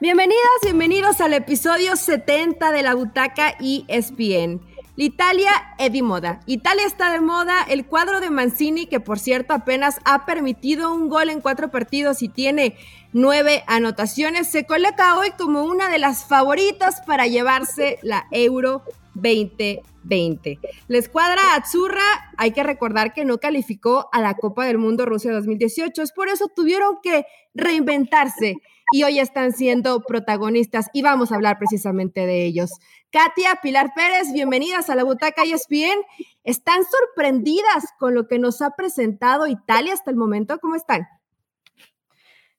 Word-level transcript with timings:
Bienvenidas, 0.00 0.42
bienvenidos 0.62 1.20
al 1.20 1.34
episodio 1.34 1.94
70 1.94 2.72
de 2.72 2.82
la 2.82 2.96
Butaca 2.96 3.54
ESPN. 3.60 4.60
Italia 4.96 5.50
è 5.78 5.88
di 5.88 6.02
moda. 6.02 6.40
Italia 6.46 6.84
está 6.84 7.12
de 7.12 7.20
moda. 7.20 7.62
El 7.68 7.86
cuadro 7.86 8.18
de 8.18 8.28
Mancini, 8.28 8.86
que 8.86 8.98
por 8.98 9.20
cierto 9.20 9.54
apenas 9.54 10.00
ha 10.04 10.26
permitido 10.26 10.92
un 10.92 11.08
gol 11.08 11.30
en 11.30 11.40
cuatro 11.40 11.70
partidos 11.70 12.22
y 12.22 12.28
tiene 12.28 12.76
nueve 13.12 13.62
anotaciones, 13.68 14.50
se 14.50 14.66
coloca 14.66 15.16
hoy 15.16 15.30
como 15.38 15.62
una 15.62 15.88
de 15.88 16.00
las 16.00 16.24
favoritas 16.24 17.00
para 17.06 17.28
llevarse 17.28 18.00
la 18.02 18.26
Euro 18.32 18.82
2020. 19.14 20.58
La 20.88 20.98
escuadra 20.98 21.54
Azzurra, 21.54 22.32
hay 22.36 22.50
que 22.50 22.64
recordar 22.64 23.14
que 23.14 23.24
no 23.24 23.38
calificó 23.38 24.08
a 24.12 24.20
la 24.20 24.34
Copa 24.34 24.66
del 24.66 24.78
Mundo 24.78 25.06
Rusia 25.06 25.32
2018, 25.32 26.02
es 26.02 26.12
por 26.12 26.28
eso 26.28 26.48
tuvieron 26.48 26.98
que 27.00 27.26
reinventarse 27.54 28.56
y 28.94 29.02
hoy 29.02 29.18
están 29.18 29.50
siendo 29.50 30.02
protagonistas 30.02 30.86
y 30.92 31.02
vamos 31.02 31.32
a 31.32 31.34
hablar 31.34 31.58
precisamente 31.58 32.26
de 32.26 32.46
ellos. 32.46 32.70
Katia, 33.10 33.58
Pilar 33.60 33.90
Pérez, 33.92 34.32
bienvenidas 34.32 34.88
a 34.88 34.94
la 34.94 35.02
Butaca 35.02 35.42
ESPN. 35.42 36.00
¿Están 36.44 36.82
sorprendidas 36.84 37.86
con 37.98 38.14
lo 38.14 38.28
que 38.28 38.38
nos 38.38 38.62
ha 38.62 38.70
presentado 38.70 39.48
Italia 39.48 39.94
hasta 39.94 40.12
el 40.12 40.16
momento? 40.16 40.60
¿Cómo 40.60 40.76
están? 40.76 41.08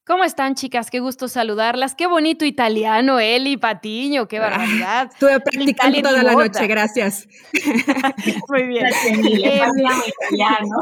¿Cómo 0.06 0.26
están, 0.26 0.56
chicas? 0.56 0.92
Qué 0.92 1.00
gusto 1.00 1.30
saludarlas. 1.30 1.96
Qué 1.96 2.06
bonito 2.06 2.44
italiano, 2.44 3.18
Eli 3.22 3.56
Patiño, 3.56 4.28
qué 4.28 4.40
barbaridad. 4.40 5.12
Estuve 5.14 5.40
practicando 5.40 6.02
toda 6.02 6.22
la 6.22 6.34
noche, 6.34 6.68
gracias. 6.68 7.30
Muy 8.50 8.64
bien. 8.64 8.88
Eh, 8.88 9.62
italiano. 10.30 10.76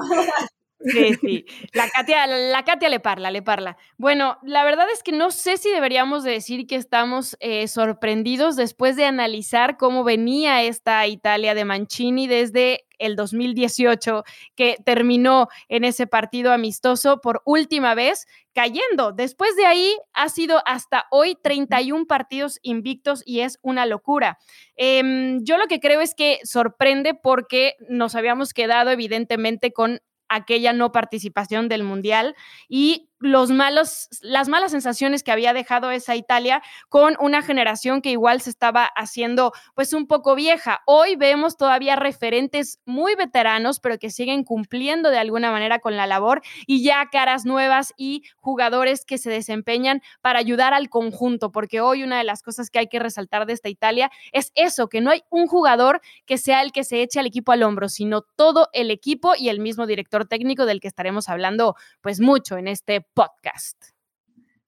Sí, 0.84 1.14
sí. 1.22 1.46
La 1.73 1.90
Katia, 1.90 2.28
la 2.28 2.64
Katia 2.64 2.90
le 2.90 3.00
parla, 3.00 3.32
le 3.32 3.42
parla. 3.42 3.78
Bueno, 3.98 4.38
la 4.44 4.64
verdad 4.64 4.88
es 4.92 5.02
que 5.03 5.12
no 5.12 5.31
sé 5.31 5.58
si 5.58 5.70
deberíamos 5.70 6.23
decir 6.23 6.67
que 6.67 6.76
estamos 6.76 7.38
eh, 7.39 7.67
sorprendidos 7.67 8.56
después 8.56 8.95
de 8.95 9.06
analizar 9.06 9.78
cómo 9.78 10.04
venía 10.04 10.64
esta 10.64 11.08
Italia 11.08 11.56
de 11.56 11.66
Mancini 11.66 12.28
desde 12.28 12.86
el 13.00 13.16
2018, 13.16 14.23
que 14.56 14.78
terminó 14.86 15.48
en 15.67 15.84
ese 15.84 16.08
partido 16.08 16.52
amistoso 16.52 17.22
por 17.22 17.42
última 17.45 17.95
vez 17.95 18.26
cayendo. 18.54 19.11
Después 19.11 19.56
de 19.56 19.66
ahí 19.66 19.98
ha 20.14 20.30
sido 20.30 20.61
hasta 20.66 21.06
hoy 21.11 21.36
31 21.42 22.06
partidos 22.06 22.59
invictos 22.61 23.23
y 23.26 23.42
es 23.42 23.59
una 23.61 23.86
locura. 23.86 24.38
Em, 24.76 25.44
yo 25.44 25.58
lo 25.58 25.67
que 25.67 25.80
creo 25.80 26.02
es 26.02 26.16
que 26.16 26.39
sorprende 26.44 27.14
porque 27.14 27.76
nos 27.89 28.16
habíamos 28.16 28.54
quedado 28.54 28.92
evidentemente 28.92 29.73
con 29.73 30.00
aquella 30.30 30.74
no 30.74 30.92
participación 30.92 31.70
del 31.70 31.84
Mundial 31.84 32.36
y 32.68 33.10
los 33.24 33.50
malos, 33.52 34.10
las 34.22 34.50
malas 34.50 34.72
sensaciones 34.72 35.24
que 35.24 35.32
había 35.32 35.54
dejado 35.54 35.92
esa 35.92 36.16
Italia 36.16 36.62
con 36.90 37.16
una 37.20 37.42
generación 37.42 38.02
que 38.02 38.12
igual 38.12 38.42
se 38.42 38.50
estaba 38.50 38.86
haciendo 38.86 39.54
pues 39.76 39.94
un 39.94 40.08
poco 40.08 40.36
vieja. 40.36 40.82
Hoy 40.86 41.16
vemos 41.16 41.58
todavía 41.58 41.96
referentes 41.96 42.80
muy 42.86 43.16
veteranos, 43.16 43.80
pero 43.80 43.98
que 43.98 44.10
siguen 44.10 44.44
cumpliendo 44.44 45.10
de 45.10 45.18
alguna 45.18 45.52
manera 45.52 45.80
con 45.80 45.96
la 45.96 46.08
labor 46.08 46.42
y 46.68 46.84
ya 46.84 47.08
caras 47.12 47.46
nuevas 47.46 47.94
y 47.98 48.24
jugadores 48.38 49.06
que 49.06 49.18
se 49.18 49.30
desempeñan 49.30 50.02
para 50.22 50.40
ayudar 50.40 50.74
al 50.74 50.90
conjunto, 50.90 51.52
porque 51.52 51.82
hoy 51.82 52.04
una 52.04 52.18
de 52.18 52.24
las 52.24 52.44
cosas 52.44 52.70
que 52.70 52.80
hay 52.80 52.88
que 52.88 53.00
resaltar 53.00 53.46
de 53.46 53.54
esta 53.54 53.70
Italia 53.70 54.12
es 54.32 54.52
eso, 54.56 54.90
que 54.90 55.02
no 55.02 55.12
hay 55.12 55.24
un 55.30 55.48
jugador 55.48 56.02
que 56.26 56.38
sea 56.38 56.62
el 56.62 56.72
que 56.72 56.84
se 56.84 57.02
eche 57.02 57.20
al 57.20 57.26
equipo 57.26 57.52
al 57.52 57.64
hombro, 57.64 57.90
sino 57.90 58.22
todo 58.22 58.70
el 58.74 58.92
equipo 58.92 59.34
y 59.38 59.50
el 59.50 59.60
mismo 59.60 59.88
director 59.88 60.28
técnico 60.28 60.66
del 60.66 60.82
que 60.82 60.88
estaremos 60.88 61.30
hablando 61.30 61.76
pues 62.02 62.20
mucho 62.20 62.58
en 62.58 62.68
este 62.68 63.02
podcast. 63.14 63.94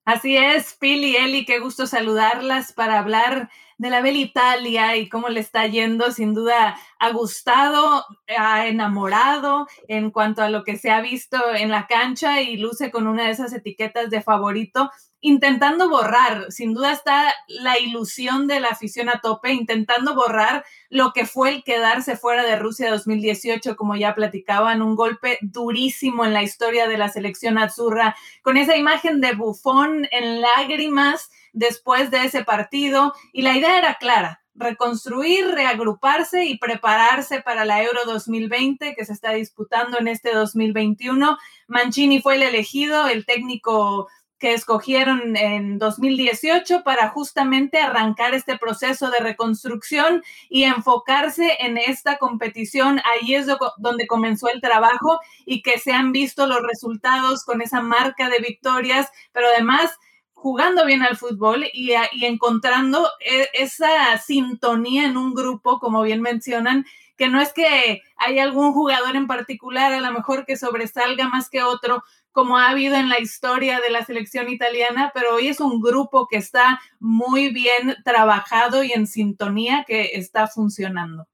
Así 0.04 0.36
es, 0.36 0.74
Phil 0.74 1.02
y 1.02 1.16
Eli, 1.16 1.44
qué 1.44 1.58
gusto 1.58 1.88
saludarlas 1.88 2.72
para 2.72 3.00
hablar 3.00 3.50
de 3.76 3.90
la 3.90 4.00
Bella 4.00 4.20
Italia 4.20 4.96
y 4.96 5.08
cómo 5.08 5.28
le 5.28 5.40
está 5.40 5.66
yendo. 5.66 6.12
Sin 6.12 6.32
duda 6.32 6.78
ha 7.00 7.10
gustado, 7.10 8.04
ha 8.38 8.68
enamorado 8.68 9.66
en 9.88 10.12
cuanto 10.12 10.42
a 10.42 10.48
lo 10.48 10.62
que 10.62 10.78
se 10.78 10.92
ha 10.92 11.00
visto 11.00 11.38
en 11.54 11.70
la 11.70 11.88
cancha 11.88 12.40
y 12.40 12.56
luce 12.56 12.92
con 12.92 13.08
una 13.08 13.24
de 13.24 13.30
esas 13.30 13.52
etiquetas 13.52 14.08
de 14.08 14.22
favorito 14.22 14.92
intentando 15.20 15.88
borrar, 15.88 16.52
sin 16.52 16.74
duda 16.74 16.92
está 16.92 17.34
la 17.48 17.78
ilusión 17.78 18.46
de 18.46 18.60
la 18.60 18.68
afición 18.68 19.08
a 19.08 19.20
tope, 19.20 19.52
intentando 19.52 20.14
borrar 20.14 20.64
lo 20.90 21.12
que 21.12 21.26
fue 21.26 21.50
el 21.50 21.64
quedarse 21.64 22.16
fuera 22.16 22.44
de 22.44 22.56
Rusia 22.56 22.90
2018, 22.90 23.76
como 23.76 23.96
ya 23.96 24.14
platicaban, 24.14 24.82
un 24.82 24.94
golpe 24.94 25.38
durísimo 25.40 26.24
en 26.24 26.32
la 26.32 26.42
historia 26.42 26.86
de 26.86 26.98
la 26.98 27.08
selección 27.08 27.58
azurra, 27.58 28.16
con 28.42 28.56
esa 28.56 28.76
imagen 28.76 29.20
de 29.20 29.34
bufón 29.34 30.06
en 30.10 30.40
lágrimas 30.40 31.30
después 31.52 32.10
de 32.10 32.24
ese 32.24 32.44
partido, 32.44 33.14
y 33.32 33.42
la 33.42 33.56
idea 33.56 33.78
era 33.78 33.94
clara, 33.94 34.42
reconstruir, 34.54 35.46
reagruparse 35.48 36.44
y 36.44 36.58
prepararse 36.58 37.40
para 37.40 37.64
la 37.64 37.82
Euro 37.82 38.00
2020 38.06 38.94
que 38.94 39.04
se 39.04 39.12
está 39.12 39.32
disputando 39.32 39.98
en 39.98 40.08
este 40.08 40.32
2021. 40.32 41.36
Mancini 41.68 42.20
fue 42.20 42.36
el 42.36 42.42
elegido, 42.42 43.06
el 43.08 43.26
técnico 43.26 44.08
que 44.38 44.52
escogieron 44.52 45.36
en 45.36 45.78
2018 45.78 46.82
para 46.84 47.08
justamente 47.08 47.78
arrancar 47.78 48.34
este 48.34 48.58
proceso 48.58 49.10
de 49.10 49.20
reconstrucción 49.20 50.22
y 50.48 50.64
enfocarse 50.64 51.56
en 51.60 51.78
esta 51.78 52.18
competición. 52.18 53.00
Ahí 53.04 53.34
es 53.34 53.46
donde 53.78 54.06
comenzó 54.06 54.48
el 54.48 54.60
trabajo 54.60 55.20
y 55.46 55.62
que 55.62 55.78
se 55.78 55.92
han 55.92 56.12
visto 56.12 56.46
los 56.46 56.60
resultados 56.62 57.44
con 57.44 57.62
esa 57.62 57.80
marca 57.80 58.28
de 58.28 58.40
victorias, 58.40 59.10
pero 59.32 59.46
además 59.48 59.92
jugando 60.34 60.84
bien 60.84 61.02
al 61.02 61.16
fútbol 61.16 61.64
y, 61.72 61.92
encontrando 62.22 63.08
e, 63.20 63.48
esa 63.54 64.18
sintonía 64.18 65.06
en 65.06 65.16
un 65.16 65.34
grupo, 65.34 65.80
como 65.80 66.02
bien 66.02 66.20
mencionan, 66.20 66.84
que 67.16 67.28
no 67.28 67.40
es 67.40 67.52
que 67.52 68.02
hay 68.16 68.38
algún 68.38 68.72
jugador 68.72 69.16
en 69.16 69.26
particular 69.26 69.92
a 69.92 70.00
lo 70.00 70.12
mejor 70.12 70.44
que 70.44 70.56
sobresalga 70.56 71.28
más 71.28 71.48
que 71.48 71.62
otro, 71.62 72.04
como 72.36 72.58
ha 72.58 72.68
habido 72.68 72.96
en 72.96 73.08
la 73.08 73.18
historia 73.18 73.80
de 73.80 73.88
la 73.88 74.04
selección 74.04 74.50
italiana, 74.50 75.10
pero 75.14 75.36
hoy 75.36 75.48
es 75.48 75.58
un 75.58 75.80
grupo 75.80 76.28
que 76.28 76.36
está 76.36 76.78
muy 77.00 77.48
bien 77.48 77.96
trabajado 78.04 78.84
y 78.84 78.92
en 78.92 79.06
sintonía 79.06 79.86
que 79.86 80.10
está 80.12 80.46
funcionando. 80.46 81.26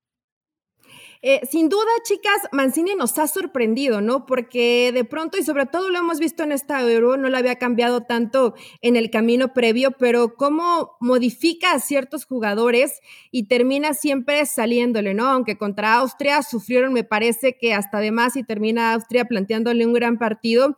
Eh, 1.24 1.40
sin 1.48 1.68
duda, 1.68 1.84
chicas, 2.02 2.48
Mancini 2.50 2.96
nos 2.96 3.16
ha 3.16 3.28
sorprendido, 3.28 4.00
¿no? 4.00 4.26
Porque 4.26 4.90
de 4.92 5.04
pronto, 5.04 5.38
y 5.38 5.44
sobre 5.44 5.66
todo 5.66 5.88
lo 5.88 6.00
hemos 6.00 6.18
visto 6.18 6.42
en 6.42 6.50
esta 6.50 6.82
Euro, 6.82 7.16
no 7.16 7.28
lo 7.28 7.36
había 7.36 7.54
cambiado 7.60 8.00
tanto 8.00 8.54
en 8.80 8.96
el 8.96 9.08
camino 9.08 9.52
previo, 9.52 9.92
pero 9.92 10.34
cómo 10.34 10.96
modifica 10.98 11.74
a 11.74 11.78
ciertos 11.78 12.24
jugadores 12.26 13.00
y 13.30 13.44
termina 13.44 13.94
siempre 13.94 14.44
saliéndole, 14.46 15.14
¿no? 15.14 15.28
Aunque 15.28 15.56
contra 15.56 15.94
Austria 15.94 16.42
sufrieron, 16.42 16.92
me 16.92 17.04
parece 17.04 17.56
que 17.56 17.72
hasta 17.72 17.98
además 17.98 18.34
y 18.34 18.42
termina 18.42 18.92
Austria 18.92 19.24
planteándole 19.24 19.86
un 19.86 19.92
gran 19.92 20.18
partido 20.18 20.76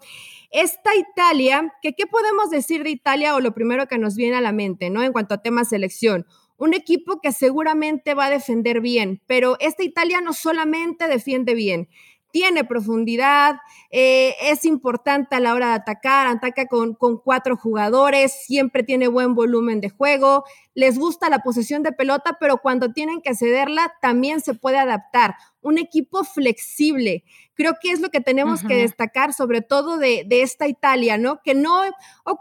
esta 0.50 0.94
Italia, 0.94 1.74
qué 1.82 2.06
podemos 2.06 2.48
decir 2.48 2.84
de 2.84 2.90
Italia 2.90 3.34
o 3.34 3.40
lo 3.40 3.54
primero 3.54 3.88
que 3.88 3.98
nos 3.98 4.14
viene 4.14 4.36
a 4.36 4.40
la 4.40 4.52
mente, 4.52 4.88
¿no? 4.88 5.02
En 5.02 5.12
cuanto 5.12 5.34
a 5.34 5.42
tema 5.42 5.64
selección 5.64 6.26
un 6.64 6.72
equipo 6.72 7.20
que 7.20 7.30
seguramente 7.30 8.14
va 8.14 8.26
a 8.26 8.30
defender 8.30 8.80
bien, 8.80 9.20
pero 9.26 9.56
esta 9.60 9.84
Italia 9.84 10.22
no 10.22 10.32
solamente 10.32 11.08
defiende 11.08 11.54
bien, 11.54 11.88
tiene 12.34 12.64
profundidad, 12.64 13.60
eh, 13.90 14.34
es 14.42 14.64
importante 14.64 15.36
a 15.36 15.40
la 15.40 15.54
hora 15.54 15.68
de 15.68 15.74
atacar, 15.74 16.26
ataca 16.26 16.66
con, 16.66 16.94
con, 16.94 17.16
cuatro 17.16 17.56
jugadores, 17.56 18.32
siempre 18.44 18.82
tiene 18.82 19.06
buen 19.06 19.36
volumen 19.36 19.80
de 19.80 19.88
juego, 19.88 20.42
les 20.74 20.98
gusta 20.98 21.30
la 21.30 21.44
posesión 21.44 21.84
de 21.84 21.92
pelota, 21.92 22.36
pero 22.40 22.58
cuando 22.58 22.92
tienen 22.92 23.22
que 23.22 23.36
cederla 23.36 23.94
también 24.02 24.40
se 24.40 24.52
puede 24.52 24.78
adaptar. 24.78 25.36
Un 25.60 25.78
equipo 25.78 26.24
flexible. 26.24 27.22
Creo 27.54 27.74
que 27.80 27.92
es 27.92 28.00
lo 28.00 28.10
que 28.10 28.20
tenemos 28.20 28.64
que 28.64 28.78
destacar, 28.78 29.32
sobre 29.32 29.62
todo 29.62 29.96
de, 29.96 30.24
de, 30.26 30.42
esta 30.42 30.66
Italia, 30.66 31.16
¿no? 31.16 31.40
Que 31.40 31.54
no, 31.54 31.82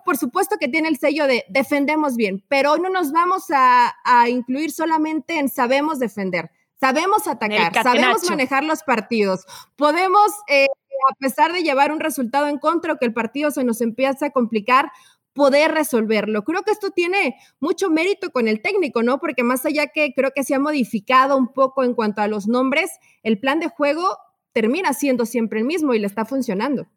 por 0.04 0.18
supuesto 0.18 0.58
que 0.60 0.70
tiene 0.70 0.88
el 0.88 0.98
sello 0.98 1.28
de 1.28 1.46
defendemos 1.50 2.16
bien, 2.16 2.44
pero 2.48 2.72
hoy 2.72 2.80
no 2.80 2.90
nos 2.90 3.12
vamos 3.12 3.52
a, 3.52 3.94
a 4.04 4.28
incluir 4.28 4.72
solamente 4.72 5.38
en 5.38 5.50
sabemos 5.50 6.00
defender 6.00 6.50
Sabemos 6.84 7.28
atacar, 7.28 7.74
sabemos 7.82 8.30
manejar 8.30 8.66
los 8.66 8.84
partidos, 8.84 9.46
podemos, 9.78 10.34
eh, 10.50 10.68
a 11.10 11.16
pesar 11.16 11.54
de 11.54 11.64
llevar 11.64 11.94
un 11.94 12.02
resultado 12.02 12.48
en 12.48 12.58
contra 12.58 12.92
o 12.92 12.98
que 12.98 13.06
el 13.06 13.14
partido 13.14 13.52
se 13.52 13.64
nos 13.64 13.80
empieza 13.80 14.26
a 14.26 14.30
complicar, 14.32 14.92
poder 15.32 15.72
resolverlo. 15.72 16.44
Creo 16.44 16.64
que 16.64 16.72
esto 16.72 16.92
tiene 16.92 17.38
mucho 17.62 17.90
mérito 17.90 18.32
con 18.32 18.50
el 18.50 18.62
técnico, 18.62 19.02
¿no? 19.02 19.22
Porque 19.22 19.44
más 19.44 19.66
allá 19.66 19.88
que 19.88 20.14
creo 20.14 20.32
que 20.36 20.44
se 20.44 20.56
ha 20.56 20.60
modificado 20.60 21.38
un 21.38 21.54
poco 21.54 21.86
en 21.86 21.94
cuanto 21.94 22.22
a 22.22 22.28
los 22.28 22.50
nombres, 22.50 22.92
el 23.24 23.40
plan 23.40 23.62
de 23.62 23.70
juego 23.70 24.18
termina 24.52 24.92
siendo 24.92 25.26
siempre 25.26 25.60
el 25.60 25.66
mismo 25.66 25.94
y 25.94 26.00
le 26.00 26.08
está 26.08 26.26
funcionando. 26.26 26.88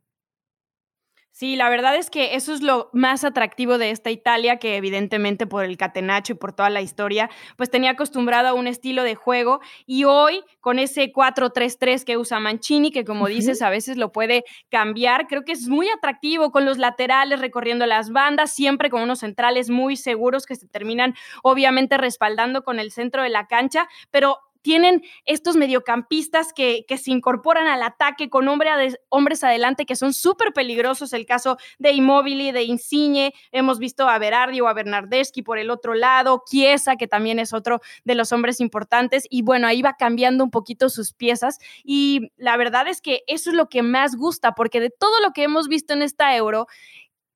Sí, 1.38 1.54
la 1.54 1.68
verdad 1.68 1.96
es 1.96 2.08
que 2.08 2.34
eso 2.34 2.54
es 2.54 2.62
lo 2.62 2.88
más 2.94 3.22
atractivo 3.22 3.76
de 3.76 3.90
esta 3.90 4.10
Italia, 4.10 4.56
que 4.56 4.78
evidentemente 4.78 5.46
por 5.46 5.66
el 5.66 5.76
catenacho 5.76 6.32
y 6.32 6.36
por 6.36 6.54
toda 6.54 6.70
la 6.70 6.80
historia, 6.80 7.28
pues 7.58 7.68
tenía 7.68 7.90
acostumbrado 7.90 8.48
a 8.48 8.54
un 8.54 8.66
estilo 8.66 9.02
de 9.02 9.16
juego 9.16 9.60
y 9.84 10.04
hoy 10.04 10.42
con 10.60 10.78
ese 10.78 11.12
4-3-3 11.12 12.06
que 12.06 12.16
usa 12.16 12.40
Mancini, 12.40 12.90
que 12.90 13.04
como 13.04 13.26
dices 13.26 13.60
a 13.60 13.68
veces 13.68 13.98
lo 13.98 14.12
puede 14.12 14.44
cambiar, 14.70 15.26
creo 15.26 15.44
que 15.44 15.52
es 15.52 15.68
muy 15.68 15.90
atractivo 15.90 16.50
con 16.50 16.64
los 16.64 16.78
laterales 16.78 17.38
recorriendo 17.38 17.84
las 17.84 18.10
bandas, 18.12 18.50
siempre 18.54 18.88
con 18.88 19.02
unos 19.02 19.18
centrales 19.18 19.68
muy 19.68 19.98
seguros 19.98 20.46
que 20.46 20.56
se 20.56 20.66
terminan 20.66 21.14
obviamente 21.42 21.98
respaldando 21.98 22.64
con 22.64 22.78
el 22.78 22.90
centro 22.90 23.22
de 23.22 23.28
la 23.28 23.46
cancha, 23.46 23.88
pero 24.10 24.38
tienen 24.66 25.04
estos 25.26 25.54
mediocampistas 25.54 26.52
que, 26.52 26.84
se 26.98 27.12
incorporan 27.12 27.68
al 27.68 27.84
ataque 27.84 28.28
con 28.28 28.48
hombres 28.48 29.44
adelante 29.44 29.86
que 29.86 29.94
son 29.94 30.12
súper 30.12 30.52
peligrosos. 30.52 31.12
El 31.12 31.24
caso 31.24 31.56
de 31.78 31.92
Immobile, 31.92 32.52
de 32.52 32.64
Insigne, 32.64 33.32
hemos 33.52 33.78
visto 33.78 34.08
a 34.08 34.18
Berardi 34.18 34.60
o 34.60 34.66
a 34.66 34.72
Bernardeschi 34.72 35.42
por 35.42 35.58
el 35.58 35.70
otro 35.70 35.94
lado, 35.94 36.42
Chiesa, 36.50 36.96
que 36.96 37.06
también 37.06 37.38
es 37.38 37.52
otro 37.52 37.80
de 38.02 38.16
los 38.16 38.32
hombres 38.32 38.58
importantes. 38.58 39.28
Y 39.30 39.42
bueno, 39.42 39.68
ahí 39.68 39.82
va 39.82 39.94
cambiando 39.96 40.42
un 40.42 40.50
poquito 40.50 40.88
sus 40.88 41.12
piezas. 41.12 41.58
Y 41.84 42.32
la 42.36 42.56
verdad 42.56 42.88
es 42.88 43.00
que 43.00 43.22
eso 43.28 43.50
es 43.50 43.56
lo 43.56 43.68
que 43.68 43.84
más 43.84 44.16
gusta, 44.16 44.56
porque 44.56 44.80
de 44.80 44.90
todo 44.90 45.20
lo 45.20 45.30
que 45.30 45.44
hemos 45.44 45.68
visto 45.68 45.92
en 45.92 46.02
esta 46.02 46.34
euro, 46.34 46.66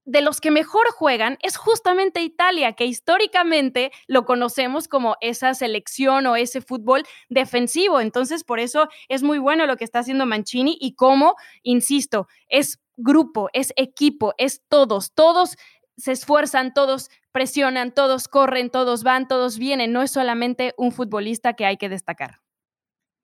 de 0.05 0.23
los 0.23 0.41
que 0.41 0.51
mejor 0.51 0.91
juegan 0.93 1.39
es 1.43 1.57
justamente 1.57 2.23
Italia, 2.23 2.73
que 2.73 2.87
históricamente 2.87 3.93
lo 4.07 4.25
conocemos 4.25 4.89
como 4.89 5.17
esa 5.21 5.55
selección 5.55 6.27
o 6.27 6.37
ese 6.37 6.61
fútbol 6.61 7.05
defensivo. 7.29 8.01
Entonces, 8.01 8.45
por 8.45 8.61
eso 8.61 8.89
es 9.09 9.23
muy 9.23 9.39
bueno 9.39 9.67
lo 9.67 9.77
que 9.77 9.85
está 9.85 10.01
haciendo 10.01 10.27
Mancini 10.27 10.77
y 10.81 10.95
como, 10.95 11.37
insisto, 11.63 12.29
es 12.49 12.81
grupo, 12.97 13.49
es 13.53 13.73
equipo, 13.77 14.35
es 14.39 14.63
todos, 14.69 15.13
todos 15.13 15.57
se 15.97 16.13
esfuerzan, 16.13 16.73
todos 16.73 17.11
presionan, 17.31 17.93
todos 17.93 18.27
corren, 18.27 18.71
todos 18.71 19.03
van, 19.03 19.29
todos 19.29 19.59
vienen. 19.59 19.93
No 19.93 20.03
es 20.03 20.11
solamente 20.11 20.75
un 20.77 20.93
futbolista 20.93 21.53
que 21.53 21.67
hay 21.67 21.77
que 21.77 21.89
destacar. 21.89 22.40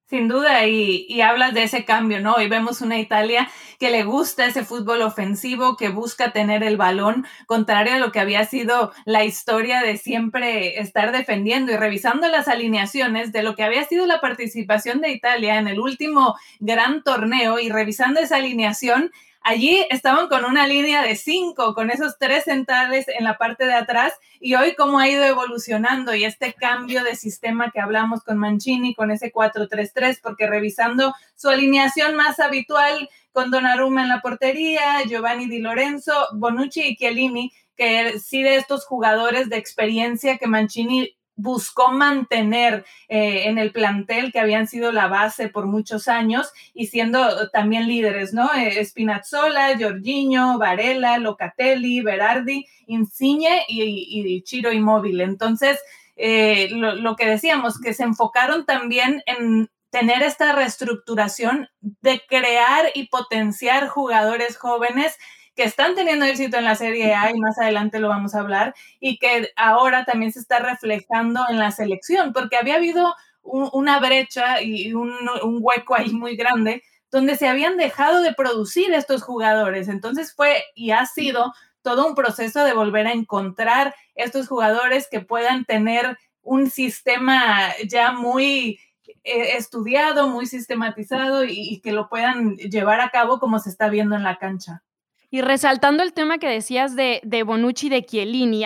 Sin 0.08 0.29
duda, 0.29 0.64
y, 0.69 1.20
hablas 1.20 1.53
de 1.53 1.64
ese 1.64 1.85
cambio, 1.85 2.20
¿no? 2.20 2.35
Hoy 2.35 2.49
vemos 2.49 2.81
una 2.81 2.97
Italia 2.97 3.50
que 3.81 3.91
le 3.91 4.05
gusta 4.05 4.47
ese 4.47 4.64
fútbol 4.64 5.03
ofensivo, 5.03 5.76
que 5.76 5.88
busca 5.88 6.31
tener 6.31 6.62
el 6.62 6.76
balón, 6.76 7.26
contrario 7.47 7.94
a 7.94 7.99
lo 7.99 8.12
que 8.12 8.20
había 8.20 8.44
sido 8.44 8.93
la 9.05 9.25
historia 9.25 9.81
de 9.81 9.97
siempre 9.97 10.79
estar 10.79 11.11
defendiendo 11.11 11.73
y 11.73 11.76
revisando 11.76 12.29
las 12.29 12.47
alineaciones 12.47 13.32
de 13.32 13.43
lo 13.43 13.56
que 13.56 13.64
había 13.64 13.82
sido 13.82 14.06
la 14.06 14.20
participación 14.20 15.00
de 15.00 15.11
Italia 15.11 15.58
en 15.58 15.67
el 15.67 15.81
último 15.81 16.37
gran 16.61 17.03
torneo 17.03 17.58
y 17.58 17.69
revisando 17.69 18.20
esa 18.20 18.37
alineación 18.37 19.11
Allí 19.48 19.87
estaban 19.90 20.26
con 20.26 20.44
una 20.44 20.66
línea 20.66 21.04
de 21.04 21.14
cinco, 21.14 21.72
con 21.72 21.93
esos 21.93 22.19
tres 22.19 22.43
centrales 22.43 23.06
en 23.06 23.22
la 23.22 23.38
parte 23.38 23.64
de 23.64 23.75
atrás 23.75 24.12
y 24.40 24.56
hoy 24.56 24.75
cómo 24.75 24.98
ha 24.98 25.08
ido 25.08 25.22
evolucionando 25.22 26.16
y 26.16 26.25
este 26.25 26.52
cambio 26.52 27.04
de 27.04 27.14
sistema 27.14 27.70
que 27.70 27.78
hablamos 27.78 28.25
con 28.25 28.38
Mancini, 28.38 28.96
con 28.96 29.12
ese 29.12 29.32
4-3-3, 29.32 30.19
porque 30.20 30.48
revisando 30.48 31.14
su 31.37 31.48
alineación 31.48 32.16
más 32.16 32.40
habitual 32.40 33.08
con 33.31 33.52
Donnarumma 33.52 34.02
en 34.02 34.08
la 34.08 34.20
portería, 34.20 35.04
Giovanni 35.06 35.46
Di 35.46 35.60
Lorenzo, 35.60 36.12
Bonucci 36.32 36.82
y 36.82 36.96
Chiellini, 36.96 37.52
que 37.76 38.19
sí 38.19 38.43
de 38.43 38.56
estos 38.56 38.84
jugadores 38.84 39.48
de 39.48 39.58
experiencia 39.58 40.38
que 40.38 40.48
Mancini 40.48 41.16
buscó 41.37 41.93
mantener 41.93 42.85
eh, 43.09 43.44
en 43.44 43.59
el 43.59 43.71
plantel 43.71 44.33
que 44.33 44.41
habían 44.41 44.67
sido 44.67 44.91
la 44.91 45.06
base 45.06 45.49
por 45.49 45.67
muchos 45.67 46.09
años 46.09 46.50
y 46.75 46.87
siendo 46.87 47.50
también 47.50 47.87
líderes, 47.87 48.33
¿no? 48.33 48.53
Eh, 48.55 48.83
Spinazzola, 48.85 49.77
Giorginio, 49.77 50.59
Varela, 50.59 51.19
Locatelli, 51.19 52.00
Berardi, 52.00 52.67
Insigne 52.87 53.65
y, 53.69 54.09
y 54.11 54.43
Chiro 54.43 54.73
Immobile. 54.73 55.25
Entonces, 55.25 55.79
eh, 56.17 56.71
lo, 56.71 56.94
lo 56.94 57.15
que 57.15 57.27
decíamos, 57.27 57.79
que 57.79 57.93
se 57.93 58.05
enfocaron 58.05 58.65
también 58.65 59.23
en 59.27 59.71
tener 59.91 60.23
esta 60.23 60.53
reestructuración 60.53 61.69
de 61.81 62.23
crear 62.29 62.87
y 62.94 63.09
potenciar 63.09 63.89
jugadores 63.89 64.56
jóvenes 64.56 65.17
que 65.56 65.64
están 65.64 65.94
teniendo 65.94 66.26
éxito 66.26 66.58
en 66.58 66.64
la 66.64 66.75
Serie 66.75 67.14
A 67.14 67.31
y 67.31 67.38
más 67.38 67.58
adelante 67.58 67.99
lo 67.99 68.08
vamos 68.08 68.35
a 68.35 68.41
hablar, 68.41 68.75
y 69.00 69.19
que 69.19 69.50
ahora 69.56 70.05
también 70.05 70.31
se 70.31 70.41
está 70.41 70.58
reflejando 70.58 71.44
en 71.49 71.58
la 71.58 71.73
selección, 71.73 72.32
porque 72.32 72.56
había 72.56 72.76
habido 72.76 73.14
una 73.43 73.99
brecha 74.00 74.61
y 74.61 74.93
un, 74.93 75.12
hueco 75.61 75.94
ahí 75.97 76.11
muy 76.12 76.37
grande 76.37 76.82
donde 77.11 77.37
se 77.37 77.49
habían 77.49 77.76
dejado 77.76 78.20
de 78.20 78.35
producir 78.35 78.93
estos 78.93 79.23
jugadores. 79.23 79.88
Entonces 79.88 80.35
fue 80.35 80.64
y 80.75 80.91
ha 80.91 81.06
sido 81.06 81.53
todo 81.82 82.06
un 82.06 82.14
proceso 82.14 82.64
de 82.64 82.75
volver 82.75 83.06
a 83.06 83.12
encontrar 83.12 83.94
estos 84.17 84.49
jugadores 84.49 85.08
que 85.08 85.20
puedan 85.20 85.64
tener 85.64 86.19
un 86.43 86.69
sistema 86.69 87.73
ya 87.88 88.12
muy 88.12 88.81
eh, 89.23 89.56
estudiado, 89.56 90.29
muy 90.29 90.47
sistematizado 90.47 91.44
y, 91.44 91.81
que 91.81 91.93
lo 91.93 92.08
puedan 92.08 92.56
llevar 92.56 93.00
a 93.00 93.11
cabo 93.11 93.38
como 93.38 93.61
se 93.61 93.70
está 93.70 93.88
viendo 93.88 94.17
en 94.17 94.25
la 94.25 94.37
cancha. 94.37 94.82
Y 95.31 95.40
resaltando 95.40 96.02
el 96.02 96.12
tema 96.12 96.38
que 96.38 96.49
decías 96.49 96.94
de, 96.94 97.20
de 97.25 97.43
Bonucci 97.43 97.88
y 97.88 97.90
de 97.90 98.05
Chiellini, 98.05 98.64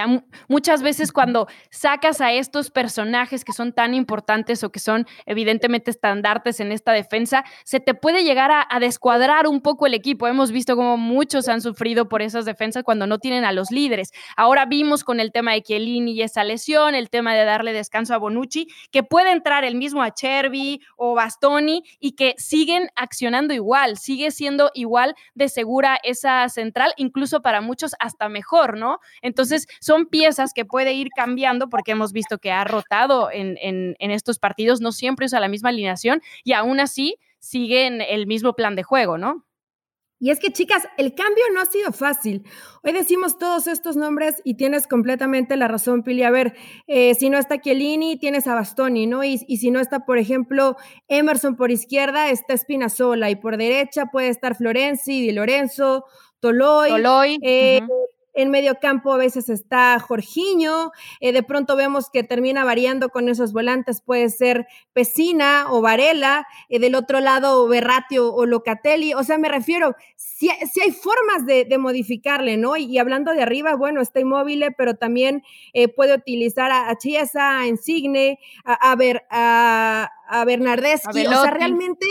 muchas 0.49 0.83
veces 0.83 1.11
cuando 1.11 1.49
sacas 1.71 2.21
a 2.21 2.33
estos 2.33 2.71
personajes 2.71 3.45
que 3.45 3.53
son 3.53 3.73
tan 3.73 3.95
importantes 3.95 4.63
o 4.63 4.71
que 4.71 4.79
son 4.79 5.07
evidentemente 5.27 5.91
estandartes 5.91 6.61
en 6.61 6.73
esta 6.73 6.93
defensa, 6.93 7.45
se 7.65 7.81
te 7.81 7.95
puede 7.95 8.25
llegar 8.25 8.51
a, 8.53 8.81
descuadrar 8.81 9.47
un 9.47 9.61
poco 9.61 9.87
el 9.87 9.95
equipo. 9.95 10.27
Hemos 10.27 10.53
visto 10.53 10.77
cómo 10.77 10.97
muchos 10.97 11.49
han 11.49 11.61
sufrido 11.61 12.09
por 12.09 12.23
esas 12.23 12.45
defensas 12.45 12.83
cuando 12.83 13.07
no 13.07 13.19
tienen 13.19 13.45
a 13.45 13.53
los 13.53 13.71
líderes. 13.71 14.13
Ahora 14.37 14.67
vimos 14.67 15.05
con 15.05 15.21
el 15.21 15.33
tema 15.33 15.53
de 15.53 15.63
Chiellini 15.63 16.13
y 16.13 16.23
esa 16.23 16.45
lesión, 16.45 16.95
el 16.95 17.11
tema 17.11 17.35
de 17.35 17.45
darle 17.45 17.73
descanso 17.73 18.15
a 18.15 18.19
Bonucci, 18.19 18.69
que 18.91 19.03
puede 19.03 19.33
entrar 19.33 19.65
el 19.65 19.77
mismo 19.77 20.03
a 20.03 20.13
Chervi 20.13 20.81
o 20.97 21.15
Bastoni 21.15 21.85
y 21.99 22.13
que 22.13 22.35
siguen 22.39 22.89
accionando 22.97 23.55
igual, 23.55 23.97
sigue 23.97 24.31
siendo 24.31 24.71
igual 24.75 25.15
de 25.35 25.49
segura 25.49 25.99
esa 26.03 26.49
central, 26.51 26.93
incluso 26.97 27.43
para 27.43 27.61
muchos 27.61 27.95
hasta 27.99 28.29
mejor, 28.29 28.77
¿no? 28.77 28.99
Entonces, 29.23 29.67
son 29.81 30.07
piezas 30.07 30.53
que 30.55 30.65
puede 30.65 30.93
ir 30.93 31.09
cambiando 31.15 31.69
porque 31.69 31.93
hemos 31.93 32.13
visto 32.13 32.39
que 32.39 32.53
ha 32.53 32.65
rotado 32.65 33.31
en, 33.31 33.57
en, 33.61 34.11
estos 34.11 34.39
partidos, 34.39 34.81
no 34.81 34.93
siempre 34.93 35.27
usa 35.27 35.41
la 35.41 35.49
misma 35.49 35.71
alineación 35.71 36.21
y 36.45 36.53
aún 36.53 36.81
así 36.81 37.17
siguen 37.39 38.01
el 38.01 38.27
mismo 38.27 38.55
plan 38.55 38.75
de 38.77 38.83
juego, 38.83 39.19
¿no? 39.19 39.47
Y 40.23 40.31
es 40.31 40.39
que, 40.39 40.53
chicas, 40.53 40.87
el 40.99 41.15
cambio 41.15 41.43
no 41.55 41.63
ha 41.63 41.65
sido 41.65 41.93
fácil. 41.93 42.45
Hoy 42.83 42.93
decimos 42.93 43.39
todos 43.39 43.67
estos 43.67 43.97
nombres 43.97 44.43
y 44.45 44.55
tienes 44.55 44.87
completamente 44.87 45.57
la 45.57 45.67
razón, 45.67 46.03
Pili. 46.03 46.25
A 46.25 46.31
ver, 46.31 46.55
eh, 46.87 47.15
si 47.15 47.31
no 47.31 47.39
está 47.39 47.59
Chiellini, 47.59 48.19
tienes 48.19 48.47
a 48.47 48.55
Bastoni, 48.55 49.07
¿no? 49.07 49.25
Y, 49.25 49.41
y, 49.49 49.57
si 49.57 49.71
no 49.71 49.81
está, 49.81 50.05
por 50.05 50.19
ejemplo, 50.19 50.77
Emerson 51.09 51.57
por 51.57 51.71
izquierda, 51.71 52.29
está 52.29 52.55
Spinazzola 52.55 53.31
y 53.31 53.37
por 53.37 53.57
derecha 53.57 54.07
puede 54.13 54.29
estar 54.29 54.57
Florenzi, 54.57 55.23
Di 55.23 55.33
Lorenzo, 55.33 56.05
Toloy. 56.41 57.39
Eh, 57.43 57.81
en 58.33 58.51
medio 58.51 58.79
campo 58.81 59.13
a 59.13 59.17
veces 59.17 59.49
está 59.49 59.99
Jorginho, 59.99 60.93
eh, 61.19 61.33
de 61.33 61.43
pronto 61.43 61.75
vemos 61.75 62.11
que 62.11 62.23
termina 62.23 62.65
variando 62.65 63.09
con 63.09 63.29
esos 63.29 63.53
volantes, 63.53 64.03
puede 64.03 64.31
ser 64.31 64.69
Pesina 64.93 65.67
o 65.69 65.81
Varela, 65.83 66.47
eh, 66.69 66.79
del 66.79 66.95
otro 66.95 67.19
lado 67.19 67.67
Berratio 67.67 68.33
o 68.33 68.47
Locatelli, 68.47 69.15
o 69.15 69.25
sea, 69.25 69.37
me 69.37 69.49
refiero, 69.49 69.97
si, 70.15 70.49
si 70.73 70.81
hay 70.81 70.93
formas 70.93 71.45
de, 71.45 71.67
modificarle, 71.77 72.57
¿no? 72.57 72.77
Y, 72.77 72.99
hablando 72.99 73.33
de 73.33 73.43
arriba, 73.43 73.75
bueno, 73.75 74.01
está 74.01 74.21
inmóvil, 74.21 74.65
pero 74.79 74.95
también 74.95 75.43
puede 75.97 76.15
utilizar 76.15 76.71
a, 76.71 76.97
Chiesa, 76.97 77.59
a 77.61 77.67
Insigne, 77.67 78.39
a, 78.65 78.95
ver, 78.95 79.25
a, 79.29 80.09
a 80.29 80.45
Bernardeschi, 80.45 81.27
o 81.27 81.31
sea, 81.31 81.51
realmente 81.51 82.07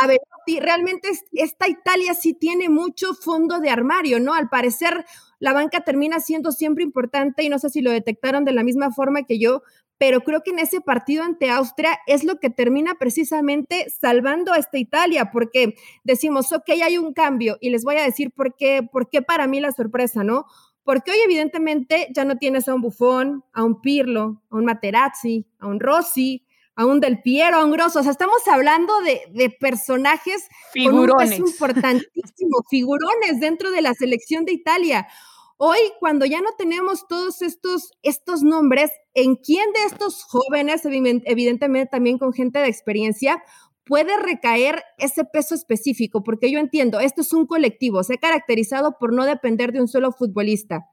a 0.00 0.06
ver, 0.06 0.18
realmente 0.60 1.08
esta 1.32 1.68
Italia 1.68 2.14
sí 2.14 2.32
tiene 2.32 2.68
mucho 2.68 3.14
fondo 3.14 3.58
de 3.58 3.70
armario, 3.70 4.20
¿no? 4.20 4.32
Al 4.32 4.48
parecer 4.48 5.04
la 5.40 5.52
banca 5.52 5.80
termina 5.80 6.20
siendo 6.20 6.52
siempre 6.52 6.84
importante 6.84 7.42
y 7.42 7.48
no 7.48 7.58
sé 7.58 7.68
si 7.68 7.80
lo 7.82 7.90
detectaron 7.90 8.44
de 8.44 8.52
la 8.52 8.62
misma 8.62 8.90
forma 8.92 9.24
que 9.24 9.38
yo, 9.38 9.62
pero 9.98 10.20
creo 10.20 10.42
que 10.42 10.50
en 10.52 10.60
ese 10.60 10.80
partido 10.80 11.24
ante 11.24 11.50
Austria 11.50 11.98
es 12.06 12.24
lo 12.24 12.38
que 12.38 12.50
termina 12.50 12.94
precisamente 12.94 13.86
salvando 13.90 14.52
a 14.52 14.58
esta 14.58 14.78
Italia, 14.78 15.30
porque 15.32 15.74
decimos, 16.04 16.52
ok, 16.52 16.70
hay 16.82 16.96
un 16.96 17.12
cambio 17.12 17.58
y 17.60 17.70
les 17.70 17.82
voy 17.82 17.96
a 17.96 18.04
decir 18.04 18.30
por 18.30 18.54
qué, 18.54 18.82
por 18.90 19.10
qué 19.10 19.22
para 19.22 19.48
mí 19.48 19.60
la 19.60 19.72
sorpresa, 19.72 20.22
¿no? 20.22 20.44
Porque 20.84 21.10
hoy 21.10 21.18
evidentemente 21.24 22.08
ya 22.14 22.24
no 22.24 22.36
tienes 22.36 22.68
a 22.68 22.74
un 22.74 22.80
Buffon, 22.80 23.44
a 23.52 23.64
un 23.64 23.80
Pirlo, 23.80 24.42
a 24.50 24.56
un 24.56 24.64
Materazzi, 24.64 25.44
a 25.58 25.66
un 25.66 25.80
Rossi, 25.80 26.46
a 26.78 26.86
un 26.86 27.00
Del 27.00 27.20
Piero, 27.20 27.56
a 27.56 27.64
un 27.64 27.72
Grosso. 27.72 27.98
O 27.98 28.02
sea, 28.04 28.12
estamos 28.12 28.46
hablando 28.46 28.92
de, 29.00 29.50
personajes 29.58 30.48
figurones. 30.72 31.32
Con 31.32 31.42
un 31.42 31.48
importantísimo, 31.48 32.58
figurones 32.70 33.40
dentro 33.40 33.72
de 33.72 33.82
la 33.82 33.94
selección 33.94 34.44
de 34.44 34.52
Italia. 34.52 35.08
Hoy, 35.56 35.78
cuando 35.98 36.24
ya 36.24 36.40
no 36.40 36.50
tenemos 36.56 37.08
todos 37.08 37.42
estos, 37.42 37.90
estos 38.02 38.44
nombres, 38.44 38.92
¿en 39.14 39.34
quién 39.34 39.72
de 39.72 39.86
estos 39.86 40.22
jóvenes, 40.22 40.82
evidentemente 40.84 41.90
también 41.90 42.16
con 42.16 42.32
gente 42.32 42.60
de 42.60 42.68
experiencia, 42.68 43.42
puede 43.84 44.16
recaer 44.16 44.84
ese 44.98 45.24
peso 45.24 45.56
específico, 45.56 46.22
porque 46.22 46.52
yo 46.52 46.60
entiendo, 46.60 47.00
esto 47.00 47.22
es 47.22 47.32
un 47.32 47.46
colectivo, 47.46 48.04
se 48.04 48.14
ha 48.14 48.18
caracterizado 48.18 48.98
por 49.00 49.12
no 49.12 49.24
depender 49.24 49.72
de 49.72 49.80
un 49.80 49.88
solo 49.88 50.12
futbolista, 50.12 50.86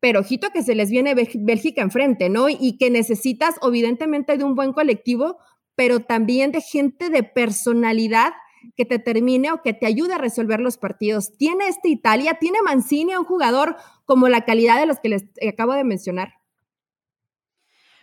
pero 0.00 0.20
ojito 0.20 0.50
que 0.50 0.62
se 0.62 0.74
les 0.74 0.90
viene 0.90 1.14
Bélgica 1.14 1.82
enfrente, 1.82 2.28
¿no? 2.30 2.48
Y 2.48 2.78
que 2.78 2.90
necesitas 2.90 3.56
evidentemente 3.62 4.36
de 4.36 4.44
un 4.44 4.54
buen 4.54 4.72
colectivo, 4.72 5.38
pero 5.74 6.00
también 6.00 6.52
de 6.52 6.62
gente 6.62 7.10
de 7.10 7.22
personalidad 7.22 8.32
que 8.76 8.84
te 8.84 8.98
termine 8.98 9.52
o 9.52 9.62
que 9.62 9.74
te 9.74 9.86
ayude 9.86 10.14
a 10.14 10.18
resolver 10.18 10.60
los 10.60 10.78
partidos. 10.78 11.36
¿Tiene 11.36 11.68
esta 11.68 11.88
Italia? 11.88 12.38
¿Tiene 12.40 12.62
Mancini 12.62 13.14
un 13.14 13.24
jugador 13.24 13.76
como 14.04 14.28
la 14.28 14.44
calidad 14.44 14.78
de 14.80 14.86
los 14.86 14.98
que 15.00 15.10
les 15.10 15.24
acabo 15.46 15.74
de 15.74 15.84
mencionar? 15.84 16.34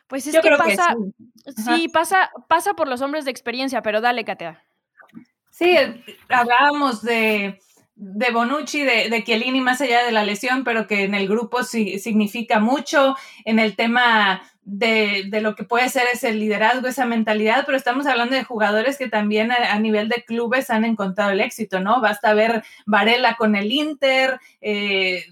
Pues 0.07 0.25
es 0.25 0.39
que 0.39 0.49
pasa, 0.51 0.95
sí, 1.65 1.89
pasa, 1.89 2.31
pasa 2.47 2.73
por 2.75 2.87
los 2.87 3.01
hombres 3.01 3.25
de 3.25 3.31
experiencia, 3.31 3.81
pero 3.81 3.99
dale, 3.99 4.23
Katea. 4.23 4.63
Sí, 5.49 5.75
hablábamos 6.29 7.01
de, 7.01 7.59
de 7.97 8.31
Bonucci, 8.31 8.83
de, 8.83 9.09
de 9.09 9.23
Chiellini, 9.23 9.59
más 9.59 9.81
allá 9.81 10.05
de 10.05 10.11
la 10.11 10.23
lesión, 10.23 10.63
pero 10.63 10.85
que 10.85 11.03
en 11.03 11.15
el 11.15 11.27
grupo 11.27 11.63
sí, 11.63 11.99
significa 11.99 12.59
mucho, 12.59 13.15
en 13.43 13.57
el 13.57 13.75
tema 13.75 14.43
de, 14.61 15.25
de, 15.29 15.41
lo 15.41 15.55
que 15.55 15.63
puede 15.63 15.89
ser 15.89 16.03
ese 16.13 16.31
liderazgo, 16.33 16.87
esa 16.87 17.05
mentalidad, 17.05 17.63
pero 17.65 17.77
estamos 17.77 18.05
hablando 18.05 18.35
de 18.35 18.43
jugadores 18.43 18.97
que 18.97 19.07
también 19.07 19.51
a, 19.51 19.79
nivel 19.79 20.09
de 20.09 20.23
clubes 20.25 20.69
han 20.69 20.85
encontrado 20.85 21.31
el 21.31 21.41
éxito, 21.41 21.79
¿no? 21.79 21.99
Basta 22.01 22.33
ver 22.33 22.63
Varela 22.85 23.35
con 23.35 23.55
el 23.55 23.71
Inter, 23.71 24.39
eh, 24.61 25.23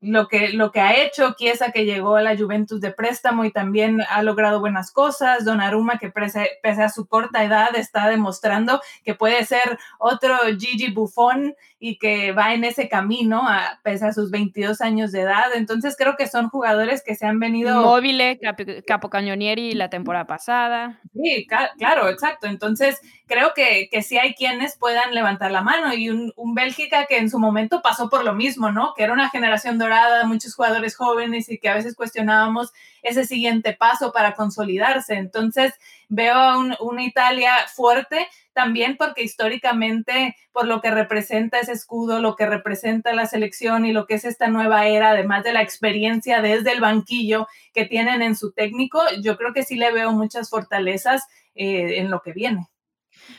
lo 0.00 0.28
que, 0.28 0.48
lo 0.50 0.72
que 0.72 0.80
ha 0.80 0.96
hecho, 1.02 1.34
Chiesa 1.36 1.72
que 1.72 1.84
llegó 1.84 2.16
a 2.16 2.22
la 2.22 2.36
Juventus 2.36 2.80
de 2.80 2.90
préstamo 2.90 3.44
y 3.44 3.52
también 3.52 4.00
ha 4.08 4.22
logrado 4.22 4.60
buenas 4.60 4.92
cosas, 4.92 5.44
Donnarumma 5.44 5.98
que 5.98 6.10
pese, 6.10 6.48
pese 6.62 6.82
a 6.82 6.88
su 6.88 7.06
corta 7.06 7.44
edad 7.44 7.76
está 7.76 8.08
demostrando 8.08 8.80
que 9.04 9.14
puede 9.14 9.44
ser 9.44 9.78
otro 9.98 10.36
Gigi 10.58 10.90
Buffon 10.90 11.54
y 11.78 11.98
que 11.98 12.32
va 12.32 12.54
en 12.54 12.64
ese 12.64 12.88
camino 12.88 13.42
a, 13.46 13.80
pese 13.82 14.06
a 14.06 14.12
sus 14.12 14.30
22 14.30 14.80
años 14.80 15.12
de 15.12 15.20
edad. 15.20 15.54
Entonces 15.54 15.96
creo 15.98 16.16
que 16.16 16.28
son 16.28 16.48
jugadores 16.48 17.02
que 17.04 17.14
se 17.14 17.26
han 17.26 17.38
venido... 17.38 17.82
Móvile, 17.82 18.38
Capo 18.86 19.10
Cañonieri 19.10 19.72
la 19.72 19.90
temporada 19.90 20.26
pasada. 20.26 21.00
Sí, 21.14 21.46
claro, 21.78 22.08
exacto. 22.08 22.46
Entonces 22.46 23.00
creo 23.30 23.52
que, 23.54 23.88
que 23.92 24.02
sí 24.02 24.18
hay 24.18 24.34
quienes 24.34 24.76
puedan 24.76 25.14
levantar 25.14 25.52
la 25.52 25.62
mano 25.62 25.94
y 25.94 26.10
un, 26.10 26.32
un 26.34 26.52
Bélgica 26.52 27.06
que 27.06 27.16
en 27.16 27.30
su 27.30 27.38
momento 27.38 27.80
pasó 27.80 28.10
por 28.10 28.24
lo 28.24 28.34
mismo, 28.34 28.72
¿no? 28.72 28.92
Que 28.96 29.04
era 29.04 29.12
una 29.12 29.30
generación 29.30 29.78
dorada, 29.78 30.26
muchos 30.26 30.56
jugadores 30.56 30.96
jóvenes 30.96 31.48
y 31.48 31.58
que 31.58 31.68
a 31.68 31.74
veces 31.74 31.94
cuestionábamos 31.94 32.72
ese 33.02 33.24
siguiente 33.24 33.72
paso 33.72 34.12
para 34.12 34.34
consolidarse. 34.34 35.14
Entonces 35.14 35.74
veo 36.08 36.34
a 36.34 36.58
una 36.58 37.04
Italia 37.04 37.52
fuerte 37.72 38.26
también 38.52 38.96
porque 38.96 39.22
históricamente, 39.22 40.36
por 40.50 40.66
lo 40.66 40.80
que 40.80 40.90
representa 40.90 41.60
ese 41.60 41.70
escudo, 41.72 42.18
lo 42.18 42.34
que 42.34 42.46
representa 42.46 43.12
la 43.12 43.26
selección 43.26 43.86
y 43.86 43.92
lo 43.92 44.06
que 44.06 44.14
es 44.14 44.24
esta 44.24 44.48
nueva 44.48 44.88
era, 44.88 45.10
además 45.10 45.44
de 45.44 45.52
la 45.52 45.62
experiencia 45.62 46.42
desde 46.42 46.72
el 46.72 46.80
banquillo 46.80 47.46
que 47.72 47.84
tienen 47.84 48.22
en 48.22 48.34
su 48.34 48.50
técnico, 48.52 49.00
yo 49.22 49.36
creo 49.36 49.52
que 49.52 49.62
sí 49.62 49.76
le 49.76 49.92
veo 49.92 50.10
muchas 50.10 50.50
fortalezas 50.50 51.22
eh, 51.54 51.98
en 51.98 52.10
lo 52.10 52.22
que 52.22 52.32
viene. 52.32 52.66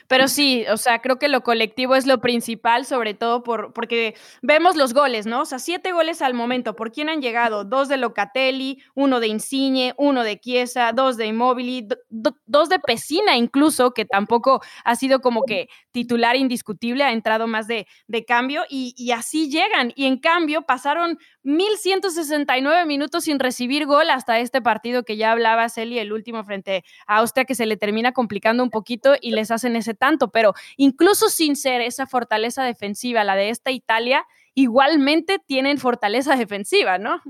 Pero 0.07 0.27
sí, 0.27 0.65
o 0.71 0.77
sea, 0.77 0.99
creo 0.99 1.17
que 1.17 1.27
lo 1.27 1.41
colectivo 1.41 1.95
es 1.95 2.05
lo 2.05 2.21
principal, 2.21 2.85
sobre 2.85 3.13
todo 3.13 3.43
por, 3.43 3.73
porque 3.73 4.15
vemos 4.41 4.75
los 4.75 4.93
goles, 4.93 5.25
¿no? 5.25 5.41
O 5.41 5.45
sea, 5.45 5.59
siete 5.59 5.91
goles 5.91 6.21
al 6.21 6.33
momento. 6.33 6.75
¿Por 6.75 6.91
quién 6.91 7.09
han 7.09 7.21
llegado? 7.21 7.63
Dos 7.63 7.87
de 7.87 7.97
Locatelli, 7.97 8.81
uno 8.95 9.19
de 9.19 9.27
Insigne, 9.27 9.93
uno 9.97 10.23
de 10.23 10.39
Chiesa, 10.39 10.91
dos 10.93 11.17
de 11.17 11.27
Immobili, 11.27 11.87
dos 12.09 12.69
de 12.69 12.79
Pesina 12.79 13.35
incluso, 13.37 13.91
que 13.91 14.05
tampoco 14.05 14.61
ha 14.83 14.95
sido 14.95 15.21
como 15.21 15.43
que 15.43 15.67
titular 15.91 16.35
indiscutible, 16.35 17.03
ha 17.03 17.11
entrado 17.11 17.47
más 17.47 17.67
de, 17.67 17.87
de 18.07 18.25
cambio 18.25 18.63
y, 18.69 18.93
y 18.97 19.11
así 19.11 19.49
llegan. 19.49 19.91
Y 19.95 20.05
en 20.05 20.17
cambio 20.17 20.63
pasaron 20.63 21.17
1169 21.43 22.85
minutos 22.85 23.23
sin 23.25 23.39
recibir 23.39 23.85
gol 23.85 24.09
hasta 24.09 24.39
este 24.39 24.61
partido 24.61 25.03
que 25.03 25.17
ya 25.17 25.31
hablaba 25.31 25.69
Celi, 25.69 25.99
el 25.99 26.13
último 26.13 26.43
frente 26.43 26.83
a 27.07 27.17
Austria, 27.17 27.45
que 27.45 27.55
se 27.55 27.65
le 27.65 27.77
termina 27.77 28.11
complicando 28.11 28.63
un 28.63 28.69
poquito 28.69 29.15
y 29.19 29.31
les 29.31 29.51
hacen 29.61 29.75
ese 29.75 29.93
tanto, 29.93 30.31
pero 30.31 30.53
incluso 30.77 31.29
sin 31.29 31.55
ser 31.55 31.81
esa 31.81 32.07
fortaleza 32.07 32.63
defensiva, 32.63 33.23
la 33.23 33.35
de 33.35 33.49
esta 33.49 33.71
Italia, 33.71 34.25
igualmente 34.53 35.39
tienen 35.39 35.77
fortaleza 35.77 36.35
defensiva, 36.35 36.97
¿no? 36.97 37.21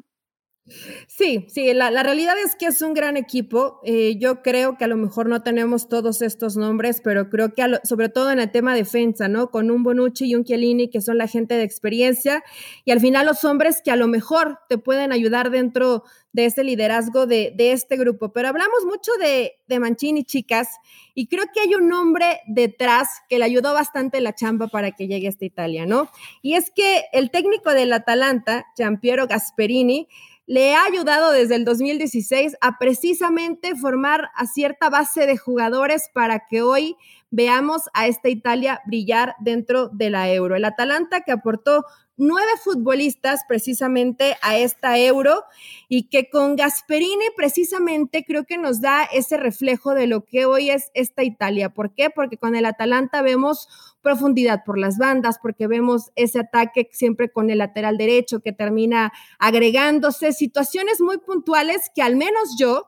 Sí, 1.08 1.48
sí, 1.50 1.74
la, 1.74 1.90
realidad 2.04 2.36
es 2.38 2.56
que 2.56 2.68
es 2.68 2.82
un 2.82 2.94
gran 2.94 3.18
equipo. 3.18 3.80
Eh, 3.84 4.18
yo 4.20 4.42
creo 4.42 4.78
que 4.78 4.86
a 4.86 4.88
lo 4.88 4.96
mejor 4.96 5.28
no 5.28 5.42
tenemos 5.42 5.90
todos 5.90 6.22
estos 6.22 6.56
nombres, 6.56 7.02
pero 7.04 7.30
creo 7.30 7.54
que 7.54 7.64
sobre 7.84 8.10
todo 8.10 8.32
en 8.32 8.40
el 8.40 8.52
tema 8.52 8.76
defensa, 8.76 9.28
¿no? 9.28 9.50
Con 9.50 9.72
un 9.72 9.84
Bonucci 9.84 10.28
y 10.28 10.36
un 10.36 10.44
Chiellini 10.44 10.90
que 10.90 11.02
son 11.02 11.18
la 11.18 11.28
gente 11.28 11.56
de 11.56 11.64
experiencia 11.64 12.44
y 12.86 12.92
al 12.92 13.00
final 13.00 13.26
los 13.26 13.44
hombres 13.44 13.82
que 13.84 13.92
a 13.92 13.96
lo 13.96 14.08
mejor 14.08 14.60
te 14.70 14.78
pueden 14.78 15.12
ayudar 15.12 15.50
dentro 15.50 16.04
de 16.34 16.46
este 16.46 16.64
liderazgo 16.64 17.26
de, 17.26 17.54
este 17.58 17.98
grupo. 17.98 18.32
Pero 18.32 18.48
hablamos 18.48 18.86
mucho 18.86 19.12
de, 19.20 19.60
de 19.68 19.80
Mancini, 19.80 20.24
chicas, 20.24 20.70
y 21.14 21.28
creo 21.28 21.44
que 21.54 21.60
hay 21.60 21.76
un 21.76 21.90
nombre 21.90 22.40
detrás 22.48 23.10
que 23.30 23.38
le 23.38 23.46
ayudó 23.46 23.74
bastante 23.74 24.22
la 24.22 24.34
chamba 24.34 24.68
para 24.68 24.92
que 24.92 25.08
llegue 25.08 25.28
a 25.28 25.30
esta 25.30 25.46
Italia, 25.46 25.86
¿no? 25.86 26.10
Y 26.42 26.54
es 26.54 26.72
que 26.74 27.04
el 27.12 27.32
técnico 27.32 27.74
del 27.74 27.92
Atalanta, 27.92 28.66
Giampiero 28.78 29.28
Gasperini, 29.28 30.08
le 30.52 30.76
ha 30.76 30.84
ayudado 30.84 31.32
desde 31.32 31.56
el 31.56 31.64
2016 31.64 32.58
a 32.60 32.78
precisamente 32.78 33.74
formar 33.74 34.32
a 34.36 34.48
cierta 34.48 34.90
base 34.90 35.26
de 35.26 35.38
jugadores 35.38 36.10
para 36.14 36.46
que 36.50 36.62
hoy 36.62 36.98
veamos 37.32 37.84
a 37.94 38.08
esta 38.08 38.30
Italia 38.30 38.82
brillar 38.86 39.36
dentro 39.40 39.88
de 39.88 40.10
la 40.10 40.32
Euro. 40.32 40.56
El 40.56 40.66
Atalanta 40.66 41.22
que 41.22 41.32
aportó 41.32 41.86
nueve 42.18 42.52
futbolistas 42.64 43.42
precisamente 43.48 44.38
a 44.44 44.56
esta 44.56 45.00
euro 45.00 45.44
y 45.90 46.08
que 46.08 46.30
con 46.30 46.56
Gasperini 46.56 47.26
precisamente 47.36 48.24
creo 48.24 48.46
que 48.46 48.60
nos 48.60 48.80
da 48.80 49.06
ese 49.06 49.38
reflejo 49.38 49.96
de 49.96 50.06
lo 50.06 50.26
que 50.26 50.46
hoy 50.46 50.70
es 50.70 50.92
esta 50.94 51.24
Italia. 51.24 51.74
¿Por 51.74 51.96
qué? 51.96 52.12
Porque 52.12 52.38
con 52.38 52.56
el 52.56 52.66
Atalanta 52.66 53.24
vemos 53.24 53.68
profundidad 54.04 54.64
por 54.64 54.78
las 54.78 55.00
bandas, 55.00 55.40
porque 55.42 55.66
vemos 55.66 56.12
ese 56.16 56.42
ataque 56.42 56.90
siempre 56.92 57.32
con 57.32 57.50
el 57.50 57.58
lateral 57.58 57.98
derecho 57.98 58.42
que 58.42 58.54
termina 58.54 59.12
agregándose 59.40 60.32
situaciones 60.32 61.02
muy 61.02 61.18
puntuales 61.18 61.90
que 61.96 62.04
al 62.04 62.18
menos 62.18 62.56
yo 62.60 62.86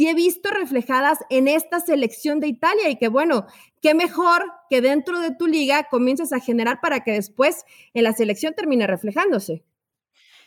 sí 0.00 0.08
he 0.08 0.14
visto 0.14 0.48
reflejadas 0.48 1.18
en 1.28 1.46
esta 1.46 1.78
selección 1.78 2.40
de 2.40 2.48
Italia 2.48 2.88
y 2.88 2.96
que 2.96 3.08
bueno, 3.08 3.44
qué 3.82 3.92
mejor 3.92 4.46
que 4.70 4.80
dentro 4.80 5.20
de 5.20 5.34
tu 5.34 5.46
liga 5.46 5.88
comiences 5.90 6.32
a 6.32 6.40
generar 6.40 6.80
para 6.80 7.00
que 7.00 7.12
después 7.12 7.66
en 7.92 8.04
la 8.04 8.14
selección 8.14 8.54
termine 8.54 8.86
reflejándose. 8.86 9.62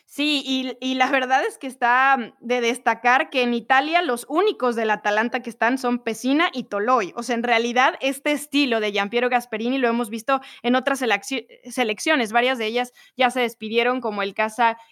Sí, 0.06 0.76
y, 0.80 0.94
la 0.94 1.10
verdad 1.10 1.44
es 1.44 1.58
que 1.58 1.66
está 1.66 2.16
mm, 2.16 2.34
de 2.38 2.60
destacar 2.60 3.30
que 3.30 3.42
en 3.42 3.52
Italia 3.52 4.02
los 4.02 4.26
únicos 4.28 4.76
del 4.76 4.90
Atalanta 4.90 5.40
que 5.40 5.50
están 5.50 5.76
son 5.76 5.98
Pesina 5.98 6.50
y 6.52 6.64
Toloi. 6.64 7.12
O 7.16 7.22
sea, 7.22 7.34
en 7.34 7.42
realidad 7.42 7.94
este 8.00 8.30
estilo 8.30 8.80
de 8.80 8.92
Giampiero 8.92 9.28
Gasperini 9.28 9.78
lo 9.78 9.88
hemos 9.88 10.10
visto 10.10 10.40
en 10.62 10.76
otras 10.76 11.00
selecciones. 11.00 12.32
Varias 12.32 12.58
de 12.58 12.66
ellas 12.66 12.92
ya 13.16 13.30
se 13.30 13.40
despidieron, 13.40 14.00
como 14.00 14.22
el, 14.22 14.34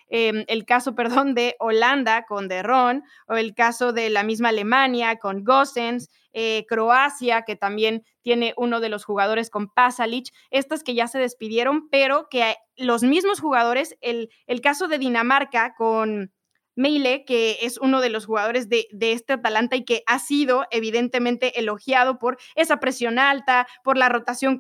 em, 0.08 0.44
el 0.48 0.64
caso 0.64 0.94
perdón, 1.28 1.34
de 1.34 1.56
Holanda 1.60 2.24
con 2.24 2.48
De 2.48 2.62
Ron, 2.62 3.04
o 3.28 3.34
el 3.34 3.54
caso 3.54 3.92
de 3.92 4.10
la 4.10 4.24
misma 4.24 4.48
Alemania 4.48 5.18
con 5.18 5.44
Gossens. 5.44 6.08
Eh, 6.32 6.64
Croacia, 6.68 7.42
que 7.42 7.56
también 7.56 8.04
tiene 8.22 8.54
uno 8.56 8.80
de 8.80 8.88
los 8.88 9.04
jugadores 9.04 9.50
con 9.50 9.68
Pasalic, 9.68 10.32
estas 10.50 10.82
que 10.82 10.94
ya 10.94 11.08
se 11.08 11.18
despidieron, 11.18 11.88
pero 11.90 12.28
que 12.30 12.56
los 12.76 13.02
mismos 13.02 13.40
jugadores, 13.40 13.96
el, 14.00 14.30
el 14.46 14.60
caso 14.60 14.88
de 14.88 14.98
Dinamarca 14.98 15.74
con 15.74 16.32
Meile, 16.74 17.24
que 17.24 17.58
es 17.62 17.78
uno 17.78 18.00
de 18.00 18.08
los 18.08 18.26
jugadores 18.26 18.68
de, 18.68 18.88
este 19.00 19.34
Atalanta 19.34 19.76
y 19.76 19.84
que 19.84 20.02
ha 20.06 20.18
sido 20.18 20.64
evidentemente 20.70 21.58
elogiado 21.58 22.18
por 22.18 22.38
esa 22.54 22.80
presión 22.80 23.18
alta, 23.18 23.66
por 23.84 23.98
la 23.98 24.08
rotación 24.08 24.58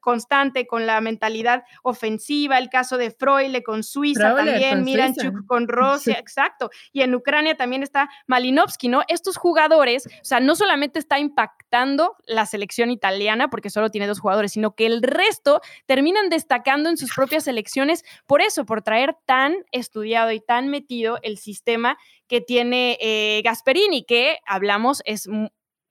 constante, 0.00 0.66
con 0.66 0.86
la 0.86 1.00
mentalidad 1.00 1.64
ofensiva, 1.82 2.58
el 2.58 2.68
caso 2.68 2.98
de 2.98 3.10
Freule 3.10 3.62
con 3.62 3.82
Suiza 3.84 4.34
también, 4.34 4.82
Miranchuk 4.82 5.46
con 5.46 5.68
Rusia, 5.72 6.18
exacto, 6.18 6.70
y 6.92 7.02
en 7.02 7.14
Ucrania 7.14 7.56
también 7.56 7.82
está 7.82 8.08
Malinovsky, 8.26 8.88
¿no? 8.88 9.02
Estos 9.08 9.36
jugadores, 9.36 10.06
o 10.06 10.24
sea, 10.24 10.40
no 10.40 10.56
solamente 10.56 10.98
está 10.98 11.18
impactando 11.18 12.16
la 12.26 12.46
selección 12.46 12.90
italiana, 12.90 13.48
porque 13.50 13.70
solo 13.70 13.90
tiene 13.90 14.06
dos 14.06 14.20
jugadores, 14.20 14.52
sino 14.52 14.74
que 14.74 14.86
el 14.86 15.02
resto 15.02 15.60
terminan 15.86 16.28
destacando 16.28 16.88
en 16.88 16.96
sus 16.96 17.14
propias 17.14 17.44
selecciones 17.44 18.04
por 18.26 18.42
eso, 18.42 18.64
por 18.64 18.82
traer 18.82 19.16
tan 19.26 19.54
estudiado 19.70 20.32
y 20.32 20.40
tan 20.40 20.68
metido 20.68 21.18
el 21.22 21.38
sistema 21.38 21.51
sistema 21.52 21.98
que 22.28 22.40
tiene 22.40 22.96
eh, 23.00 23.42
Gasperini, 23.44 24.04
que 24.04 24.38
hablamos 24.46 25.02
es 25.04 25.28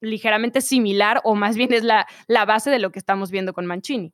ligeramente 0.01 0.61
similar 0.61 1.21
o 1.23 1.35
más 1.35 1.55
bien 1.55 1.71
es 1.71 1.83
la, 1.83 2.07
base 2.45 2.69
de 2.71 2.79
lo 2.79 2.91
que 2.91 2.99
estamos 2.99 3.31
viendo 3.31 3.53
con 3.53 3.65
Mancini. 3.65 4.13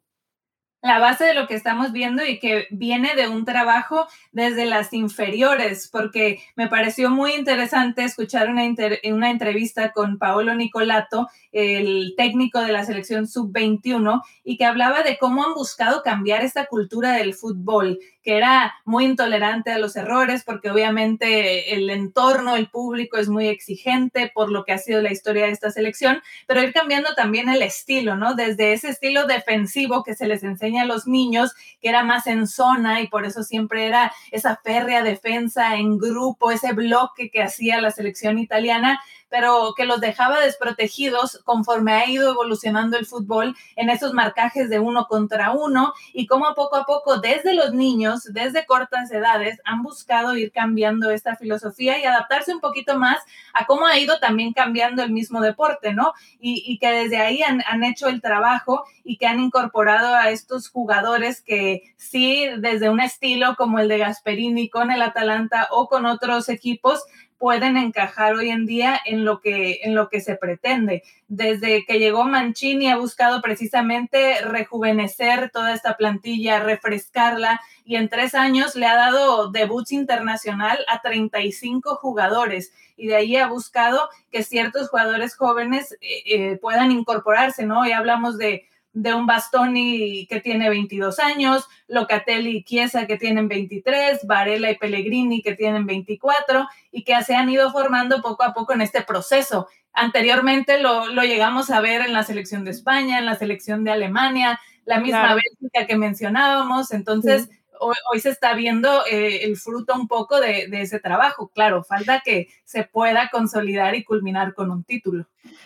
la 0.84 1.00
base 1.00 1.26
de 1.26 1.34
lo 1.34 1.48
que 1.48 1.56
estamos 1.56 1.92
viendo 1.92 2.24
y 2.26 2.40
que 2.40 2.68
viene 2.70 3.16
de 3.16 3.28
un 3.28 3.46
trabajo 3.46 4.08
desde 4.32 4.66
las 4.66 4.94
inferiores, 4.94 5.90
porque 5.92 6.40
me 6.56 6.68
pareció 6.68 7.10
muy 7.10 7.34
interesante 7.34 8.04
escuchar 8.04 8.50
una, 8.50 8.64
una 9.12 9.32
entrevista 9.32 9.92
con 9.92 10.18
Paolo 10.18 10.54
Nicolato, 10.56 11.28
el 11.52 12.14
técnico 12.16 12.62
de 12.62 12.72
la 12.72 12.86
selección 12.86 13.28
sub-21, 13.28 14.22
y 14.44 14.58
que 14.58 14.66
hablaba 14.66 15.04
de 15.04 15.18
cómo 15.18 15.46
han 15.46 15.56
buscado 15.56 16.04
cambiar 16.04 16.44
esta 16.44 16.66
cultura 16.68 17.14
del 17.14 17.34
fútbol, 17.34 18.00
que 18.28 18.36
era 18.36 18.76
muy 18.84 19.06
intolerante 19.06 19.72
a 19.72 19.78
los 19.78 19.96
errores, 19.96 20.44
porque 20.44 20.70
obviamente 20.70 21.74
el 21.74 21.90
entorno, 21.90 22.58
el 22.58 22.68
público 22.68 23.16
es 23.16 23.30
muy 23.30 23.48
exigente 23.48 24.30
por 24.36 24.52
lo 24.52 24.66
que 24.66 24.74
ha 24.74 24.78
sido 24.80 25.02
la 25.02 25.14
historia 25.14 25.46
de 25.46 25.54
esta 25.54 25.72
selección, 25.72 26.22
pero 26.46 26.62
ir 26.62 26.74
cambiando 26.74 27.16
también 27.16 27.48
el 27.48 27.62
estilo, 27.62 28.18
¿no? 28.18 28.36
Desde 28.36 28.74
ese 28.74 28.90
estilo 28.90 29.28
defensivo 29.28 30.04
que 30.04 30.14
se 30.14 30.28
les 30.28 30.44
enseña 30.44 30.82
a 30.82 30.86
los 30.86 31.08
niños, 31.08 31.54
que 31.80 31.88
era 31.88 32.04
más 32.04 32.28
en 32.28 32.48
zona 32.48 33.00
y 33.00 33.08
por 33.08 33.26
eso 33.26 33.44
siempre 33.44 33.88
era 33.88 34.12
esa 34.30 34.60
férrea 34.62 35.04
defensa 35.04 35.78
en 35.78 35.98
grupo, 35.98 36.52
ese 36.52 36.74
bloque 36.74 37.30
que 37.32 37.42
hacía 37.42 37.80
la 37.80 37.92
selección 37.92 38.40
italiana, 38.40 39.00
pero 39.30 39.74
que 39.76 39.86
los 39.86 40.02
dejaba 40.02 40.40
desprotegidos 40.40 41.42
conforme 41.44 41.94
ha 41.94 42.10
ido 42.10 42.32
evolucionando 42.32 42.98
el 42.98 43.06
fútbol 43.06 43.56
en 43.76 43.90
esos 43.90 44.14
marcajes 44.14 44.70
de 44.70 44.80
uno 44.80 45.08
contra 45.08 45.52
uno 45.52 45.94
y 46.14 46.28
cómo 46.28 46.54
poco 46.56 46.78
a 46.78 46.86
poco 46.86 47.20
desde 47.20 47.54
los 47.54 47.74
niños, 47.74 48.24
desde 48.34 48.66
cortas 48.66 49.12
edades, 49.12 49.60
han 49.66 49.84
buscado 49.84 50.36
ir 50.36 50.52
cambiando 50.52 51.10
esta 51.12 51.36
filosofía 51.36 52.00
y 52.00 52.06
adaptarse 52.06 52.54
un 52.54 52.62
poquito 52.62 52.98
más 52.98 53.18
a 53.54 53.66
cómo 53.66 53.86
ha 53.86 53.98
ido 53.98 54.20
también 54.20 54.54
cambiando 54.54 55.04
el 55.04 55.12
mismo 55.12 55.42
deporte, 55.42 55.94
¿no? 55.94 56.14
Y, 56.40 56.78
que 56.80 56.92
desde 56.92 57.18
ahí 57.18 57.42
han, 57.42 57.64
han 57.68 57.84
hecho 57.84 58.08
el 58.08 58.22
trabajo 58.22 58.84
y 59.04 59.18
que 59.18 59.26
han 59.26 59.40
incorporado 59.40 60.16
a 60.16 60.30
estos 60.30 60.70
jugadores 60.70 61.42
que 61.42 61.94
sí, 61.98 62.46
desde 62.60 62.90
un 62.90 63.00
estilo 63.00 63.56
como 63.56 63.80
el 63.80 63.88
de 63.88 63.98
Gasperini 63.98 64.70
con 64.70 64.92
el 64.92 65.02
Atalanta 65.02 65.68
o 65.72 65.88
con 65.88 66.06
otros 66.06 66.50
equipos, 66.50 67.04
pueden 67.38 67.78
encajar 67.78 68.34
hoy 68.34 68.50
en 68.50 68.66
día 68.66 69.00
en 69.06 69.26
lo 69.26 69.40
que, 69.40 69.82
en 69.84 69.96
lo 69.96 70.10
que 70.10 70.22
se 70.22 70.36
pretende. 70.36 71.04
Desde 71.28 71.86
que 71.86 72.00
llegó 72.00 72.24
Mancini 72.26 72.90
ha 72.90 72.98
buscado 72.98 73.42
precisamente 73.42 74.42
rejuvenecer 74.42 75.52
toda 75.52 75.74
esta 75.74 75.98
plantilla, 75.98 76.60
refrescarla 76.60 77.62
y 77.86 77.96
en 77.96 78.10
tres 78.10 78.36
años 78.36 78.76
le 78.76 78.86
ha 78.86 78.96
dado 78.96 79.52
debuts 79.52 79.92
internacional 79.92 80.80
a 80.88 81.02
35 81.02 81.96
jugadores 81.96 82.74
y 82.98 83.08
de 83.08 83.16
ahí 83.16 83.36
ha 83.36 83.48
buscado 83.48 84.10
que 84.32 84.44
ciertos 84.44 84.90
jugadores 84.90 85.36
jóvenes 85.36 85.94
eh, 86.02 86.24
eh, 86.26 86.58
puedan 86.58 86.92
incorporarse, 86.92 87.66
¿no? 87.66 87.86
Y 87.86 87.92
hablamos 87.92 88.38
de 88.38 88.66
de 89.02 89.14
un 89.14 89.28
Bastoni 89.28 90.26
que 90.28 90.42
tiene 90.42 90.70
22 90.70 91.20
años, 91.20 91.68
Locatelli 91.88 92.58
y 92.58 92.64
Chiesa 92.64 93.06
que 93.06 93.18
tienen 93.18 93.48
23, 93.48 94.26
Varela 94.26 94.72
y 94.72 94.78
Pellegrini 94.78 95.44
que 95.44 95.54
tienen 95.54 95.86
24 95.86 96.68
y 96.92 97.04
que 97.04 97.22
se 97.24 97.36
han 97.36 97.48
ido 97.50 97.72
formando 97.72 98.24
poco 98.24 98.44
a 98.44 98.54
poco 98.54 98.74
en 98.74 98.82
este 98.82 99.04
proceso. 99.04 99.68
Anteriormente 99.94 100.82
lo, 100.82 101.06
llegamos 101.24 101.70
a 101.70 101.80
ver 101.80 102.02
en 102.02 102.14
la 102.14 102.24
selección 102.24 102.64
de 102.64 102.72
España, 102.72 103.20
en 103.20 103.28
la 103.28 103.36
selección 103.36 103.84
de 103.84 103.92
Alemania, 103.92 104.60
la 104.86 105.00
misma 105.00 105.36
Bélgica 105.36 105.86
que 105.86 105.96
mencionábamos. 105.96 106.92
Entonces, 106.92 107.50
hoy, 107.80 108.20
se 108.20 108.30
está 108.30 108.54
viendo 108.54 109.06
eh, 109.06 109.44
el 109.44 109.58
fruto 109.58 109.94
un 109.96 110.08
poco 110.08 110.40
de, 110.40 110.68
ese 110.72 111.00
trabajo. 111.00 111.50
Claro, 111.50 111.84
falta 111.84 112.22
que 112.24 112.48
se 112.64 112.84
pueda 112.84 113.30
consolidar 113.32 113.96
y 113.96 114.04
culminar 114.04 114.54
con 114.54 114.72
un 114.72 114.84
título. 114.84 115.26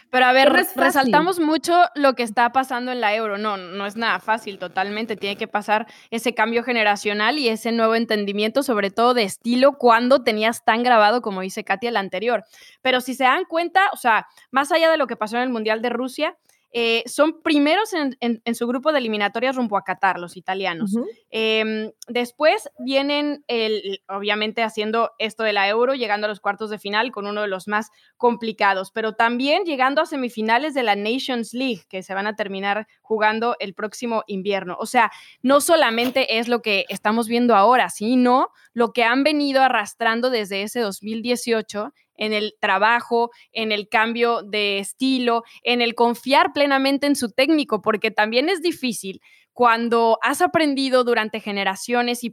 Pero 0.09 0.25
a 0.25 0.33
ver, 0.33 0.51
resaltamos 0.75 1.39
mucho 1.39 1.73
lo 1.95 2.13
que 2.13 2.23
está 2.23 2.51
pasando 2.51 2.91
en 2.91 3.01
la 3.01 3.15
euro. 3.15 3.37
No, 3.37 3.57
no 3.57 3.85
es 3.85 3.95
nada 3.95 4.19
fácil 4.19 4.59
totalmente. 4.59 5.15
Tiene 5.15 5.37
que 5.37 5.47
pasar 5.47 5.87
ese 6.11 6.33
cambio 6.33 6.63
generacional 6.63 7.39
y 7.39 7.49
ese 7.49 7.71
nuevo 7.71 7.95
entendimiento, 7.95 8.61
sobre 8.63 8.91
todo 8.91 9.13
de 9.13 9.23
estilo, 9.23 9.73
cuando 9.73 10.23
tenías 10.23 10.63
tan 10.63 10.83
grabado, 10.83 11.21
como 11.21 11.41
dice 11.41 11.63
Katia, 11.63 11.89
el 11.89 11.97
anterior. 11.97 12.43
Pero 12.81 13.01
si 13.01 13.15
se 13.15 13.23
dan 13.23 13.45
cuenta, 13.45 13.89
o 13.93 13.97
sea, 13.97 14.27
más 14.51 14.71
allá 14.71 14.91
de 14.91 14.97
lo 14.97 15.07
que 15.07 15.15
pasó 15.15 15.37
en 15.37 15.43
el 15.43 15.49
Mundial 15.49 15.81
de 15.81 15.89
Rusia, 15.89 16.37
eh, 16.73 17.03
son 17.05 17.41
primeros 17.41 17.93
en, 17.93 18.55
su 18.55 18.67
grupo 18.67 18.91
de 18.91 18.99
eliminatorias 18.99 19.55
rumbo 19.55 19.77
a 19.77 19.83
Qatar, 19.83 20.19
los 20.19 20.37
italianos. 20.37 20.95
Em, 21.29 21.91
después 22.07 22.69
vienen, 22.79 23.43
el, 23.47 24.01
obviamente, 24.07 24.63
haciendo 24.63 25.11
esto 25.19 25.43
de 25.43 25.53
la 25.53 25.67
Euro, 25.67 25.95
llegando 25.95 26.25
a 26.25 26.29
los 26.29 26.39
cuartos 26.39 26.69
de 26.69 26.79
final 26.79 27.11
con 27.11 27.27
uno 27.27 27.41
de 27.41 27.47
los 27.47 27.67
más 27.67 27.89
complicados, 28.15 28.91
pero 28.91 29.13
también 29.13 29.63
llegando 29.65 30.01
a 30.01 30.05
semifinales 30.05 30.73
de 30.73 30.83
la 30.83 30.95
Nations 30.95 31.53
League, 31.53 31.83
que 31.89 32.03
se 32.03 32.13
van 32.13 32.27
a 32.27 32.35
terminar 32.35 32.87
jugando 33.01 33.55
el 33.59 33.73
próximo 33.73 34.23
invierno. 34.27 34.77
O 34.79 34.85
sea, 34.85 35.11
no 35.41 35.59
solamente 35.59 36.39
es 36.39 36.47
lo 36.47 36.61
que 36.61 36.85
estamos 36.87 37.27
viendo 37.27 37.55
ahora, 37.55 37.89
sino 37.89 38.49
lo 38.73 38.93
que 38.93 39.03
han 39.03 39.23
venido 39.23 39.61
arrastrando 39.61 40.29
desde 40.29 40.63
ese 40.63 40.79
2018 40.79 41.93
en 42.21 42.33
el 42.33 42.53
trabajo, 42.59 43.31
en 43.51 43.71
el 43.71 43.89
cambio 43.89 44.43
de 44.43 44.77
estilo, 44.77 45.43
en 45.63 45.81
el 45.81 45.95
confiar 45.95 46.53
plenamente 46.53 47.07
en 47.07 47.15
su 47.15 47.31
técnico, 47.31 47.81
porque 47.81 48.11
también 48.11 48.47
es 48.47 48.61
difícil 48.61 49.21
cuando 49.53 50.19
has 50.21 50.41
aprendido 50.41 51.03
durante 51.03 51.39
generaciones 51.39 52.21
y, 52.23 52.31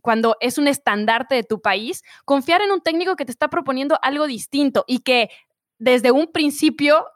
cuando 0.00 0.36
es 0.40 0.58
un 0.58 0.68
estandarte 0.68 1.34
de 1.34 1.44
tu 1.44 1.62
país, 1.62 2.02
confiar 2.26 2.60
en 2.60 2.70
un 2.70 2.82
técnico 2.82 3.16
que 3.16 3.24
te 3.24 3.32
está 3.32 3.48
proponiendo 3.48 3.98
algo 4.02 4.26
distinto 4.26 4.84
y 4.86 4.98
que 4.98 5.30
desde 5.78 6.10
un 6.10 6.30
principio 6.30 7.06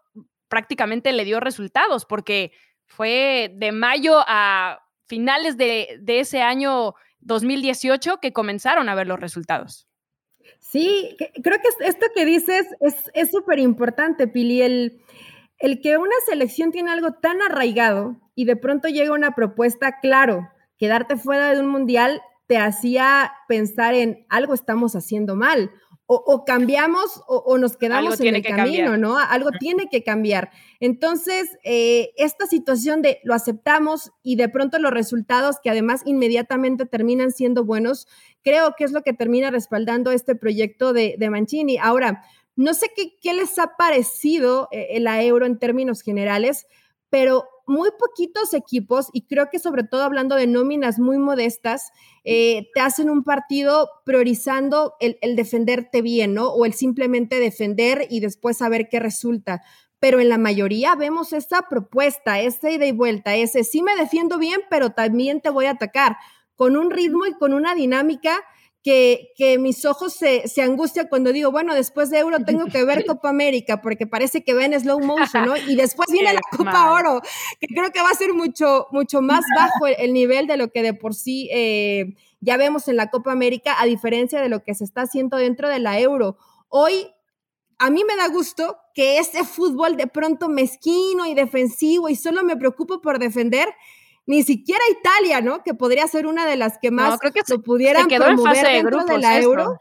prácticamente 0.48 1.12
le 1.12 1.26
dio 1.26 1.38
resultados, 1.38 2.06
porque 2.06 2.52
fue 2.86 3.52
de 3.54 3.72
mayo 3.72 4.24
a 4.26 4.80
finales 5.06 5.58
de 5.58 6.00
ese 6.06 6.40
año 6.40 6.94
2018 7.20 8.20
que 8.22 8.32
comenzaron 8.32 8.88
a 8.88 8.94
ver 8.94 9.06
los 9.06 9.20
resultados. 9.20 9.89
Sí, 10.70 11.16
creo 11.42 11.58
que 11.58 11.84
esto 11.84 12.06
que 12.14 12.24
dices 12.24 12.66
es 13.14 13.30
súper 13.30 13.58
importante, 13.58 14.28
Pili, 14.28 14.62
el, 14.62 15.00
el 15.58 15.80
que 15.80 15.98
una 15.98 16.14
selección 16.26 16.70
tiene 16.70 16.92
algo 16.92 17.14
tan 17.14 17.42
arraigado 17.42 18.16
y 18.36 18.44
de 18.44 18.54
pronto 18.54 18.88
llega 18.88 19.12
una 19.12 19.34
propuesta, 19.34 19.98
claro, 20.00 20.48
quedarte 20.78 21.16
fuera 21.16 21.52
de 21.52 21.60
un 21.60 21.68
mundial 21.68 22.22
te 22.46 22.56
hacía 22.56 23.32
pensar 23.46 23.94
en 23.94 24.26
algo 24.28 24.54
estamos 24.54 24.96
haciendo 24.96 25.36
mal 25.36 25.70
o, 26.12 26.44
cambiamos 26.44 27.22
o, 27.28 27.56
nos 27.56 27.76
quedamos 27.76 28.18
en 28.20 28.34
el 28.34 28.42
camino, 28.42 28.96
¿no? 28.96 29.16
Algo 29.16 29.50
tiene 29.52 29.88
que 29.88 30.02
cambiar. 30.02 30.50
Entonces, 30.80 31.56
eh, 31.62 32.10
esta 32.16 32.46
situación 32.46 33.00
de 33.00 33.20
lo 33.22 33.32
aceptamos 33.32 34.10
y 34.24 34.34
de 34.34 34.48
pronto 34.48 34.80
los 34.80 34.90
resultados 34.90 35.58
que 35.62 35.70
además 35.70 36.02
inmediatamente 36.04 36.84
terminan 36.84 37.30
siendo 37.30 37.64
buenos, 37.64 38.08
creo 38.42 38.74
que 38.76 38.84
es 38.84 38.92
lo 38.92 39.02
que 39.02 39.12
termina 39.12 39.50
respaldando 39.50 40.10
este 40.10 40.34
proyecto 40.34 40.92
de, 40.92 41.16
Mancini. 41.30 41.78
Ahora, 41.78 42.22
no 42.56 42.74
sé 42.74 42.90
qué, 42.94 43.18
qué 43.20 43.34
les 43.34 43.58
ha 43.58 43.76
parecido 43.76 44.68
eh, 44.72 44.98
la 45.00 45.22
euro 45.22 45.46
en 45.46 45.58
términos 45.58 46.02
generales, 46.02 46.66
pero 47.08 47.46
muy 47.70 47.90
poquitos 47.98 48.52
equipos, 48.52 49.08
y 49.12 49.22
creo 49.22 49.48
que 49.50 49.60
sobre 49.60 49.84
todo 49.84 50.02
hablando 50.02 50.34
de 50.34 50.48
nóminas 50.48 50.98
muy 50.98 51.18
modestas, 51.18 51.92
eh, 52.24 52.68
te 52.74 52.80
hacen 52.80 53.08
un 53.08 53.22
partido 53.22 53.88
priorizando 54.04 54.94
el, 54.98 55.36
defenderte 55.36 56.02
bien, 56.02 56.34
¿no? 56.34 56.48
O 56.48 56.66
el 56.66 56.74
simplemente 56.74 57.38
defender 57.38 58.06
y 58.10 58.20
después 58.20 58.58
saber 58.58 58.88
qué 58.90 58.98
resulta. 58.98 59.62
Pero 60.00 60.18
en 60.18 60.28
la 60.28 60.38
mayoría 60.38 60.96
vemos 60.96 61.32
esta 61.32 61.68
propuesta, 61.68 62.40
esta 62.40 62.70
ida 62.70 62.86
y 62.86 62.92
vuelta, 62.92 63.36
ese 63.36 63.62
sí 63.62 63.82
me 63.82 63.94
defiendo 63.94 64.38
bien, 64.38 64.60
pero 64.68 64.90
también 64.90 65.40
te 65.40 65.50
voy 65.50 65.66
a 65.66 65.72
atacar, 65.72 66.16
con 66.60 66.76
un 66.76 66.90
ritmo 66.90 67.24
y 67.24 67.32
con 67.32 67.54
una 67.54 67.74
dinámica 67.74 68.38
que, 68.82 69.32
que 69.34 69.56
mis 69.56 69.86
ojos 69.86 70.12
se, 70.12 70.46
se, 70.46 70.60
angustian 70.60 71.06
cuando 71.08 71.32
digo, 71.32 71.50
bueno, 71.50 71.74
después 71.74 72.10
de 72.10 72.18
Euro 72.18 72.44
tengo 72.44 72.66
que 72.66 72.84
ver 72.84 73.02
Copa 73.06 73.30
América, 73.30 73.80
porque 73.80 74.06
parece 74.06 74.44
que 74.44 74.52
ven 74.52 74.78
slow 74.78 75.00
motion, 75.00 75.46
¿no? 75.46 75.56
Y 75.56 75.74
después 75.74 76.08
viene 76.12 76.34
la 76.34 76.42
Copa 76.54 76.92
Oro, 76.92 77.22
que 77.58 77.66
creo 77.66 77.90
que 77.92 78.02
va 78.02 78.10
a 78.10 78.14
ser 78.14 78.34
mucho, 78.34 78.88
mucho 78.90 79.22
más 79.22 79.40
bajo 79.56 79.86
el, 79.86 80.12
nivel 80.12 80.46
de 80.46 80.58
lo 80.58 80.70
que 80.70 80.82
de 80.82 80.92
por 80.92 81.14
sí 81.14 81.48
eh, 81.50 82.14
ya 82.40 82.58
vemos 82.58 82.88
en 82.88 82.96
la 82.96 83.08
Copa 83.08 83.32
América, 83.32 83.76
a 83.80 83.86
diferencia 83.86 84.42
de 84.42 84.50
lo 84.50 84.62
que 84.62 84.74
se 84.74 84.84
está 84.84 85.00
haciendo 85.00 85.38
dentro 85.38 85.66
de 85.66 85.78
la 85.78 85.98
Euro. 85.98 86.36
Hoy, 86.68 87.06
a 87.78 87.88
mí 87.88 88.04
me 88.04 88.16
da 88.16 88.28
gusto 88.28 88.76
que 88.94 89.16
ese 89.16 89.44
fútbol 89.44 89.96
de 89.96 90.08
pronto 90.08 90.50
mezquino 90.50 91.24
y 91.24 91.32
defensivo 91.32 92.10
y 92.10 92.16
solo 92.16 92.44
me 92.44 92.58
preocupo 92.58 93.00
por 93.00 93.18
defender, 93.18 93.66
ni 94.26 94.42
siquiera 94.42 94.80
Italia, 94.90 95.40
¿no? 95.40 95.62
Que 95.62 95.74
podría 95.74 96.06
ser 96.06 96.26
una 96.26 96.46
de 96.46 96.56
las 96.56 96.78
que 96.78 96.90
más 96.90 97.18
creo 97.18 97.32
que 97.32 97.42
se, 97.44 97.54
lo 97.54 97.62
pudieran 97.62 98.08
quedó 98.08 98.26
en 98.26 98.38
fase 98.38 98.66
de, 98.66 98.82
grupos, 98.82 99.06
de 99.06 99.18
la 99.18 99.38
Euro. 99.40 99.78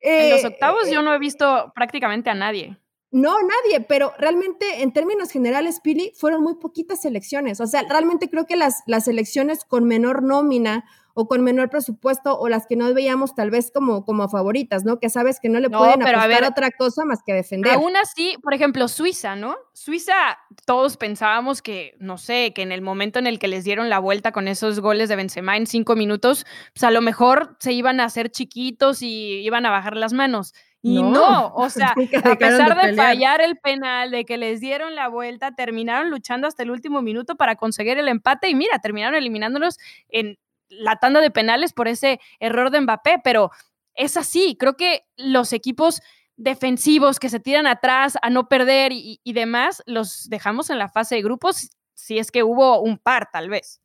en 0.00 0.30
los 0.30 0.44
octavos 0.44 0.90
yo 0.90 1.00
eh, 1.00 1.02
no 1.02 1.14
he 1.14 1.18
visto 1.18 1.72
prácticamente 1.74 2.30
a 2.30 2.34
nadie. 2.34 2.78
No, 3.10 3.36
nadie, 3.40 3.80
pero 3.80 4.12
realmente 4.18 4.82
en 4.82 4.92
términos 4.92 5.30
generales, 5.30 5.80
Pili, 5.82 6.12
fueron 6.14 6.42
muy 6.42 6.56
poquitas 6.56 7.06
elecciones. 7.06 7.60
O 7.60 7.66
sea, 7.66 7.84
realmente 7.88 8.28
creo 8.28 8.44
que 8.44 8.56
las, 8.56 8.82
las 8.86 9.08
elecciones 9.08 9.64
con 9.64 9.84
menor 9.84 10.22
nómina 10.22 10.84
o 11.20 11.26
con 11.26 11.42
menor 11.42 11.68
presupuesto 11.68 12.38
o 12.38 12.48
las 12.48 12.68
que 12.68 12.76
no 12.76 12.94
veíamos 12.94 13.34
tal 13.34 13.50
vez 13.50 13.72
como, 13.74 14.04
como 14.04 14.28
favoritas, 14.28 14.84
¿no? 14.84 15.00
Que 15.00 15.10
sabes 15.10 15.40
que 15.40 15.48
no 15.48 15.58
le 15.58 15.68
pueden 15.68 16.00
apostar 16.00 16.44
a 16.44 16.48
otra 16.48 16.70
cosa 16.70 17.04
más 17.04 17.24
que 17.26 17.34
defender. 17.34 17.72
Aún 17.72 17.96
así, 17.96 18.36
por 18.40 18.54
ejemplo, 18.54 18.86
Suiza, 18.86 19.34
¿no? 19.34 19.56
Suiza, 19.72 20.14
todos 20.64 20.96
pensábamos 20.96 21.60
que, 21.60 21.96
no 21.98 22.18
sé, 22.18 22.52
que 22.54 22.62
en 22.62 22.70
el 22.70 22.82
momento 22.82 23.18
en 23.18 23.26
el 23.26 23.40
que 23.40 23.48
les 23.48 23.64
dieron 23.64 23.90
la 23.90 23.98
vuelta 23.98 24.30
con 24.30 24.46
esos 24.46 24.78
goles 24.78 25.08
de 25.08 25.16
Benzema 25.16 25.56
en 25.56 25.66
cinco 25.66 25.96
minutos, 25.96 26.46
pues 26.72 26.84
a 26.84 26.92
lo 26.92 27.00
mejor 27.00 27.56
se 27.58 27.72
iban 27.72 27.98
a 27.98 28.04
hacer 28.04 28.30
chiquitos 28.30 29.02
y 29.02 29.40
iban 29.40 29.66
a 29.66 29.70
bajar 29.70 29.96
las 29.96 30.12
manos. 30.12 30.54
Y 30.82 31.02
no, 31.02 31.52
o 31.52 31.68
sea, 31.70 31.96
a 32.22 32.36
pesar 32.36 32.80
de, 32.80 32.94
fallar 32.94 33.40
el 33.40 33.56
penal, 33.56 34.12
de 34.12 34.24
que 34.24 34.36
les 34.36 34.60
dieron 34.60 34.94
la 34.94 35.08
vuelta, 35.08 35.50
terminaron 35.50 36.10
luchando 36.10 36.46
hasta 36.46 36.62
el 36.62 36.70
último 36.70 37.02
minuto 37.02 37.34
para 37.34 37.56
conseguir 37.56 37.98
el 37.98 38.06
empate 38.06 38.48
y 38.48 38.54
mira, 38.54 38.78
terminaron 38.78 39.16
eliminándolos 39.16 39.78
en 40.10 40.38
la 40.68 40.96
tanda 40.96 41.20
de 41.20 41.30
penales 41.30 41.72
por 41.72 41.88
ese 41.88 42.20
error 42.40 42.70
de 42.70 42.80
Mbappé, 42.80 43.20
pero 43.22 43.50
es 43.94 44.16
así, 44.16 44.56
creo 44.58 44.76
que 44.76 45.04
los 45.16 45.52
equipos 45.52 46.00
defensivos 46.36 47.18
que 47.18 47.30
se 47.30 47.40
tiran 47.40 47.66
atrás 47.66 48.16
a 48.22 48.30
no 48.30 48.48
perder 48.48 48.92
y, 48.92 49.20
y 49.24 49.32
demás, 49.32 49.82
los 49.86 50.28
dejamos 50.28 50.70
en 50.70 50.78
la 50.78 50.88
fase 50.88 51.16
de 51.16 51.22
grupos, 51.22 51.70
si 51.94 52.18
es 52.18 52.30
que 52.30 52.44
hubo 52.44 52.80
un 52.80 52.98
par 52.98 53.28
tal 53.32 53.48
vez. 53.50 53.80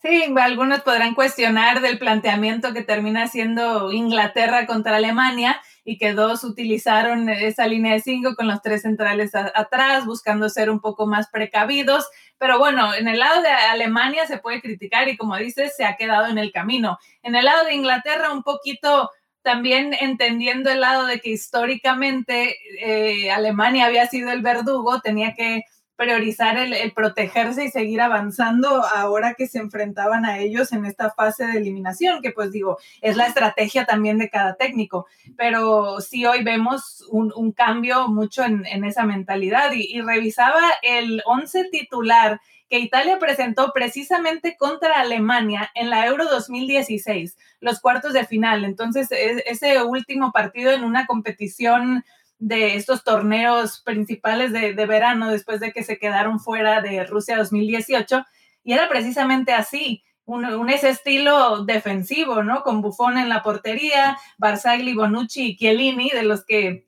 Sí, 0.00 0.32
algunos 0.40 0.80
podrán 0.82 1.14
cuestionar 1.14 1.80
del 1.80 1.98
planteamiento 1.98 2.72
que 2.72 2.82
termina 2.82 3.26
siendo 3.26 3.90
Inglaterra 3.92 4.64
contra 4.66 4.96
Alemania 4.96 5.60
y 5.88 5.96
que 5.96 6.12
dos 6.12 6.44
utilizaron 6.44 7.30
esa 7.30 7.66
línea 7.66 7.94
de 7.94 8.00
cinco 8.00 8.34
con 8.36 8.46
los 8.46 8.60
tres 8.60 8.82
centrales 8.82 9.34
atrás, 9.34 10.04
buscando 10.04 10.50
ser 10.50 10.68
un 10.68 10.80
poco 10.80 11.06
más 11.06 11.30
precavidos. 11.30 12.06
Pero 12.36 12.58
bueno, 12.58 12.92
en 12.92 13.08
el 13.08 13.18
lado 13.18 13.40
de 13.40 13.48
Alemania 13.48 14.26
se 14.26 14.36
puede 14.36 14.60
criticar 14.60 15.08
y 15.08 15.16
como 15.16 15.38
dices, 15.38 15.72
se 15.74 15.86
ha 15.86 15.96
quedado 15.96 16.26
en 16.26 16.36
el 16.36 16.52
camino. 16.52 16.98
En 17.22 17.36
el 17.36 17.46
lado 17.46 17.64
de 17.64 17.72
Inglaterra, 17.72 18.34
un 18.34 18.42
poquito 18.42 19.08
también 19.40 19.94
entendiendo 19.98 20.68
el 20.68 20.82
lado 20.82 21.06
de 21.06 21.20
que 21.20 21.30
históricamente 21.30 22.56
eh, 22.82 23.30
Alemania 23.30 23.86
había 23.86 24.06
sido 24.08 24.30
el 24.30 24.42
verdugo, 24.42 25.00
tenía 25.00 25.32
que 25.32 25.62
priorizar 25.98 26.56
el, 26.56 26.92
protegerse 26.92 27.64
y 27.64 27.70
seguir 27.70 28.00
avanzando 28.00 28.84
ahora 28.86 29.34
que 29.34 29.48
se 29.48 29.58
enfrentaban 29.58 30.24
a 30.24 30.38
ellos 30.38 30.70
en 30.72 30.84
esta 30.84 31.10
fase 31.10 31.44
de 31.44 31.58
eliminación, 31.58 32.22
que 32.22 32.30
pues 32.30 32.52
digo, 32.52 32.78
es 33.00 33.16
la 33.16 33.26
estrategia 33.26 33.84
también 33.84 34.16
de 34.16 34.30
cada 34.30 34.54
técnico, 34.54 35.06
pero 35.36 36.00
sí 36.00 36.24
hoy 36.24 36.44
vemos 36.44 37.04
un, 37.10 37.50
cambio 37.50 38.06
mucho 38.06 38.44
en, 38.44 38.84
esa 38.84 39.04
mentalidad 39.04 39.72
y, 39.72 40.00
revisaba 40.00 40.62
el 40.82 41.20
11 41.26 41.64
titular 41.72 42.40
que 42.70 42.78
Italia 42.78 43.18
presentó 43.18 43.72
precisamente 43.74 44.56
contra 44.56 45.00
Alemania 45.00 45.68
en 45.74 45.90
la 45.90 46.06
Euro 46.06 46.26
2016, 46.26 47.36
los 47.60 47.80
cuartos 47.80 48.12
de 48.12 48.24
final. 48.24 48.64
Entonces, 48.64 49.10
e, 49.10 49.42
ese 49.46 49.82
último 49.82 50.30
partido 50.30 50.70
en 50.70 50.84
una 50.84 51.06
competición 51.06 52.04
de 52.38 52.76
estos 52.76 53.02
torneos 53.04 53.80
principales 53.80 54.52
de, 54.52 54.86
verano 54.86 55.30
después 55.30 55.60
de 55.60 55.72
que 55.72 55.82
se 55.82 55.98
quedaron 55.98 56.38
fuera 56.40 56.80
de 56.80 57.04
Rusia 57.04 57.36
2018. 57.36 58.24
Y 58.64 58.72
era 58.72 58.88
precisamente 58.88 59.52
así, 59.52 60.04
un, 60.24 60.68
ese 60.70 60.90
estilo 60.90 61.64
defensivo, 61.64 62.42
¿no? 62.42 62.62
Con 62.62 62.82
Buffon 62.82 63.18
en 63.18 63.28
la 63.28 63.42
portería, 63.42 64.18
Barzagli, 64.36 64.94
Bonucci 64.94 65.46
y 65.46 65.56
Chiellini, 65.56 66.10
de 66.10 66.22
los 66.22 66.44
que 66.44 66.86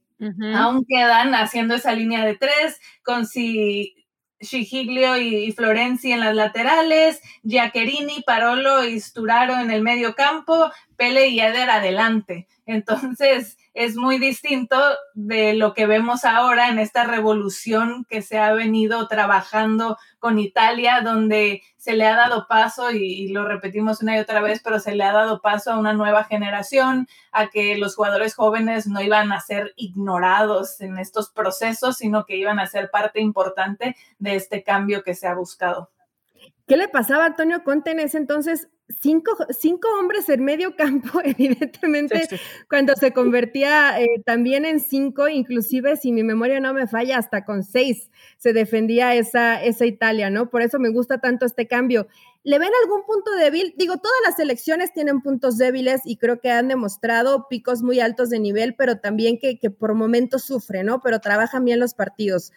aún 0.54 0.84
quedan 0.86 1.34
haciendo 1.34 1.74
esa 1.74 1.92
línea 1.92 2.24
de 2.26 2.36
tres, 2.36 2.78
con 3.02 3.26
si 3.26 3.94
Shigiglio 4.40 5.16
y 5.16 5.50
Florenzi 5.52 6.12
en 6.12 6.20
las 6.20 6.34
laterales, 6.34 7.22
Giaccherini, 7.42 8.22
Parolo 8.26 8.84
y 8.84 9.00
Sturaro 9.00 9.58
en 9.58 9.70
el 9.70 9.82
medio 9.82 10.14
campo, 10.14 10.70
Pele 10.96 11.28
y 11.28 11.40
Eder 11.40 11.70
adelante. 11.70 12.46
Entonces, 12.66 13.56
es 13.74 13.96
muy 13.96 14.18
distinto 14.18 14.76
de 15.14 15.54
lo 15.54 15.74
que 15.74 15.86
vemos 15.86 16.24
ahora 16.24 16.68
en 16.68 16.78
esta 16.78 17.04
revolución 17.04 18.04
que 18.08 18.20
se 18.20 18.38
ha 18.38 18.52
venido 18.52 19.06
trabajando 19.06 19.96
con 20.18 20.38
Italia, 20.38 21.00
donde 21.02 21.62
se 21.76 21.94
le 21.94 22.06
ha 22.06 22.16
dado 22.16 22.46
paso, 22.48 22.90
y, 22.90 23.28
lo 23.28 23.46
repetimos 23.46 24.02
una 24.02 24.16
y 24.16 24.20
otra 24.20 24.40
vez, 24.40 24.60
pero 24.62 24.80
se 24.80 24.94
le 24.94 25.04
ha 25.04 25.12
dado 25.12 25.40
paso 25.40 25.72
a 25.72 25.78
una 25.78 25.92
nueva 25.92 26.24
generación, 26.24 27.06
a 27.32 27.48
que 27.48 27.78
los 27.78 27.94
jugadores 27.94 28.34
jóvenes 28.34 28.86
no 28.86 29.00
iban 29.00 29.32
a 29.32 29.40
ser 29.40 29.72
ignorados 29.76 30.80
en 30.80 30.98
estos 30.98 31.30
procesos, 31.30 31.96
sino 31.96 32.24
que 32.26 32.36
iban 32.36 32.58
a 32.58 32.66
ser 32.66 32.90
parte 32.90 33.20
importante 33.20 33.96
de 34.18 34.34
este 34.34 34.62
cambio 34.62 35.02
que 35.02 35.14
se 35.14 35.28
ha 35.28 35.34
buscado. 35.34 35.90
¿Qué 36.70 36.76
le 36.76 36.86
pasaba 36.86 37.24
a 37.24 37.26
Antonio 37.26 37.64
Conte 37.64 37.90
en 37.90 37.98
ese 37.98 38.16
entonces? 38.16 38.68
cinco, 39.00 39.36
cinco 39.50 39.88
hombres 39.98 40.28
en 40.28 40.44
medio 40.44 40.76
campo, 40.76 41.20
evidentemente, 41.24 42.28
cuando 42.68 42.94
se 42.94 43.12
convertía 43.12 44.00
eh, 44.00 44.22
también 44.24 44.64
en 44.64 44.78
cinco, 44.78 45.28
inclusive 45.28 45.96
si 45.96 46.12
mi 46.12 46.22
memoria 46.22 46.60
no 46.60 46.72
me 46.72 46.86
falla, 46.86 47.18
hasta 47.18 47.44
con 47.44 47.64
seis 47.64 48.10
se 48.38 48.52
defendía 48.52 49.14
esa, 49.16 49.62
esa 49.62 49.84
Italia, 49.84 50.30
¿no? 50.30 50.48
Por 50.48 50.62
eso 50.62 50.78
me 50.78 50.90
gusta 50.90 51.18
tanto 51.18 51.44
este 51.44 51.66
cambio. 51.66 52.06
¿Le 52.44 52.58
ven 52.58 52.70
algún 52.84 53.04
punto 53.04 53.32
débil? 53.32 53.74
Digo, 53.76 53.96
todas 53.96 54.16
las 54.24 54.36
selecciones 54.36 54.92
tienen 54.92 55.20
puntos 55.20 55.58
débiles 55.58 56.02
y 56.04 56.18
creo 56.18 56.40
que 56.40 56.50
han 56.50 56.68
demostrado 56.68 57.48
picos 57.48 57.82
muy 57.82 57.98
altos 58.00 58.30
de 58.30 58.38
nivel, 58.38 58.76
pero 58.76 58.98
también 58.98 59.38
que, 59.38 59.58
que 59.58 59.70
por 59.70 59.94
momentos 59.94 60.44
sufren, 60.44 60.86
¿no? 60.86 61.00
Pero 61.00 61.18
trabajan 61.18 61.64
bien 61.64 61.80
los 61.80 61.94
partidos. 61.94 62.52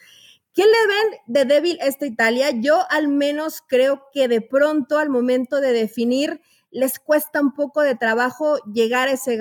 ¿Qué 0.54 0.64
le 0.64 0.88
ven 0.88 1.20
de 1.26 1.46
débil 1.46 1.80
esta 1.82 2.06
Italia? 2.06 2.52
Yo 2.52 2.84
al 2.92 3.08
menos 3.08 3.64
creo 3.68 4.04
que 4.14 4.28
de 4.28 4.40
pronto 4.40 5.00
al 5.00 5.10
momento 5.10 5.60
de 5.60 5.72
definir 5.74 6.42
les 6.70 7.00
cuesta 7.00 7.42
un 7.42 7.54
poco 7.54 7.82
de 7.82 7.96
trabajo 7.96 8.58
llegar 8.72 9.08
a 9.08 9.14
ese, 9.14 9.40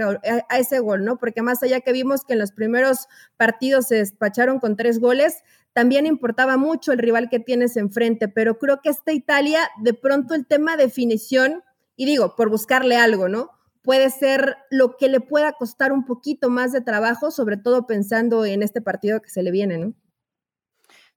a 0.48 0.58
ese 0.58 0.78
gol, 0.80 1.04
¿no? 1.04 1.18
Porque 1.18 1.42
más 1.42 1.62
allá 1.62 1.80
que 1.80 1.92
vimos 1.92 2.24
que 2.24 2.34
en 2.34 2.38
los 2.38 2.52
primeros 2.52 3.08
partidos 3.36 3.88
se 3.88 3.96
despacharon 3.96 4.58
con 4.58 4.76
tres 4.76 5.00
goles, 5.00 5.42
también 5.72 6.06
importaba 6.06 6.56
mucho 6.56 6.92
el 6.92 6.98
rival 6.98 7.28
que 7.30 7.40
tienes 7.40 7.76
enfrente, 7.76 8.28
pero 8.28 8.58
creo 8.58 8.80
que 8.82 8.90
esta 8.90 9.12
Italia, 9.12 9.60
de 9.82 9.94
pronto 9.94 10.34
el 10.34 10.46
tema 10.46 10.76
de 10.76 10.84
definición, 10.84 11.62
y 11.96 12.04
digo, 12.04 12.36
por 12.36 12.50
buscarle 12.50 12.96
algo, 12.96 13.28
¿no? 13.28 13.50
Puede 13.82 14.10
ser 14.10 14.56
lo 14.70 14.96
que 14.96 15.08
le 15.08 15.20
pueda 15.20 15.52
costar 15.52 15.92
un 15.92 16.04
poquito 16.04 16.50
más 16.50 16.72
de 16.72 16.82
trabajo, 16.82 17.30
sobre 17.30 17.56
todo 17.56 17.86
pensando 17.86 18.44
en 18.44 18.62
este 18.62 18.80
partido 18.80 19.20
que 19.22 19.30
se 19.30 19.42
le 19.42 19.50
viene, 19.50 19.78
¿no? 19.78 19.94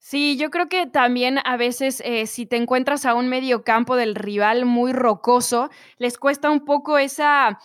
Sí, 0.07 0.37
yo 0.37 0.51
creo 0.51 0.69
que 0.69 0.85
también 0.85 1.39
a 1.45 1.57
veces 1.57 1.99
eh, 2.05 2.27
si 2.27 2.45
te 2.45 2.57
encuentras 2.57 3.07
a 3.07 3.15
un 3.15 3.27
medio 3.27 3.63
campo 3.63 3.95
del 3.95 4.13
rival 4.13 4.63
muy 4.63 4.93
rocoso, 4.93 5.71
les 5.97 6.19
cuesta 6.19 6.51
un 6.51 6.63
poco 6.63 6.99
esa 6.99 7.57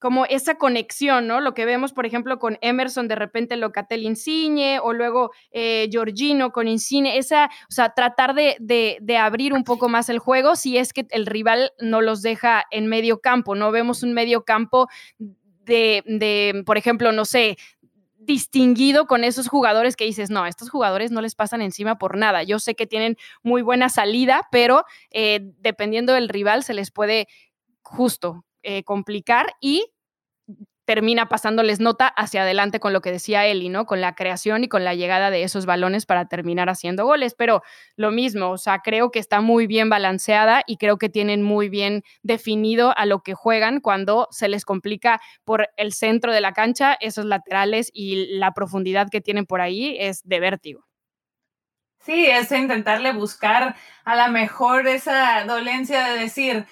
como 0.00 0.26
esa 0.26 0.56
conexión, 0.56 1.28
¿no? 1.28 1.40
Lo 1.40 1.54
que 1.54 1.64
vemos, 1.64 1.92
por 1.92 2.04
ejemplo, 2.04 2.40
con 2.40 2.58
Emerson, 2.62 3.06
de 3.06 3.14
repente 3.14 3.56
Locatelli 3.56 4.06
Insigne, 4.06 4.80
o 4.80 4.92
luego 4.92 5.30
eh, 5.52 5.88
Giorgino 5.88 6.50
con 6.50 6.66
Insigne, 6.66 7.16
esa, 7.16 7.46
o 7.46 7.72
sea, 7.72 7.90
tratar 7.90 8.34
de, 8.34 8.56
de, 8.58 9.16
abrir 9.16 9.52
un 9.54 9.62
poco 9.62 9.88
más 9.88 10.08
el 10.08 10.18
juego 10.18 10.56
si 10.56 10.76
es 10.76 10.92
que 10.92 11.06
el 11.10 11.26
rival 11.26 11.70
no 11.78 12.00
los 12.02 12.22
deja 12.22 12.64
en 12.72 12.88
medio 12.88 13.20
campo, 13.20 13.54
¿no? 13.54 13.70
Vemos 13.70 14.02
un 14.02 14.14
medio 14.14 14.44
campo 14.44 14.88
de, 15.64 16.02
de, 16.06 16.62
por 16.66 16.76
ejemplo, 16.76 17.12
no 17.12 17.24
sé, 17.24 17.56
distinguido 18.24 19.06
con 19.06 19.24
esos 19.24 19.48
jugadores 19.48 19.96
que 19.96 20.04
dices, 20.04 20.30
no, 20.30 20.46
estos 20.46 20.70
jugadores 20.70 21.10
no 21.10 21.20
les 21.20 21.34
pasan 21.34 21.62
encima 21.62 21.98
por 21.98 22.16
nada. 22.16 22.42
Yo 22.42 22.58
sé 22.58 22.74
que 22.74 22.86
tienen 22.86 23.16
muy 23.42 23.62
buena 23.62 23.88
salida, 23.88 24.48
pero 24.50 24.84
eh, 25.10 25.40
dependiendo 25.58 26.12
del 26.12 26.28
rival 26.28 26.64
se 26.64 26.74
les 26.74 26.90
puede 26.90 27.28
justo 27.82 28.44
eh, 28.62 28.82
complicar 28.82 29.54
y 29.60 29.93
termina 30.84 31.28
pasándoles 31.28 31.80
nota 31.80 32.08
hacia 32.08 32.42
adelante 32.42 32.80
con 32.80 32.92
lo 32.92 33.00
que 33.00 33.10
decía 33.10 33.46
Eli, 33.46 33.68
¿no? 33.68 33.86
Con 33.86 34.00
la 34.00 34.14
creación 34.14 34.64
y 34.64 34.68
con 34.68 34.84
la 34.84 34.94
llegada 34.94 35.30
de 35.30 35.42
esos 35.42 35.66
balones 35.66 36.06
para 36.06 36.26
terminar 36.26 36.68
haciendo 36.68 37.04
goles. 37.04 37.34
Pero 37.34 37.62
lo 37.96 38.10
mismo, 38.10 38.50
o 38.50 38.58
sea, 38.58 38.80
creo 38.80 39.10
que 39.10 39.18
está 39.18 39.40
muy 39.40 39.66
bien 39.66 39.88
balanceada 39.88 40.62
y 40.66 40.76
creo 40.76 40.98
que 40.98 41.08
tienen 41.08 41.42
muy 41.42 41.68
bien 41.68 42.02
definido 42.22 42.96
a 42.96 43.06
lo 43.06 43.20
que 43.22 43.34
juegan 43.34 43.80
cuando 43.80 44.28
se 44.30 44.48
les 44.48 44.64
complica 44.64 45.20
por 45.44 45.68
el 45.76 45.92
centro 45.92 46.32
de 46.32 46.40
la 46.40 46.52
cancha, 46.52 46.96
esos 47.00 47.24
laterales 47.24 47.90
y 47.92 48.38
la 48.38 48.52
profundidad 48.52 49.08
que 49.10 49.20
tienen 49.20 49.46
por 49.46 49.60
ahí 49.60 49.96
es 49.98 50.22
de 50.24 50.40
vértigo. 50.40 50.84
Sí, 52.04 52.26
es 52.26 52.52
intentarle 52.52 53.12
buscar 53.14 53.76
a 54.04 54.14
la 54.14 54.28
mejor 54.28 54.86
esa 54.86 55.44
dolencia 55.44 56.04
de 56.08 56.18
decir, 56.18 56.66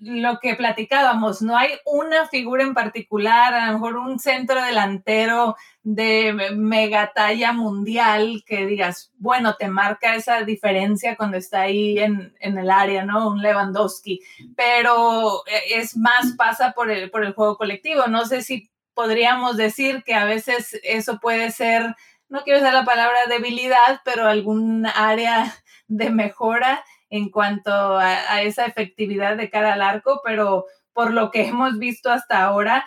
lo 0.00 0.38
que 0.40 0.54
platicábamos, 0.54 1.42
no 1.42 1.56
hay 1.56 1.72
una 1.84 2.26
figura 2.28 2.62
en 2.62 2.72
particular, 2.72 3.52
a 3.52 3.66
lo 3.66 3.74
mejor 3.74 3.96
un 3.96 4.18
centro 4.18 4.62
delantero 4.62 5.56
de 5.82 6.32
megatalla 6.54 7.52
mundial 7.52 8.42
que 8.46 8.64
digas, 8.64 9.12
bueno, 9.18 9.56
te 9.56 9.68
marca 9.68 10.14
esa 10.14 10.42
diferencia 10.42 11.16
cuando 11.16 11.36
está 11.36 11.62
ahí 11.62 11.98
en, 11.98 12.34
el 12.40 12.70
área, 12.70 13.04
¿no? 13.04 13.28
Un 13.28 13.42
Lewandowski, 13.42 14.20
pero 14.56 15.44
eh, 15.46 15.76
es 15.76 15.96
más 15.96 16.32
pasa 16.36 16.72
por 16.72 16.90
el, 16.90 17.10
por 17.10 17.22
el 17.24 17.34
juego 17.34 17.58
colectivo. 17.58 18.06
No 18.06 18.24
sé 18.24 18.40
si 18.40 18.70
podríamos 18.94 19.58
decir 19.58 20.02
que 20.02 20.14
a 20.14 20.24
veces 20.24 20.80
eso 20.82 21.18
puede 21.20 21.50
ser 21.50 21.94
no 22.28 22.42
quiero 22.42 22.58
usar 22.58 22.74
la 22.74 22.84
palabra 22.84 23.26
debilidad, 23.28 24.00
pero 24.04 24.26
algún 24.26 24.86
área 24.86 25.54
de 25.88 26.10
mejora 26.10 26.84
en 27.14 27.28
cuanto 27.28 27.70
a, 27.70 28.42
esa 28.42 28.66
efectividad 28.66 29.36
de 29.36 29.48
cara 29.48 29.74
al 29.74 29.82
arco, 29.82 30.20
pero 30.24 30.66
por 30.92 31.12
lo 31.12 31.30
que 31.30 31.46
hemos 31.48 31.78
visto 31.78 32.10
hasta 32.10 32.42
ahora, 32.42 32.84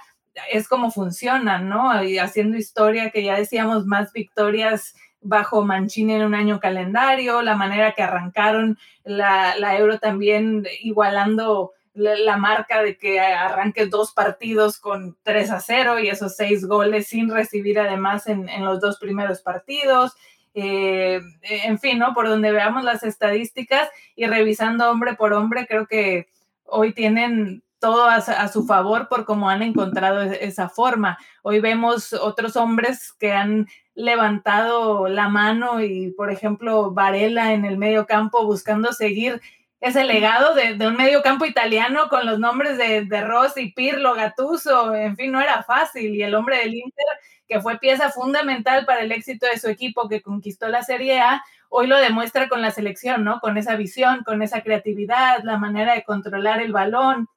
es 0.52 0.68
como 0.68 0.92
funcionan, 0.92 1.70
¿no? 1.70 1.92
Haciendo 2.22 2.58
historia, 2.58 3.10
que 3.10 3.24
ya 3.24 3.38
decíamos, 3.38 3.86
más 3.86 4.12
victorias 4.12 4.96
bajo 5.22 5.64
Mancini 5.64 6.16
en 6.16 6.26
un 6.26 6.36
año 6.36 6.60
calendario, 6.60 7.42
la 7.42 7.56
manera 7.56 7.94
que 7.94 8.04
arrancaron 8.04 8.78
la, 9.06 9.56
la 9.56 9.78
Euro 9.78 9.98
también 9.98 10.68
igualando 10.82 11.72
la, 11.94 12.38
marca 12.38 12.84
de 12.84 12.98
que 12.98 13.20
arranque 13.22 13.88
dos 13.88 14.12
partidos 14.12 14.78
con 14.78 15.18
3 15.24 15.52
a 15.52 15.60
0 15.62 16.00
y 16.00 16.10
esos 16.10 16.36
seis 16.36 16.66
goles 16.66 17.08
sin 17.08 17.30
recibir 17.32 17.80
además 17.80 18.28
en, 18.28 18.48
los 18.64 18.80
dos 18.80 19.00
primeros 19.00 19.42
partidos. 19.42 20.14
Eh, 20.60 21.22
en 21.44 21.78
fin, 21.78 22.00
¿no? 22.00 22.16
Por 22.16 22.28
donde 22.28 22.52
veamos 22.52 22.84
las 22.84 23.04
estadísticas 23.04 23.88
y 24.16 24.26
revisando 24.26 24.90
hombre 24.90 25.14
por 25.14 25.34
hombre, 25.34 25.68
creo 25.68 25.86
que 25.86 26.30
hoy 26.64 26.94
tienen 26.94 27.62
todo 27.78 28.06
a, 28.10 28.48
su 28.48 28.66
favor 28.66 29.08
por 29.08 29.24
cómo 29.26 29.52
han 29.52 29.62
encontrado 29.62 30.24
e, 30.24 30.46
esa 30.46 30.68
forma. 30.68 31.20
Hoy 31.44 31.60
vemos 31.60 32.12
otros 32.12 32.56
hombres 32.56 33.14
que 33.20 33.34
han 33.34 33.68
levantado 33.94 35.08
la 35.08 35.30
mano 35.30 35.80
y, 35.80 36.10
por 36.18 36.32
ejemplo, 36.32 36.90
Varela 36.90 37.54
en 37.54 37.64
el 37.64 37.78
medio 37.78 38.08
campo 38.08 38.44
buscando 38.44 38.94
seguir 38.94 39.40
ese 39.80 40.06
legado 40.06 40.56
de, 40.56 40.88
un 40.88 40.98
medio 40.98 41.22
campo 41.22 41.46
italiano 41.46 42.10
con 42.10 42.26
los 42.26 42.40
nombres 42.40 42.80
de, 42.80 43.06
de 43.06 43.22
Rossi, 43.22 43.74
Pirlo, 43.74 44.16
Gattuso, 44.16 44.96
en 44.96 45.16
fin, 45.16 45.32
no 45.32 45.40
era 45.40 45.62
fácil. 45.62 46.16
Y 46.16 46.24
el 46.24 46.34
hombre 46.34 46.58
del 46.58 46.74
Inter, 46.74 47.06
que 47.48 47.62
fue 47.62 47.80
pieza 47.80 48.10
fundamental 48.10 48.86
para 48.86 49.02
el 49.02 49.12
éxito 49.12 49.46
de 49.48 49.60
su 49.60 49.68
equipo 49.70 50.10
que 50.10 50.22
conquistó 50.22 50.68
la 50.70 50.84
Serie 50.84 51.20
A, 51.20 51.44
hoy 51.70 51.88
lo 51.88 51.98
demuestra 51.98 52.50
con 52.50 52.62
la 52.62 52.72
selección, 52.72 53.24
¿no? 53.24 53.40
Con 53.40 53.58
esa 53.58 53.76
visión, 53.76 54.24
con 54.24 54.42
esa 54.42 54.62
creatividad, 54.62 55.44
la 55.44 55.58
manera 55.58 55.94
de 55.94 56.04
controlar 56.04 56.62
el 56.62 56.72
balón, 56.72 57.28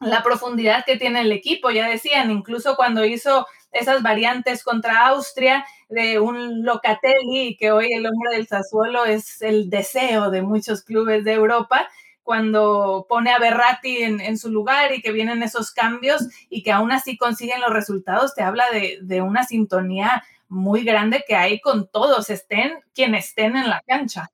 la 0.00 0.22
profundidad 0.22 0.84
que 0.84 0.96
tiene 0.96 1.20
el 1.20 1.32
equipo. 1.32 1.70
Ya 1.70 1.88
decían, 1.88 2.30
incluso 2.30 2.76
cuando 2.76 3.04
hizo 3.04 3.46
esas 3.72 4.02
variantes 4.02 4.64
contra 4.64 5.06
Austria 5.08 5.64
de 5.88 6.18
un 6.18 6.64
Locatelli, 6.64 7.56
que 7.56 7.70
hoy 7.70 7.92
el 7.92 8.06
hombre 8.06 8.36
del 8.36 8.48
Sassuolo 8.48 9.04
es 9.04 9.42
el 9.42 9.70
deseo 9.70 10.30
de 10.30 10.42
muchos 10.42 10.82
clubes 10.82 11.24
de 11.24 11.34
Europa, 11.34 11.88
cuando 12.22 13.06
pone 13.08 13.32
a 13.32 13.38
Berratti 13.38 13.98
en, 14.02 14.38
su 14.38 14.50
lugar 14.50 14.94
y 14.94 15.02
que 15.02 15.12
vienen 15.12 15.42
esos 15.42 15.72
cambios 15.72 16.28
y 16.48 16.62
que 16.62 16.72
aún 16.72 16.92
así 16.92 17.16
consiguen 17.16 17.60
los 17.60 17.72
resultados, 17.72 18.34
te 18.34 18.42
habla 18.42 18.64
de, 18.70 18.98
de 19.02 19.22
una 19.22 19.44
sintonía 19.44 20.22
muy 20.48 20.84
grande 20.84 21.24
que 21.26 21.36
hay 21.36 21.60
con 21.60 21.88
todos, 21.88 22.28
estén 22.30 22.80
quienes 22.94 23.28
estén 23.28 23.56
en 23.56 23.68
la 23.68 23.82
cancha. 23.86 24.30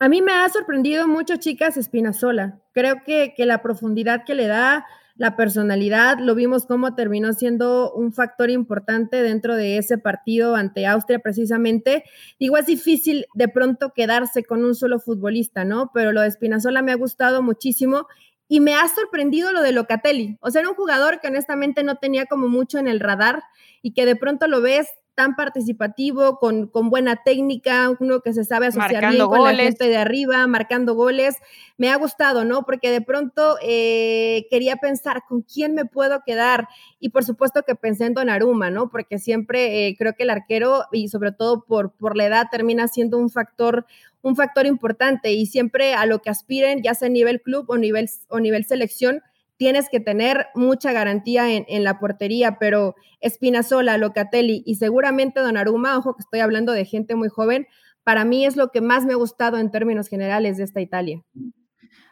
A 0.00 0.08
mí 0.08 0.22
me 0.22 0.32
ha 0.32 0.48
sorprendido 0.48 1.08
mucho, 1.08 1.36
chicas, 1.36 1.76
Espinazola. 1.76 2.60
Creo 2.72 3.02
que, 3.04 3.34
que 3.36 3.46
la 3.46 3.62
profundidad 3.62 4.24
que 4.24 4.34
le 4.34 4.46
da, 4.46 4.86
la 5.18 5.34
personalidad, 5.36 6.18
lo 6.20 6.36
vimos 6.36 6.64
cómo 6.64 6.94
terminó 6.94 7.32
siendo 7.32 7.92
un 7.92 8.12
factor 8.12 8.50
importante 8.50 9.20
dentro 9.20 9.56
de 9.56 9.76
ese 9.76 9.98
partido 9.98 10.54
ante 10.54 10.86
Austria 10.86 11.18
precisamente. 11.18 12.04
Digo, 12.38 12.56
es 12.56 12.66
difícil 12.66 13.26
de 13.34 13.48
pronto 13.48 13.92
quedarse 13.92 14.44
con 14.44 14.64
un 14.64 14.76
solo 14.76 15.00
futbolista, 15.00 15.64
¿no? 15.64 15.90
Pero 15.92 16.12
lo 16.12 16.20
de 16.20 16.28
Espinazola 16.28 16.82
me 16.82 16.92
ha 16.92 16.96
gustado 16.96 17.42
muchísimo 17.42 18.06
y 18.46 18.60
me 18.60 18.74
ha 18.74 18.86
sorprendido 18.86 19.52
lo 19.52 19.60
de 19.60 19.72
Locatelli. 19.72 20.38
O 20.40 20.52
sea, 20.52 20.60
era 20.60 20.70
un 20.70 20.76
jugador 20.76 21.20
que 21.20 21.26
honestamente 21.26 21.82
no 21.82 21.96
tenía 21.96 22.26
como 22.26 22.46
mucho 22.46 22.78
en 22.78 22.86
el 22.86 23.00
radar 23.00 23.42
y 23.82 23.94
que 23.94 24.06
de 24.06 24.14
pronto 24.14 24.46
lo 24.46 24.62
ves 24.62 24.86
tan 25.18 25.34
participativo, 25.34 26.38
con, 26.38 26.68
con, 26.68 26.90
buena 26.90 27.24
técnica, 27.24 27.90
uno 27.98 28.20
que 28.20 28.32
se 28.32 28.44
sabe 28.44 28.68
asociar 28.68 29.10
bien 29.10 29.26
con 29.26 29.42
la 29.42 29.52
gente 29.52 29.88
de 29.88 29.96
arriba, 29.96 30.46
marcando 30.46 30.94
goles. 30.94 31.34
Me 31.76 31.90
ha 31.90 31.96
gustado, 31.96 32.44
¿no? 32.44 32.62
Porque 32.62 32.92
de 32.92 33.00
pronto 33.00 33.56
eh, 33.60 34.46
quería 34.48 34.76
pensar 34.76 35.24
con 35.28 35.42
quién 35.42 35.74
me 35.74 35.86
puedo 35.86 36.22
quedar. 36.24 36.68
Y 37.00 37.08
por 37.08 37.24
supuesto 37.24 37.64
que 37.64 37.74
pensé 37.74 38.06
en 38.06 38.14
Donnarumma, 38.14 38.70
¿no? 38.70 38.90
Porque 38.90 39.18
siempre 39.18 39.88
eh, 39.88 39.96
creo 39.98 40.14
que 40.14 40.22
el 40.22 40.30
arquero, 40.30 40.84
y 40.92 41.08
sobre 41.08 41.32
todo 41.32 41.64
por, 41.64 41.90
por 41.90 42.16
la 42.16 42.26
edad, 42.26 42.46
termina 42.48 42.86
siendo 42.86 43.18
un 43.18 43.28
factor, 43.28 43.86
un 44.22 44.36
factor 44.36 44.66
importante. 44.66 45.32
Y 45.32 45.46
siempre 45.46 45.94
a 45.94 46.06
lo 46.06 46.20
que 46.20 46.30
aspiren, 46.30 46.80
ya 46.80 46.94
sea 46.94 47.06
a 47.06 47.10
nivel 47.10 47.42
club 47.42 47.68
o 47.68 47.76
nivel, 47.76 48.08
o 48.28 48.38
nivel 48.38 48.64
selección, 48.66 49.20
tienes 49.58 49.88
que 49.90 50.00
tener 50.00 50.46
mucha 50.54 50.92
garantía 50.92 51.52
en, 51.52 51.84
la 51.84 51.98
portería, 51.98 52.58
pero 52.58 52.94
Espinazola, 53.20 53.98
Locatelli 53.98 54.62
y 54.64 54.76
seguramente 54.76 55.40
Donnarumma, 55.40 55.98
ojo 55.98 56.14
que 56.14 56.22
estoy 56.22 56.40
hablando 56.40 56.72
de 56.72 56.84
gente 56.84 57.16
muy 57.16 57.28
joven, 57.28 57.66
para 58.04 58.24
mí 58.24 58.46
es 58.46 58.56
lo 58.56 58.70
que 58.70 58.80
más 58.80 59.04
me 59.04 59.12
ha 59.12 59.16
gustado 59.16 59.58
en 59.58 59.70
términos 59.70 60.08
generales 60.08 60.56
de 60.56 60.64
esta 60.64 60.80
Italia. 60.80 61.22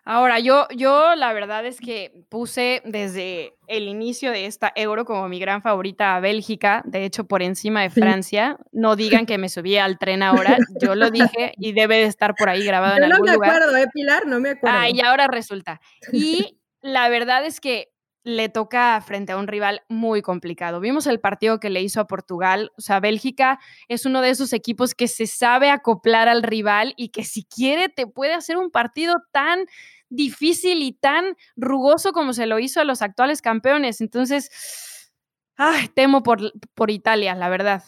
Ahora, 0.09 0.38
yo, 0.38 0.68
yo 0.76 1.16
la 1.16 1.32
verdad 1.32 1.66
es 1.66 1.80
que 1.80 2.12
puse 2.28 2.80
desde 2.85 3.54
el 3.66 3.88
inicio 3.88 4.30
de 4.30 4.46
esta 4.46 4.72
euro 4.76 5.04
como 5.04 5.28
mi 5.28 5.40
gran 5.40 5.62
favorita 5.62 6.14
a 6.14 6.20
Bélgica, 6.20 6.82
de 6.85 7.04
hecho 7.04 7.24
por 7.24 7.42
encima 7.42 7.82
de 7.82 7.90
Francia. 7.90 8.56
No 8.70 8.94
digan 8.94 9.26
que 9.26 9.37
me 9.37 9.48
subí 9.48 9.76
al 9.78 9.98
tren 9.98 10.22
ahora, 10.22 10.59
yo 10.80 10.94
lo 10.94 11.11
dije 11.11 11.54
y 11.56 11.72
debe 11.72 11.96
de 11.96 12.04
estar 12.04 12.37
por 12.37 12.48
ahí 12.48 12.64
grabado 12.64 12.98
en 12.98 13.04
algún 13.04 13.32
lugar. 13.32 13.37
No 13.37 13.38
me 13.38 13.64
acuerdo, 13.64 13.76
¿eh, 13.78 13.87
Pilar? 13.92 14.26
No 14.26 14.38
me 14.38 14.50
acuerdo. 14.50 14.78
Ah, 14.78 14.88
y 14.88 15.00
ahora 15.00 15.26
resulta. 15.26 15.80
Y 16.12 16.56
la 16.87 17.09
verdad 17.09 17.44
es 17.44 17.61
que 17.61 17.92
le 18.22 18.49
toca 18.49 19.01
frente 19.01 19.33
a 19.33 19.37
un 19.37 19.46
rival 19.46 19.83
muy 19.88 20.22
complicado. 20.22 20.81
Vimos 20.81 21.07
el 21.07 21.20
partido 21.20 21.61
que 21.61 21.70
le 21.70 21.83
hizo 21.83 22.01
a 22.01 22.07
Portugal, 22.07 22.72
o 22.77 22.81
sea, 22.81 22.99
Bélgica 22.99 23.61
es 23.88 24.05
uno 24.05 24.20
de 24.20 24.31
esos 24.31 24.53
equipos 24.53 24.94
que 24.94 25.07
se 25.07 25.27
sabe 25.27 25.70
acoplar 25.70 26.29
al 26.29 26.42
rival 26.42 26.94
y 26.96 27.11
que 27.11 27.25
si 27.25 27.44
quiere 27.44 27.88
te 27.88 28.07
puede 28.07 28.35
hacer 28.35 28.57
un 28.57 28.70
partido 28.70 29.14
tan 29.33 29.66
difícil 30.09 30.83
y 30.83 30.92
tan 30.92 31.37
rugoso 31.57 32.12
como 32.12 32.33
se 32.33 32.46
lo 32.46 32.59
hizo 32.59 32.81
a 32.81 32.85
los 32.85 33.03
actuales 33.03 33.42
campeones. 33.42 34.01
Entonces, 34.01 35.12
ay, 35.57 35.88
temo 35.88 36.22
por, 36.22 36.53
por 36.75 36.90
Italia, 36.90 37.35
la 37.35 37.49
verdad. 37.49 37.83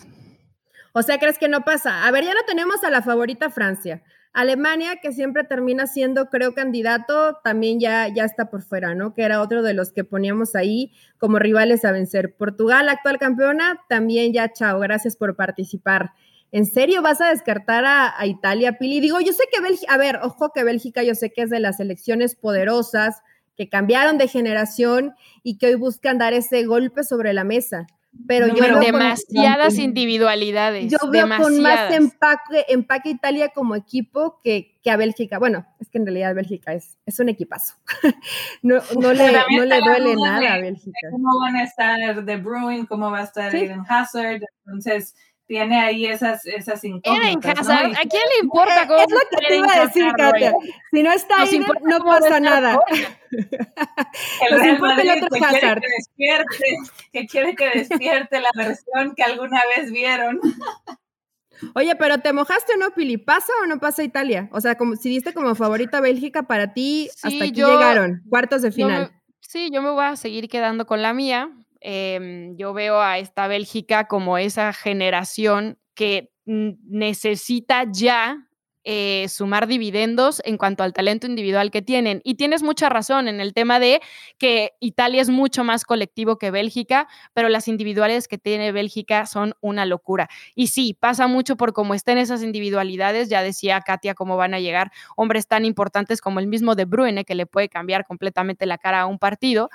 O 0.92 1.02
sea, 1.02 1.18
¿crees 1.18 1.38
que 1.38 1.48
no 1.48 1.62
pasa? 1.64 2.04
A 2.04 2.10
ver, 2.10 2.24
ya 2.24 2.34
no 2.34 2.42
tenemos 2.46 2.82
a 2.82 2.90
la 2.90 3.02
favorita 3.02 3.50
Francia. 3.50 4.02
Alemania, 4.32 4.96
que 5.02 5.12
siempre 5.12 5.44
termina 5.44 5.86
siendo, 5.86 6.28
creo, 6.30 6.54
candidato, 6.54 7.38
también 7.42 7.80
ya, 7.80 8.08
ya 8.08 8.24
está 8.24 8.50
por 8.50 8.62
fuera, 8.62 8.94
¿no? 8.94 9.14
Que 9.14 9.22
era 9.22 9.40
otro 9.40 9.62
de 9.62 9.74
los 9.74 9.92
que 9.92 10.04
poníamos 10.04 10.54
ahí 10.54 10.92
como 11.18 11.38
rivales 11.38 11.84
a 11.84 11.92
vencer. 11.92 12.34
Portugal, 12.34 12.88
actual 12.88 13.18
campeona, 13.18 13.80
también 13.88 14.32
ya, 14.32 14.52
chao, 14.52 14.78
gracias 14.80 15.16
por 15.16 15.34
participar. 15.36 16.12
¿En 16.50 16.64
serio 16.64 17.02
vas 17.02 17.20
a 17.20 17.28
descartar 17.28 17.84
a, 17.84 18.14
Italia, 18.26 18.78
Pili? 18.78 19.00
Digo, 19.00 19.20
yo 19.20 19.32
sé 19.32 19.44
que 19.52 19.60
Bélgica, 19.60 19.92
a 19.92 19.98
ver, 19.98 20.20
ojo 20.22 20.52
que 20.54 20.64
Bélgica 20.64 21.02
yo 21.02 21.14
sé 21.14 21.30
que 21.30 21.42
es 21.42 21.50
de 21.50 21.60
las 21.60 21.76
selecciones 21.76 22.34
poderosas, 22.34 23.22
que 23.56 23.68
cambiaron 23.68 24.18
de 24.18 24.28
generación 24.28 25.14
y 25.42 25.58
que 25.58 25.66
hoy 25.66 25.74
buscan 25.74 26.16
dar 26.16 26.32
ese 26.32 26.64
golpe 26.64 27.04
sobre 27.04 27.32
la 27.32 27.44
mesa. 27.44 27.86
Pero 28.26 28.48
yo 28.48 28.62
veo 28.62 28.80
demasiadas 28.80 29.78
individualidades. 29.78 30.90
Yo 30.90 30.98
veo 31.10 31.26
con 31.38 31.60
más 31.60 31.92
empaque, 31.92 32.64
empaque 32.68 33.10
Italia 33.10 33.50
como 33.50 33.74
equipo 33.74 34.40
que, 34.42 34.78
que, 34.82 34.90
a 34.90 34.96
Bélgica. 34.96 35.38
Bueno, 35.38 35.66
es 35.80 35.88
que 35.88 35.98
en 35.98 36.06
realidad 36.06 36.34
Bélgica 36.34 36.72
es, 36.72 36.98
es 37.06 37.18
un 37.20 37.28
equipazo. 37.28 37.74
no, 38.62 38.76
no, 39.00 39.12
le, 39.12 39.32
no 39.32 39.64
le 39.64 39.80
duele 39.80 40.16
nada 40.16 40.54
a 40.54 40.58
Bélgica. 40.58 40.98
¿Cómo 41.10 41.40
van 41.40 41.56
a 41.56 41.64
estar 41.64 42.24
De 42.24 42.36
Bruyne? 42.36 42.86
¿Cómo 42.86 43.10
va 43.10 43.20
a 43.20 43.24
estar 43.24 43.54
Eden 43.54 43.82
Hazard? 43.88 44.40
Entonces, 44.66 45.14
tiene 45.48 45.80
ahí 45.80 46.04
esas, 46.04 46.44
esas 46.46 46.84
incógnitas. 46.84 47.66
¿no? 47.66 47.74
¿A 47.74 48.04
quién 48.08 48.22
le 48.34 48.42
importa 48.42 48.86
cómo 48.86 49.00
Es 49.02 49.10
lo 49.10 49.20
que 49.30 49.46
te 49.48 49.56
iba 49.56 49.72
a 49.72 49.86
decir, 49.86 50.04
Katia. 50.16 50.52
Si 50.92 51.02
no 51.02 51.10
está 51.10 51.42
ahí, 51.42 51.58
no 51.82 51.98
pasa 52.04 52.38
nada. 52.38 52.78
El 53.30 54.60
Real 54.60 54.78
Madrid 54.78 55.10
el 55.10 55.24
otro 55.24 55.38
que 55.38 55.44
Hazard. 55.44 55.80
Quiere 55.80 55.80
que, 55.80 55.96
despierte, 55.96 56.90
que 57.12 57.26
quiere 57.26 57.54
que 57.56 57.70
despierte 57.70 58.40
la 58.40 58.50
versión 58.54 59.14
que 59.16 59.22
alguna 59.22 59.60
vez 59.76 59.90
vieron. 59.90 60.38
Oye, 61.74 61.96
pero 61.96 62.18
¿te 62.18 62.32
mojaste 62.32 62.74
o 62.74 62.76
no, 62.76 62.90
Pili? 62.90 63.16
¿Pasa 63.16 63.52
o 63.62 63.66
no 63.66 63.80
pasa 63.80 64.04
Italia? 64.04 64.48
O 64.52 64.60
sea, 64.60 64.76
como, 64.76 64.96
si 64.96 65.08
diste 65.08 65.34
como 65.34 65.54
favorita 65.54 66.00
Bélgica 66.00 66.44
para 66.44 66.72
ti, 66.72 67.08
hasta 67.22 67.28
aquí 67.28 67.52
llegaron, 67.52 68.22
cuartos 68.28 68.62
de 68.62 68.70
final. 68.70 69.10
sí, 69.40 69.70
yo 69.72 69.82
me 69.82 69.90
voy 69.90 70.04
a 70.04 70.14
seguir 70.14 70.48
quedando 70.48 70.86
con 70.86 71.02
la 71.02 71.12
mía, 71.14 71.50
Em, 71.80 72.56
yo 72.56 72.72
veo 72.74 73.00
a 73.00 73.18
esta 73.18 73.46
Bélgica 73.48 74.06
como 74.08 74.38
esa 74.38 74.72
generación 74.72 75.78
que 75.94 76.30
necesita 76.44 77.84
ya 77.92 78.48
eh, 78.90 79.28
sumar 79.28 79.66
dividendos 79.66 80.40
en 80.46 80.56
cuanto 80.56 80.82
al 80.82 80.94
talento 80.94 81.26
individual 81.26 81.70
que 81.70 81.82
tienen. 81.82 82.22
Y 82.24 82.36
tienes 82.36 82.62
mucha 82.62 82.88
razón 82.88 83.28
en 83.28 83.38
el 83.38 83.52
tema 83.52 83.78
de 83.78 84.00
que 84.38 84.72
Italia 84.80 85.20
es 85.20 85.28
mucho 85.28 85.62
más 85.62 85.84
colectivo 85.84 86.38
que 86.38 86.50
Bélgica, 86.50 87.06
pero 87.34 87.50
las 87.50 87.68
individualidades 87.68 88.28
que 88.28 88.38
tiene 88.38 88.72
Bélgica 88.72 89.26
son 89.26 89.52
una 89.60 89.84
locura. 89.84 90.30
Y 90.54 90.68
sí, 90.68 90.96
pasa 90.98 91.26
mucho 91.26 91.56
por 91.56 91.74
cómo 91.74 91.92
estén 91.92 92.16
esas 92.16 92.42
individualidades. 92.42 93.28
Ya 93.28 93.42
decía 93.42 93.82
Katia 93.82 94.14
cómo 94.14 94.38
van 94.38 94.54
a 94.54 94.60
llegar 94.60 94.90
hombres 95.16 95.46
tan 95.46 95.66
importantes 95.66 96.22
como 96.22 96.40
el 96.40 96.46
mismo 96.46 96.74
De 96.74 96.86
Bruyne, 96.86 97.26
que 97.26 97.34
le 97.34 97.44
puede 97.44 97.68
cambiar 97.68 98.06
completamente 98.06 98.64
la 98.64 98.78
cara 98.78 99.02
a 99.02 99.06
un 99.06 99.18
partido, 99.18 99.68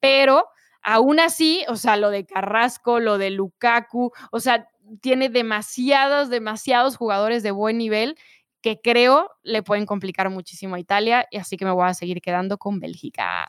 pero 0.00 0.44
Aún 0.82 1.20
así, 1.20 1.64
o 1.68 1.76
sea, 1.76 1.96
lo 1.96 2.10
de 2.10 2.26
Carrasco, 2.26 3.00
lo 3.00 3.18
de 3.18 3.30
Lukaku, 3.30 4.12
o 4.30 4.40
sea, 4.40 4.68
tiene 5.00 5.28
demasiados, 5.28 6.30
demasiados 6.30 6.96
jugadores 6.96 7.42
de 7.42 7.50
buen 7.50 7.78
nivel 7.78 8.16
que 8.62 8.80
creo 8.80 9.30
le 9.42 9.62
pueden 9.62 9.86
complicar 9.86 10.30
muchísimo 10.30 10.74
a 10.74 10.80
Italia 10.80 11.26
y 11.30 11.36
así 11.38 11.56
que 11.56 11.64
me 11.64 11.70
voy 11.70 11.88
a 11.88 11.94
seguir 11.94 12.20
quedando 12.20 12.58
con 12.58 12.80
Bélgica. 12.80 13.48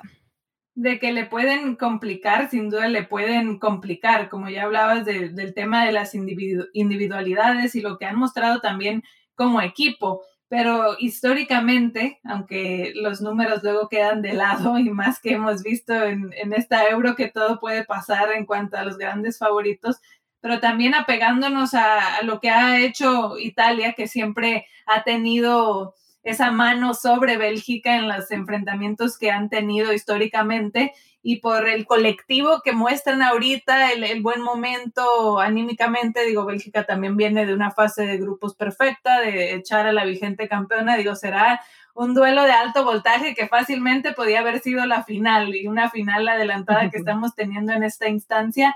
De 0.76 1.00
que 1.00 1.12
le 1.12 1.26
pueden 1.26 1.76
complicar, 1.76 2.52
sin 2.52 2.70
duda 2.70 2.88
le 2.88 3.04
pueden 3.04 3.58
complicar, 3.58 4.30
como 4.30 4.48
ya 4.50 4.64
hablabas 4.64 5.06
del 5.06 5.54
tema 5.56 5.86
de 5.86 5.92
las 5.92 6.14
individualidades 6.14 7.74
y 7.74 7.82
lo 7.82 7.98
que 7.98 8.06
han 8.06 8.16
mostrado 8.16 8.60
también 8.60 9.04
como 9.34 9.60
equipo 9.62 10.22
pero 10.50 10.96
históricamente, 11.00 12.20
aunque 12.24 12.94
los 12.96 13.22
números 13.22 13.64
luego 13.64 13.90
quedan 13.90 14.22
de 14.22 14.34
lado 14.34 14.80
y 14.80 14.90
más 14.90 15.20
que 15.20 15.34
hemos 15.34 15.62
visto 15.62 15.94
en, 15.94 16.32
esta 16.54 16.88
euro 16.90 17.16
que 17.16 17.28
todo 17.28 17.60
puede 17.60 17.84
pasar 17.84 18.32
en 18.32 18.46
cuanto 18.46 18.78
a 18.78 18.86
los 18.86 18.98
grandes 18.98 19.38
favoritos, 19.38 19.98
pero 20.40 20.60
también 20.60 20.96
apegándonos 20.96 21.74
a, 21.74 22.22
lo 22.24 22.40
que 22.40 22.50
ha 22.50 22.80
hecho 22.80 23.38
Italia, 23.38 23.94
que 23.94 24.08
siempre 24.08 24.68
ha 24.86 25.04
tenido 25.04 25.96
esa 26.24 26.52
mano 26.52 26.94
sobre 26.94 27.38
Bélgica 27.38 27.98
en 27.98 28.08
los 28.08 28.32
enfrentamientos 28.32 29.18
que 29.18 29.32
han 29.32 29.50
tenido 29.50 29.92
históricamente 29.92 30.94
y 31.30 31.42
por 31.42 31.68
el 31.68 31.86
colectivo 31.86 32.62
que 32.64 32.72
muestran 32.72 33.22
ahorita, 33.22 33.92
el, 33.92 34.22
buen 34.22 34.42
momento 34.42 35.42
anímicamente, 35.42 36.24
digo, 36.26 36.46
Bélgica 36.46 36.86
también 36.86 37.18
viene 37.18 37.46
de 37.46 37.54
una 37.54 37.70
fase 37.70 38.06
de 38.06 38.18
grupos 38.18 38.56
perfecta, 38.56 39.20
de 39.20 39.54
echar 39.56 39.88
a 39.88 39.92
la 39.92 40.06
vigente 40.06 40.48
campeona, 40.48 40.96
digo, 40.96 41.16
será 41.16 41.60
un 41.94 42.14
duelo 42.14 42.44
de 42.44 42.54
alto 42.54 42.86
voltaje 42.86 43.36
que 43.36 43.50
fácilmente 43.50 44.14
podía 44.14 44.40
haber 44.40 44.62
sido 44.62 44.86
la 44.86 45.04
final 45.04 45.54
y 45.54 45.68
una 45.68 45.90
final 45.90 46.30
adelantada 46.30 46.90
que 46.90 46.98
estamos 46.98 47.36
teniendo 47.36 47.74
en 47.74 47.84
esta 47.84 48.08
instancia 48.08 48.74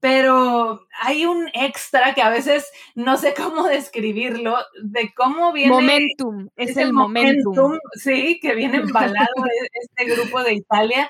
pero 0.00 0.86
hay 1.00 1.24
un 1.24 1.48
extra 1.54 2.12
que 2.12 2.20
a 2.20 2.28
veces 2.28 2.70
no 2.94 3.16
sé 3.16 3.32
cómo 3.32 3.62
describirlo, 3.68 4.58
de 4.82 5.14
cómo 5.14 5.50
viene... 5.52 5.70
Momentum, 5.70 6.48
es 6.56 6.76
el 6.76 6.92
momentum. 6.92 7.78
Sí, 7.94 8.38
que 8.42 8.54
viene 8.54 8.76
embalado 8.84 9.32
este 9.72 10.14
grupo 10.14 10.42
de 10.42 10.54
Italia, 10.54 11.08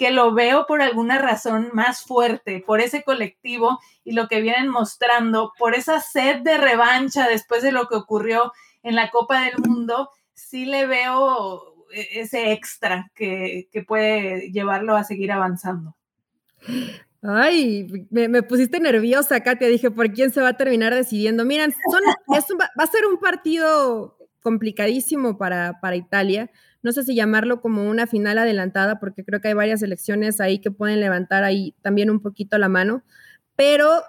que 0.00 0.10
lo 0.10 0.32
veo 0.32 0.64
por 0.66 0.80
alguna 0.80 1.18
razón 1.18 1.68
más 1.74 2.04
fuerte, 2.04 2.64
por 2.66 2.80
ese 2.80 3.02
colectivo 3.02 3.78
y 4.02 4.12
lo 4.12 4.28
que 4.28 4.40
vienen 4.40 4.70
mostrando, 4.70 5.52
por 5.58 5.74
esa 5.74 6.00
sed 6.00 6.40
de 6.40 6.56
revancha 6.56 7.28
después 7.28 7.62
de 7.62 7.70
lo 7.70 7.86
que 7.86 7.96
ocurrió 7.96 8.50
en 8.82 8.94
la 8.94 9.10
Copa 9.10 9.42
del 9.42 9.58
Mundo, 9.58 10.08
sí 10.32 10.64
le 10.64 10.86
veo 10.86 11.86
e-, 11.92 12.20
ese 12.22 12.52
extra 12.52 13.12
que, 13.14 13.68
que 13.70 13.82
puede 13.82 14.50
llevarlo 14.52 14.96
a 14.96 15.04
seguir 15.04 15.32
avanzando. 15.32 15.94
Ay, 17.20 18.06
me, 18.08 18.42
pusiste 18.42 18.80
nerviosa, 18.80 19.40
Katia. 19.40 19.68
Dije, 19.68 19.90
¿por 19.90 20.10
quién 20.14 20.32
se 20.32 20.40
va 20.40 20.48
a 20.48 20.56
terminar 20.56 20.94
decidiendo? 20.94 21.44
Miren, 21.44 21.74
son, 21.90 22.58
va, 22.58 22.70
a 22.74 22.86
ser 22.86 23.04
un 23.04 23.18
partido 23.18 24.16
complicadísimo 24.40 25.36
para, 25.36 25.78
para 25.78 25.96
Italia. 25.96 26.50
No 26.82 26.92
sé 26.92 27.04
si 27.04 27.14
llamarlo 27.14 27.60
como 27.60 27.88
una 27.88 28.06
final 28.06 28.38
adelantada, 28.38 29.00
porque 29.00 29.24
creo 29.24 29.40
que 29.40 29.48
hay 29.48 29.54
varias 29.54 29.82
elecciones 29.82 30.40
ahí 30.40 30.60
que 30.60 30.70
pueden 30.70 31.00
levantar 31.00 31.44
ahí 31.44 31.74
también 31.82 32.10
un 32.10 32.20
poquito 32.20 32.58
la 32.58 32.68
mano. 32.68 33.02
Pero 33.56 34.02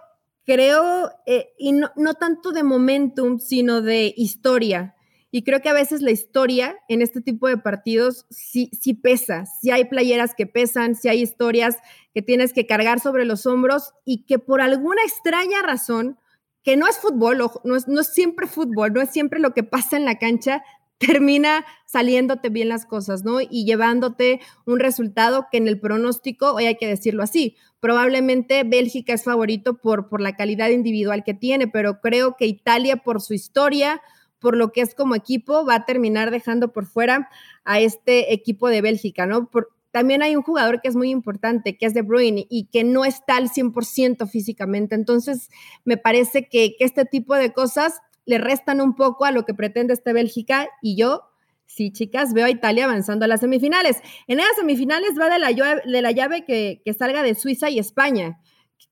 creo, 0.45 1.12
eh, 1.25 1.53
y 1.57 1.73
no, 1.73 1.91
no 1.95 2.13
tanto 2.13 2.51
de 2.51 2.63
momentum, 2.63 3.39
sino 3.39 3.81
de 3.81 4.13
historia. 4.15 4.95
Y 5.31 5.43
creo 5.43 5.62
que 5.62 5.69
a 5.69 5.73
veces 5.73 6.01
la 6.01 6.12
historia 6.12 6.77
en 6.89 7.01
este 7.01 7.21
tipo 7.21 7.47
de 7.47 7.57
partidos 7.57 8.25
sí, 8.29 8.69
sí 8.77 8.93
pesa, 8.93 9.45
sí 9.45 9.71
hay 9.71 9.86
playeras 9.86 10.36
que 10.36 10.45
pesan, 10.45 10.95
sí 10.95 11.07
hay 11.07 11.21
historias 11.21 11.77
que 12.13 12.21
tienes 12.21 12.51
que 12.51 12.67
cargar 12.67 12.99
sobre 12.99 13.23
los 13.23 13.45
hombros 13.45 13.93
y 14.03 14.25
que 14.25 14.39
por 14.39 14.60
alguna 14.60 15.01
extraña 15.03 15.62
razón, 15.62 16.19
que 16.63 16.75
no 16.75 16.86
es 16.86 16.97
fútbol, 16.97 17.38
no 17.63 17.75
es, 17.77 17.88
no 17.88 18.01
es 18.01 18.07
siempre 18.07 18.45
fútbol, 18.45 18.91
no 18.91 19.01
es 19.01 19.10
siempre 19.10 19.39
lo 19.39 19.53
que 19.53 19.63
pasa 19.63 19.95
en 19.95 20.03
la 20.03 20.19
cancha, 20.19 20.63
termina 21.07 21.65
saliéndote 21.85 22.49
bien 22.49 22.69
las 22.69 22.85
cosas, 22.85 23.23
¿no? 23.23 23.41
Y 23.41 23.65
llevándote 23.65 24.39
un 24.65 24.79
resultado 24.79 25.47
que 25.51 25.57
en 25.57 25.67
el 25.67 25.79
pronóstico, 25.79 26.53
hoy 26.53 26.65
hay 26.65 26.77
que 26.77 26.87
decirlo 26.87 27.23
así, 27.23 27.57
probablemente 27.79 28.63
Bélgica 28.63 29.13
es 29.13 29.23
favorito 29.23 29.77
por, 29.77 30.07
por 30.07 30.21
la 30.21 30.35
calidad 30.35 30.69
individual 30.69 31.23
que 31.23 31.33
tiene, 31.33 31.67
pero 31.67 31.99
creo 31.99 32.37
que 32.37 32.45
Italia 32.45 32.97
por 32.97 33.21
su 33.21 33.33
historia, 33.33 34.01
por 34.39 34.55
lo 34.55 34.71
que 34.71 34.81
es 34.81 34.95
como 34.95 35.15
equipo, 35.15 35.65
va 35.65 35.75
a 35.75 35.85
terminar 35.85 36.31
dejando 36.31 36.71
por 36.71 36.85
fuera 36.85 37.29
a 37.65 37.79
este 37.79 38.33
equipo 38.33 38.69
de 38.69 38.81
Bélgica, 38.81 39.25
¿no? 39.25 39.49
también 39.91 40.21
hay 40.21 40.35
un 40.35 40.41
jugador 40.41 40.81
que 40.81 40.87
es 40.87 40.95
muy 40.95 41.09
importante, 41.09 41.77
que 41.77 41.85
es 41.85 41.93
De 41.93 42.01
Bruyne, 42.01 42.47
y 42.49 42.65
que 42.71 42.83
no 42.83 43.05
está 43.05 43.35
al 43.35 43.49
100% 43.49 44.27
físicamente. 44.27 44.95
Entonces, 44.95 45.49
me 45.83 45.97
parece 45.97 46.47
que, 46.47 46.75
este 46.79 47.05
tipo 47.05 47.35
de 47.35 47.51
cosas 47.51 48.01
le 48.25 48.38
restan 48.38 48.81
un 48.81 48.95
poco 48.95 49.25
a 49.25 49.31
lo 49.31 49.45
que 49.45 49.53
pretende 49.53 49.93
este 49.93 50.13
Bélgica, 50.13 50.67
y 50.81 50.95
yo 50.95 51.23
sí, 51.65 51.91
chicas, 51.91 52.34
veo 52.34 52.45
a 52.45 52.49
Italia 52.49 52.84
avanzando 52.84 53.23
a 53.23 53.27
las 53.29 53.39
semifinales. 53.39 54.01
En 54.27 54.39
esas 54.39 54.57
semifinales 54.57 55.12
va 55.17 55.29
de 55.29 55.39
la, 55.39 55.51
de 55.86 56.01
la 56.01 56.12
llave 56.12 56.43
que, 56.43 56.81
que, 56.84 56.93
salga 56.93 57.23
de 57.23 57.34
Suiza 57.34 57.69
y 57.69 57.79
España 57.79 58.41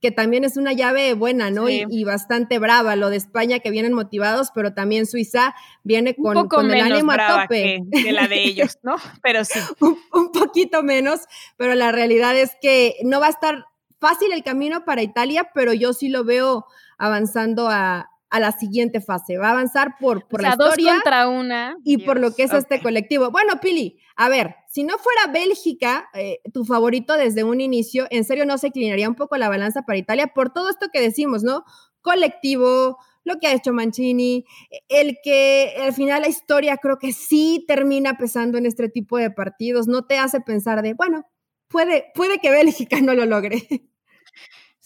que 0.02 0.12
también 0.12 0.46
es 0.46 0.56
una 0.56 0.72
llave 0.72 1.14
buena, 1.14 1.52
¿no? 1.52 1.68
Y, 1.68 2.04
bastante 2.06 2.58
brava, 2.58 2.96
lo 2.96 3.10
de 3.10 3.18
España 3.18 3.60
que 3.60 3.70
vienen 3.70 3.94
motivados, 3.94 4.50
pero 4.56 4.74
también 4.74 5.06
Suiza 5.06 5.56
viene 5.84 6.16
con, 6.16 6.38
un 6.38 6.48
con 6.48 6.72
el 6.72 6.80
ánimo 6.80 7.12
a 7.12 7.42
tope. 7.42 7.84
Que, 7.92 8.14
la 8.14 8.28
de 8.28 8.44
ellos, 8.46 8.78
¿no? 8.82 8.96
Pero 9.22 9.44
sí. 9.44 9.60
un, 10.14 10.32
poquito 10.32 10.84
menos, 10.84 11.22
pero 11.58 11.76
la 11.76 11.92
realidad 11.92 12.38
es 12.38 12.52
que 12.62 12.96
no 13.04 13.20
va 13.20 13.28
a 13.28 13.32
estar 13.32 13.66
fácil 14.00 14.32
el 14.32 14.44
camino 14.44 14.86
para 14.86 15.02
Italia, 15.02 15.50
pero 15.54 15.74
yo 15.74 15.92
sí 15.92 16.08
lo 16.08 16.24
veo 16.24 16.66
avanzando 16.98 17.68
a, 17.70 18.10
la 18.38 18.52
siguiente 18.52 19.02
fase. 19.02 19.38
Va 19.38 19.48
a 19.48 19.52
avanzar 19.52 19.96
por, 20.00 20.28
por 20.28 20.44
la 20.44 20.50
historia 20.50 20.94
contra 20.94 21.28
una. 21.28 21.78
y 21.84 21.98
por 21.98 22.20
lo 22.20 22.36
que 22.36 22.44
es 22.44 22.54
este 22.54 22.80
colectivo. 22.82 23.32
Bueno, 23.32 23.60
Pili, 23.60 24.00
a 24.16 24.30
ver, 24.30 24.56
si 24.68 24.84
no 24.84 24.98
fuera 25.00 25.32
Bélgica 25.32 26.10
eh, 26.14 26.42
tu 26.54 26.66
favorito 26.66 27.14
desde 27.16 27.44
un 27.44 27.60
inicio, 27.62 28.06
en 28.12 28.24
serio 28.24 28.46
no 28.46 28.60
se 28.60 28.68
inclinaría 28.68 29.10
un 29.10 29.16
poco 29.16 29.38
la 29.38 29.50
balanza 29.50 29.82
para 29.82 29.98
Italia 29.98 30.28
por 30.28 30.54
todo 30.54 30.70
esto 30.70 30.90
que 30.94 31.02
decimos, 31.02 31.42
¿no? 31.42 31.64
Colectivo, 32.02 32.98
lo 33.24 33.40
que 33.40 33.48
ha 33.48 33.54
hecho 33.54 33.74
Mancini, 33.74 34.46
el 34.90 35.18
que 35.24 35.74
al 35.82 35.94
final 35.94 36.22
la 36.22 36.28
historia 36.28 36.78
creo 36.78 37.00
que 37.00 37.14
sí 37.14 37.66
termina 37.68 38.18
pesando 38.18 38.58
en 38.58 38.66
este 38.66 38.90
tipo 38.90 39.18
de 39.18 39.32
partidos, 39.32 39.88
no 39.88 40.06
te 40.06 40.18
hace 40.18 40.42
pensar 40.42 40.82
de, 40.82 40.94
bueno, 40.94 41.26
puede, 41.68 42.12
puede 42.14 42.40
que 42.40 42.52
Bélgica 42.52 43.00
no 43.02 43.14
lo 43.14 43.26
logre. 43.26 43.89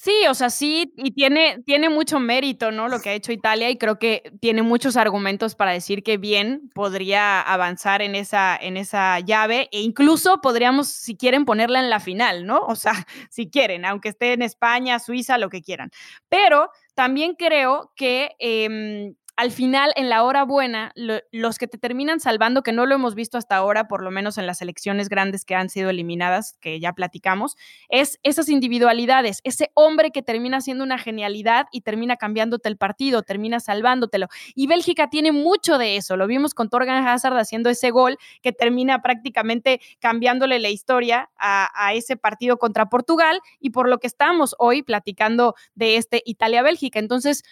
Sí, 0.04 0.12
o 0.30 0.34
sea, 0.34 0.50
sí, 0.50 0.94
y 0.98 1.12
tiene, 1.12 1.64
tiene 1.66 1.88
mucho 1.88 2.20
mérito, 2.20 2.72
¿no? 2.72 2.90
Lo 2.90 3.00
que 3.00 3.12
ha 3.12 3.14
hecho 3.14 3.32
Italia 3.32 3.70
y 3.70 3.78
creo 3.78 4.00
que 4.00 4.34
tiene 4.42 4.62
muchos 4.62 4.98
argumentos 4.98 5.56
para 5.56 5.72
decir 5.72 6.04
que 6.04 6.18
bien 6.18 6.70
podría 6.76 7.40
avanzar 7.40 8.02
en 8.02 8.14
esa, 8.14 8.58
en 8.58 8.76
esa 8.76 9.22
llave 9.22 9.70
e 9.72 9.80
incluso 9.80 10.42
podríamos, 10.42 10.90
si 10.90 11.16
quieren, 11.16 11.46
ponerla 11.46 11.80
en 11.80 11.90
la 11.90 12.02
final, 12.02 12.46
¿no? 12.46 12.66
O 12.66 12.76
sea, 12.76 12.92
si 13.30 13.50
quieren, 13.50 13.86
aunque 13.86 14.10
esté 14.10 14.34
en 14.34 14.42
España, 14.42 15.00
Suiza, 15.00 15.38
lo 15.38 15.50
que 15.50 15.62
quieran. 15.62 15.90
Pero 16.28 16.70
también 16.96 17.36
creo 17.36 17.94
que 17.96 18.32
em, 18.40 19.16
al 19.36 19.52
final, 19.52 19.92
en 19.96 20.10
la 20.10 20.24
hora 20.24 20.44
buena, 20.44 20.94
los 21.32 21.58
que 21.58 21.68
te 21.68 21.80
terminan 21.80 22.20
salvando, 22.20 22.62
que 22.62 22.72
no 22.72 22.86
lo 22.86 22.94
hemos 22.94 23.16
visto 23.16 23.40
hasta 23.40 23.56
ahora, 23.56 23.88
por 23.88 24.04
lo 24.04 24.12
menos 24.12 24.38
en 24.38 24.46
las 24.46 24.62
elecciones 24.62 25.10
grandes 25.10 25.44
que 25.44 25.56
han 25.56 25.70
sido 25.70 25.90
eliminadas, 25.90 26.58
que 26.62 26.80
ya 26.80 26.94
platicamos, 26.94 27.56
es 27.90 28.20
esas 28.22 28.48
individualidades, 28.48 29.40
ese 29.44 29.72
hombre 29.74 30.12
que 30.12 30.22
termina 30.22 30.62
siendo 30.62 30.84
una 30.84 31.00
genialidad 31.00 31.66
y 31.72 31.82
termina 31.82 32.16
cambiándote 32.16 32.70
el 32.70 32.78
partido, 32.78 33.24
termina 33.24 33.60
salvándotelo. 33.60 34.28
Y 34.54 34.68
Bélgica 34.68 35.10
tiene 35.10 35.32
mucho 35.32 35.80
de 35.80 35.98
eso. 35.98 36.16
Lo 36.16 36.28
vimos 36.28 36.54
con 36.54 36.70
Torgan 36.70 37.08
Hazard 37.08 37.38
haciendo 37.38 37.72
ese 37.72 37.90
gol 37.90 38.18
que 38.44 38.52
termina 38.52 39.02
prácticamente 39.02 39.82
cambiándole 40.00 40.60
la 40.60 40.70
historia 40.70 41.32
a, 41.38 41.70
a 41.74 41.94
ese 41.94 42.18
partido 42.18 42.58
contra 42.58 42.88
Portugal 42.88 43.40
y 43.60 43.72
por 43.72 43.90
lo 43.90 43.98
que 43.98 44.08
estamos 44.08 44.56
hoy 44.60 44.84
platicando 44.84 45.56
de 45.74 45.98
este 45.98 46.22
Italia-Bélgica. 46.24 47.00
Entonces, 47.00 47.44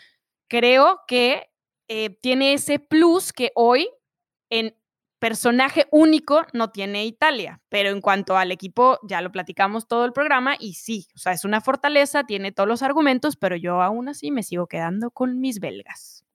creo 0.47 0.99
que 1.07 1.50
eh, 1.87 2.09
tiene 2.21 2.53
ese 2.53 2.79
plus 2.79 3.33
que 3.33 3.51
hoy 3.55 3.89
en 4.49 4.75
personaje 5.21 5.87
único 5.91 6.47
no 6.51 6.71
tiene 6.71 7.05
Italia, 7.05 7.61
pero 7.69 7.89
en 7.89 8.01
cuanto 8.01 8.37
al 8.37 8.51
equipo, 8.51 8.97
ya 9.03 9.21
lo 9.21 9.31
platicamos 9.31 9.87
todo 9.87 10.03
el 10.03 10.13
programa 10.13 10.55
y 10.59 10.73
sí, 10.73 11.07
o 11.15 11.19
sea, 11.19 11.33
es 11.33 11.45
una 11.45 11.61
fortaleza, 11.61 12.23
tiene 12.23 12.51
todos 12.51 12.67
los 12.67 12.81
argumentos, 12.81 13.35
pero 13.35 13.55
yo 13.55 13.83
aún 13.83 14.09
así 14.09 14.31
me 14.31 14.41
sigo 14.41 14.65
quedando 14.65 15.11
con 15.11 15.39
mis 15.39 15.59
belgas. 15.59 16.25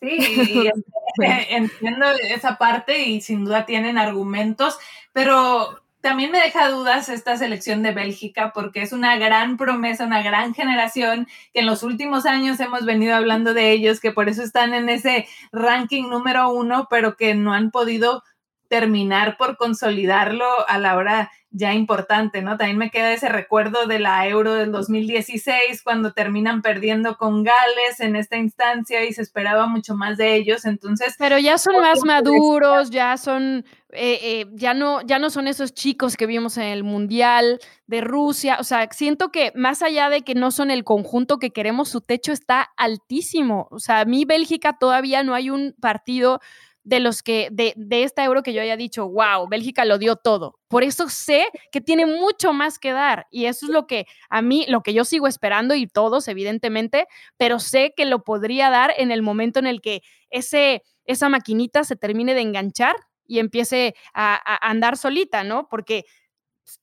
Sí, 0.00 0.18
entiendo 1.18 2.06
esa 2.22 2.56
parte 2.56 3.02
y 3.02 3.20
sin 3.20 3.44
duda 3.44 3.66
tienen 3.66 3.98
argumentos, 3.98 4.78
pero 5.12 5.82
también 6.06 6.30
me 6.30 6.38
deja 6.38 6.68
dudas 6.68 7.08
esta 7.08 7.36
selección 7.36 7.82
de 7.82 7.90
Bélgica 7.90 8.52
porque 8.54 8.80
es 8.80 8.92
una 8.92 9.16
gran 9.16 9.56
promesa, 9.56 10.06
una 10.06 10.22
gran 10.22 10.54
generación 10.54 11.26
que 11.52 11.58
en 11.58 11.66
los 11.66 11.82
últimos 11.82 12.26
años 12.26 12.60
hemos 12.60 12.84
venido 12.84 13.16
hablando 13.16 13.54
de 13.54 13.72
ellos, 13.72 13.98
que 13.98 14.12
por 14.12 14.28
eso 14.28 14.44
están 14.44 14.72
en 14.72 14.88
ese 14.88 15.26
ranking 15.50 16.08
número 16.08 16.48
uno, 16.50 16.86
pero 16.88 17.16
que 17.16 17.34
no 17.34 17.52
han 17.52 17.72
podido 17.72 18.22
terminar 18.68 19.36
por 19.36 19.56
consolidarlo 19.56 20.46
a 20.68 20.78
la 20.78 20.96
hora 20.96 21.32
ya 21.50 21.72
importante, 21.72 22.42
¿no? 22.42 22.56
También 22.56 22.76
me 22.76 22.90
queda 22.90 23.12
ese 23.12 23.28
recuerdo 23.28 23.86
de 23.86 23.98
la 23.98 24.28
Euro 24.28 24.54
del 24.54 24.70
2016, 24.70 25.82
cuando 25.82 26.12
terminan 26.12 26.60
perdiendo 26.60 27.16
con 27.16 27.42
Gales 27.42 27.98
en 27.98 28.14
esta 28.14 28.36
instancia 28.36 29.04
y 29.04 29.12
se 29.12 29.22
esperaba 29.22 29.66
mucho 29.66 29.96
más 29.96 30.18
de 30.18 30.34
ellos, 30.34 30.66
entonces... 30.66 31.14
Pero 31.18 31.38
ya 31.38 31.56
son 31.56 31.80
más 31.80 32.04
maduros, 32.04 32.90
ya 32.90 33.16
son, 33.16 33.64
eh, 33.92 34.18
eh, 34.22 34.46
ya, 34.54 34.74
no, 34.74 35.00
ya 35.02 35.18
no 35.18 35.30
son 35.30 35.46
esos 35.46 35.72
chicos 35.72 36.16
que 36.16 36.26
vimos 36.26 36.56
en 36.56 36.64
el 36.64 36.82
Mundial 36.82 37.60
de 37.86 38.00
Rusia, 38.00 38.56
o 38.58 38.64
sea, 38.64 38.88
siento 38.90 39.30
que 39.30 39.52
más 39.54 39.80
allá 39.82 40.10
de 40.10 40.22
que 40.22 40.34
no 40.34 40.50
son 40.50 40.70
el 40.70 40.82
conjunto 40.84 41.38
que 41.38 41.52
queremos, 41.52 41.88
su 41.88 42.00
techo 42.00 42.32
está 42.32 42.68
altísimo, 42.76 43.68
o 43.70 43.78
sea, 43.78 44.00
a 44.00 44.04
mí 44.04 44.24
Bélgica 44.24 44.76
todavía 44.78 45.22
no 45.22 45.34
hay 45.34 45.50
un 45.50 45.74
partido 45.80 46.40
de 46.82 47.00
los 47.00 47.22
que, 47.22 47.48
de, 47.50 47.74
de 47.76 48.04
esta 48.04 48.24
euro 48.24 48.44
que 48.44 48.52
yo 48.52 48.62
haya 48.62 48.76
dicho, 48.76 49.08
wow, 49.08 49.48
Bélgica 49.48 49.84
lo 49.84 49.98
dio 49.98 50.14
todo. 50.14 50.60
Por 50.68 50.84
eso 50.84 51.08
sé 51.08 51.46
que 51.72 51.80
tiene 51.80 52.06
mucho 52.06 52.52
más 52.52 52.78
que 52.78 52.92
dar 52.92 53.26
y 53.32 53.46
eso 53.46 53.66
es 53.66 53.72
lo 53.72 53.88
que 53.88 54.06
a 54.30 54.40
mí, 54.40 54.64
lo 54.68 54.82
que 54.82 54.94
yo 54.94 55.04
sigo 55.04 55.26
esperando 55.26 55.74
y 55.74 55.88
todos, 55.88 56.28
evidentemente, 56.28 57.08
pero 57.36 57.58
sé 57.58 57.92
que 57.96 58.06
lo 58.06 58.22
podría 58.22 58.70
dar 58.70 58.92
en 58.98 59.10
el 59.10 59.22
momento 59.22 59.58
en 59.58 59.66
el 59.66 59.80
que 59.80 60.02
ese, 60.30 60.82
esa 61.06 61.28
maquinita 61.28 61.82
se 61.82 61.96
termine 61.96 62.34
de 62.34 62.42
enganchar 62.42 62.94
y 63.26 63.38
empiece 63.38 63.94
a, 64.14 64.68
andar 64.68 64.96
solita, 64.96 65.44
¿no? 65.44 65.68
Porque 65.68 66.04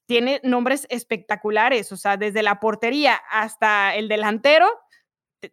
tiene 0.05 0.39
nombres 0.43 0.87
espectaculares, 0.89 1.91
o 1.91 1.97
sea, 1.97 2.17
desde 2.17 2.43
la 2.43 2.59
portería 2.59 3.19
hasta 3.29 3.95
el 3.95 4.07
delantero, 4.07 4.67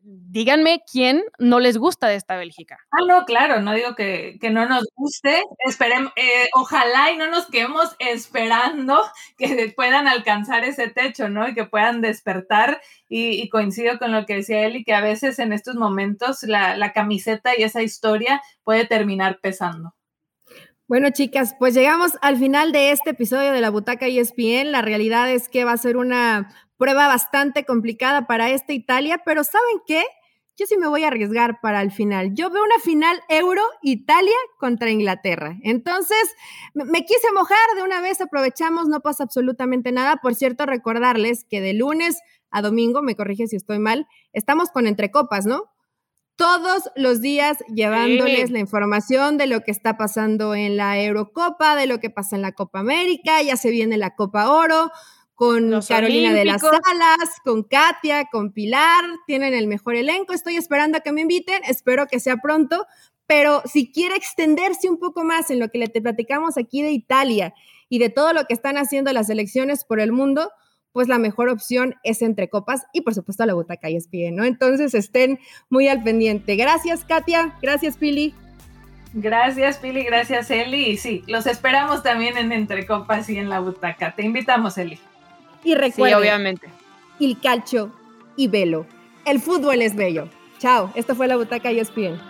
díganme 0.03 0.83
quién 0.91 1.23
no 1.39 1.61
les 1.61 1.79
gusta 1.79 2.09
de 2.09 2.17
esta 2.17 2.37
Bélgica. 2.37 2.79
Ah, 2.93 3.05
no, 3.09 3.25
claro, 3.25 3.61
no 3.61 3.73
digo 3.73 3.95
que, 3.95 4.39
no 4.51 4.67
nos 4.67 4.85
guste, 4.95 5.43
esperemos, 5.67 6.13
eh, 6.17 6.49
ojalá 6.55 7.11
y 7.11 7.17
no 7.17 7.27
nos 7.29 7.47
quedemos 7.47 7.95
esperando 7.99 9.03
que 9.39 9.73
puedan 9.75 10.09
alcanzar 10.09 10.65
ese 10.65 10.89
techo, 10.89 11.29
¿no? 11.29 11.49
Y 11.49 11.55
que 11.55 11.65
puedan 11.65 12.01
despertar. 12.01 12.81
Y, 13.09 13.49
coincido 13.49 13.99
con 13.99 14.13
lo 14.13 14.25
que 14.27 14.37
decía 14.37 14.65
él 14.65 14.77
y 14.77 14.85
que 14.85 14.95
a 14.95 15.01
veces 15.01 15.41
en 15.41 15.53
estos 15.53 15.75
momentos 15.75 16.45
la, 16.45 16.77
la 16.77 16.93
camiseta 16.93 17.59
y 17.59 17.65
esa 17.65 17.83
historia 17.83 18.41
puede 18.63 18.87
terminar 18.87 19.41
pesando. 19.41 19.95
Bueno, 20.91 21.11
chicas, 21.11 21.55
pues 21.57 21.75
llegamos 21.75 22.19
al 22.21 22.37
final 22.37 22.73
de 22.73 22.91
este 22.91 23.11
episodio 23.11 23.53
de 23.53 23.61
la 23.61 23.71
Butaca 23.71 24.09
ESPN. 24.09 24.73
La 24.73 24.83
realidad 24.83 25.31
es 25.31 25.49
que 25.49 25.63
va 25.63 25.71
a 25.71 25.77
ser 25.77 25.97
una 25.97 26.53
prueba 26.79 27.07
bastante 27.07 27.65
complicada 27.65 28.27
para 28.27 28.51
esta 28.51 28.73
Italia, 28.73 29.23
pero 29.25 29.45
¿saben 29.45 29.83
qué? 29.87 30.03
Yo 30.57 30.67
sí 30.67 30.77
me 30.77 30.89
voy 30.89 31.05
a 31.05 31.07
arriesgar 31.07 31.61
para 31.61 31.81
el 31.81 31.93
final. 31.93 32.35
Yo 32.35 32.51
veo 32.51 32.65
una 32.65 32.81
final 32.83 33.21
Euro-Italia 33.29 34.35
contra 34.59 34.91
Inglaterra. 34.91 35.57
Entonces, 35.63 36.35
me 36.75 37.05
quise 37.05 37.31
mojar 37.37 37.77
de 37.77 37.85
una 37.85 38.01
vez, 38.01 38.21
aprovechamos, 38.21 38.89
no 38.89 38.99
pasa 38.99 39.23
absolutamente 39.23 39.93
nada. 39.93 40.17
Por 40.17 40.35
cierto, 40.35 40.67
recordarles 40.67 41.45
que 41.49 41.61
de 41.61 41.73
lunes 41.73 42.19
a 42.51 42.63
domingo, 42.63 43.01
me 43.01 43.15
corrige 43.15 43.47
si 43.47 43.55
estoy 43.55 43.79
mal, 43.79 44.09
estamos 44.33 44.71
con 44.71 44.89
Entrecopas, 44.89 45.47
¿no? 45.47 45.71
Todos 46.41 46.85
los 46.97 47.21
días 47.21 47.59
llevándoles 47.69 48.51
la 48.51 48.61
información 48.61 49.37
de 49.37 49.47
lo 49.47 49.61
que 49.61 49.71
está 49.71 49.99
pasando 49.99 50.55
en 50.55 50.79
la 50.79 50.99
Eurocopa, 50.99 51.77
de 51.77 51.87
lo 51.87 52.01
que 52.01 52.09
pasa 52.09 52.35
en 52.35 52.41
la 52.41 52.53
Copa 52.53 52.79
América, 52.79 53.43
ya 53.43 53.59
se 53.59 53.69
viene 53.69 53.99
la 53.99 54.15
Copa 54.15 54.51
Oro 54.51 54.91
con 55.35 55.79
Carolina 55.87 56.33
de 56.33 56.47
las 56.47 56.63
Salas, 56.63 57.37
con 57.45 57.65
Katia, 57.65 58.31
con 58.33 58.55
Pilar, 58.55 59.05
tienen 59.27 59.53
el 59.53 59.67
mejor 59.67 59.97
elenco, 59.97 60.33
estoy 60.33 60.57
esperando 60.57 60.97
a 60.97 61.01
que 61.03 61.13
me 61.13 61.21
inviten, 61.21 61.61
espero 61.69 62.07
que 62.07 62.21
sea 62.21 62.39
pronto, 62.39 62.87
pero 63.27 63.61
si 63.67 63.93
quiere 63.93 64.17
extenderse 64.17 64.89
un 64.89 64.99
poco 64.99 65.25
más 65.25 65.51
en 65.51 65.59
lo 65.59 65.69
que 65.69 65.77
le 65.77 65.89
te 65.89 66.01
platicamos 66.01 66.57
aquí 66.57 66.81
de 66.81 66.93
Italia 66.93 67.53
y 67.91 67.99
de 67.99 68.09
todo 68.09 68.33
lo 68.33 68.47
que 68.47 68.55
están 68.55 68.79
haciendo 68.79 69.13
las 69.13 69.29
elecciones 69.29 69.85
por 69.85 70.01
el 70.01 70.11
mundo, 70.11 70.51
pues 70.93 71.09
la 71.09 71.19
mejor 71.19 71.49
opción 71.49 71.95
es 72.03 72.23
entre 72.23 72.49
copas 72.49 72.87
y 72.93 73.03
por 73.03 73.15
supuesto 73.15 73.45
la 73.47 73.55
butaca 73.55 73.91
y 73.91 73.97
espien, 73.97 74.37
¿no? 74.37 74.45
Entonces 74.45 74.95
estén 74.95 75.39
muy 75.69 75.89
al 75.89 76.03
pendiente. 76.03 76.57
Gracias, 76.57 77.05
Katia. 77.05 77.57
Gracias, 77.63 77.97
Pili. 77.97 78.35
Gracias, 79.13 79.79
Pili. 79.79 80.05
Gracias, 80.05 80.51
Eli. 80.51 80.91
Y 80.91 80.97
sí, 80.97 81.25
los 81.27 81.47
esperamos 81.47 82.03
también 82.03 82.37
en 82.37 82.53
Entre 82.53 82.87
Copas 82.87 83.29
y 83.29 83.39
en 83.39 83.49
la 83.51 83.61
butaca. 83.61 84.15
Te 84.15 84.25
invitamos, 84.25 84.79
Eli. 84.79 84.99
Y 85.65 85.75
recuerden, 85.75 86.19
sí, 86.19 86.23
obviamente. 86.23 86.69
El 87.21 87.39
calcio 87.41 87.93
y 88.37 88.49
velo. 88.49 88.87
El 89.25 89.41
fútbol 89.41 89.83
es 89.83 89.95
bello. 89.95 90.29
Chao, 90.59 90.91
esto 90.95 91.15
fue 91.15 91.27
la 91.27 91.37
Butaca 91.37 91.73
y 91.73 91.79
ESPN. 91.79 92.21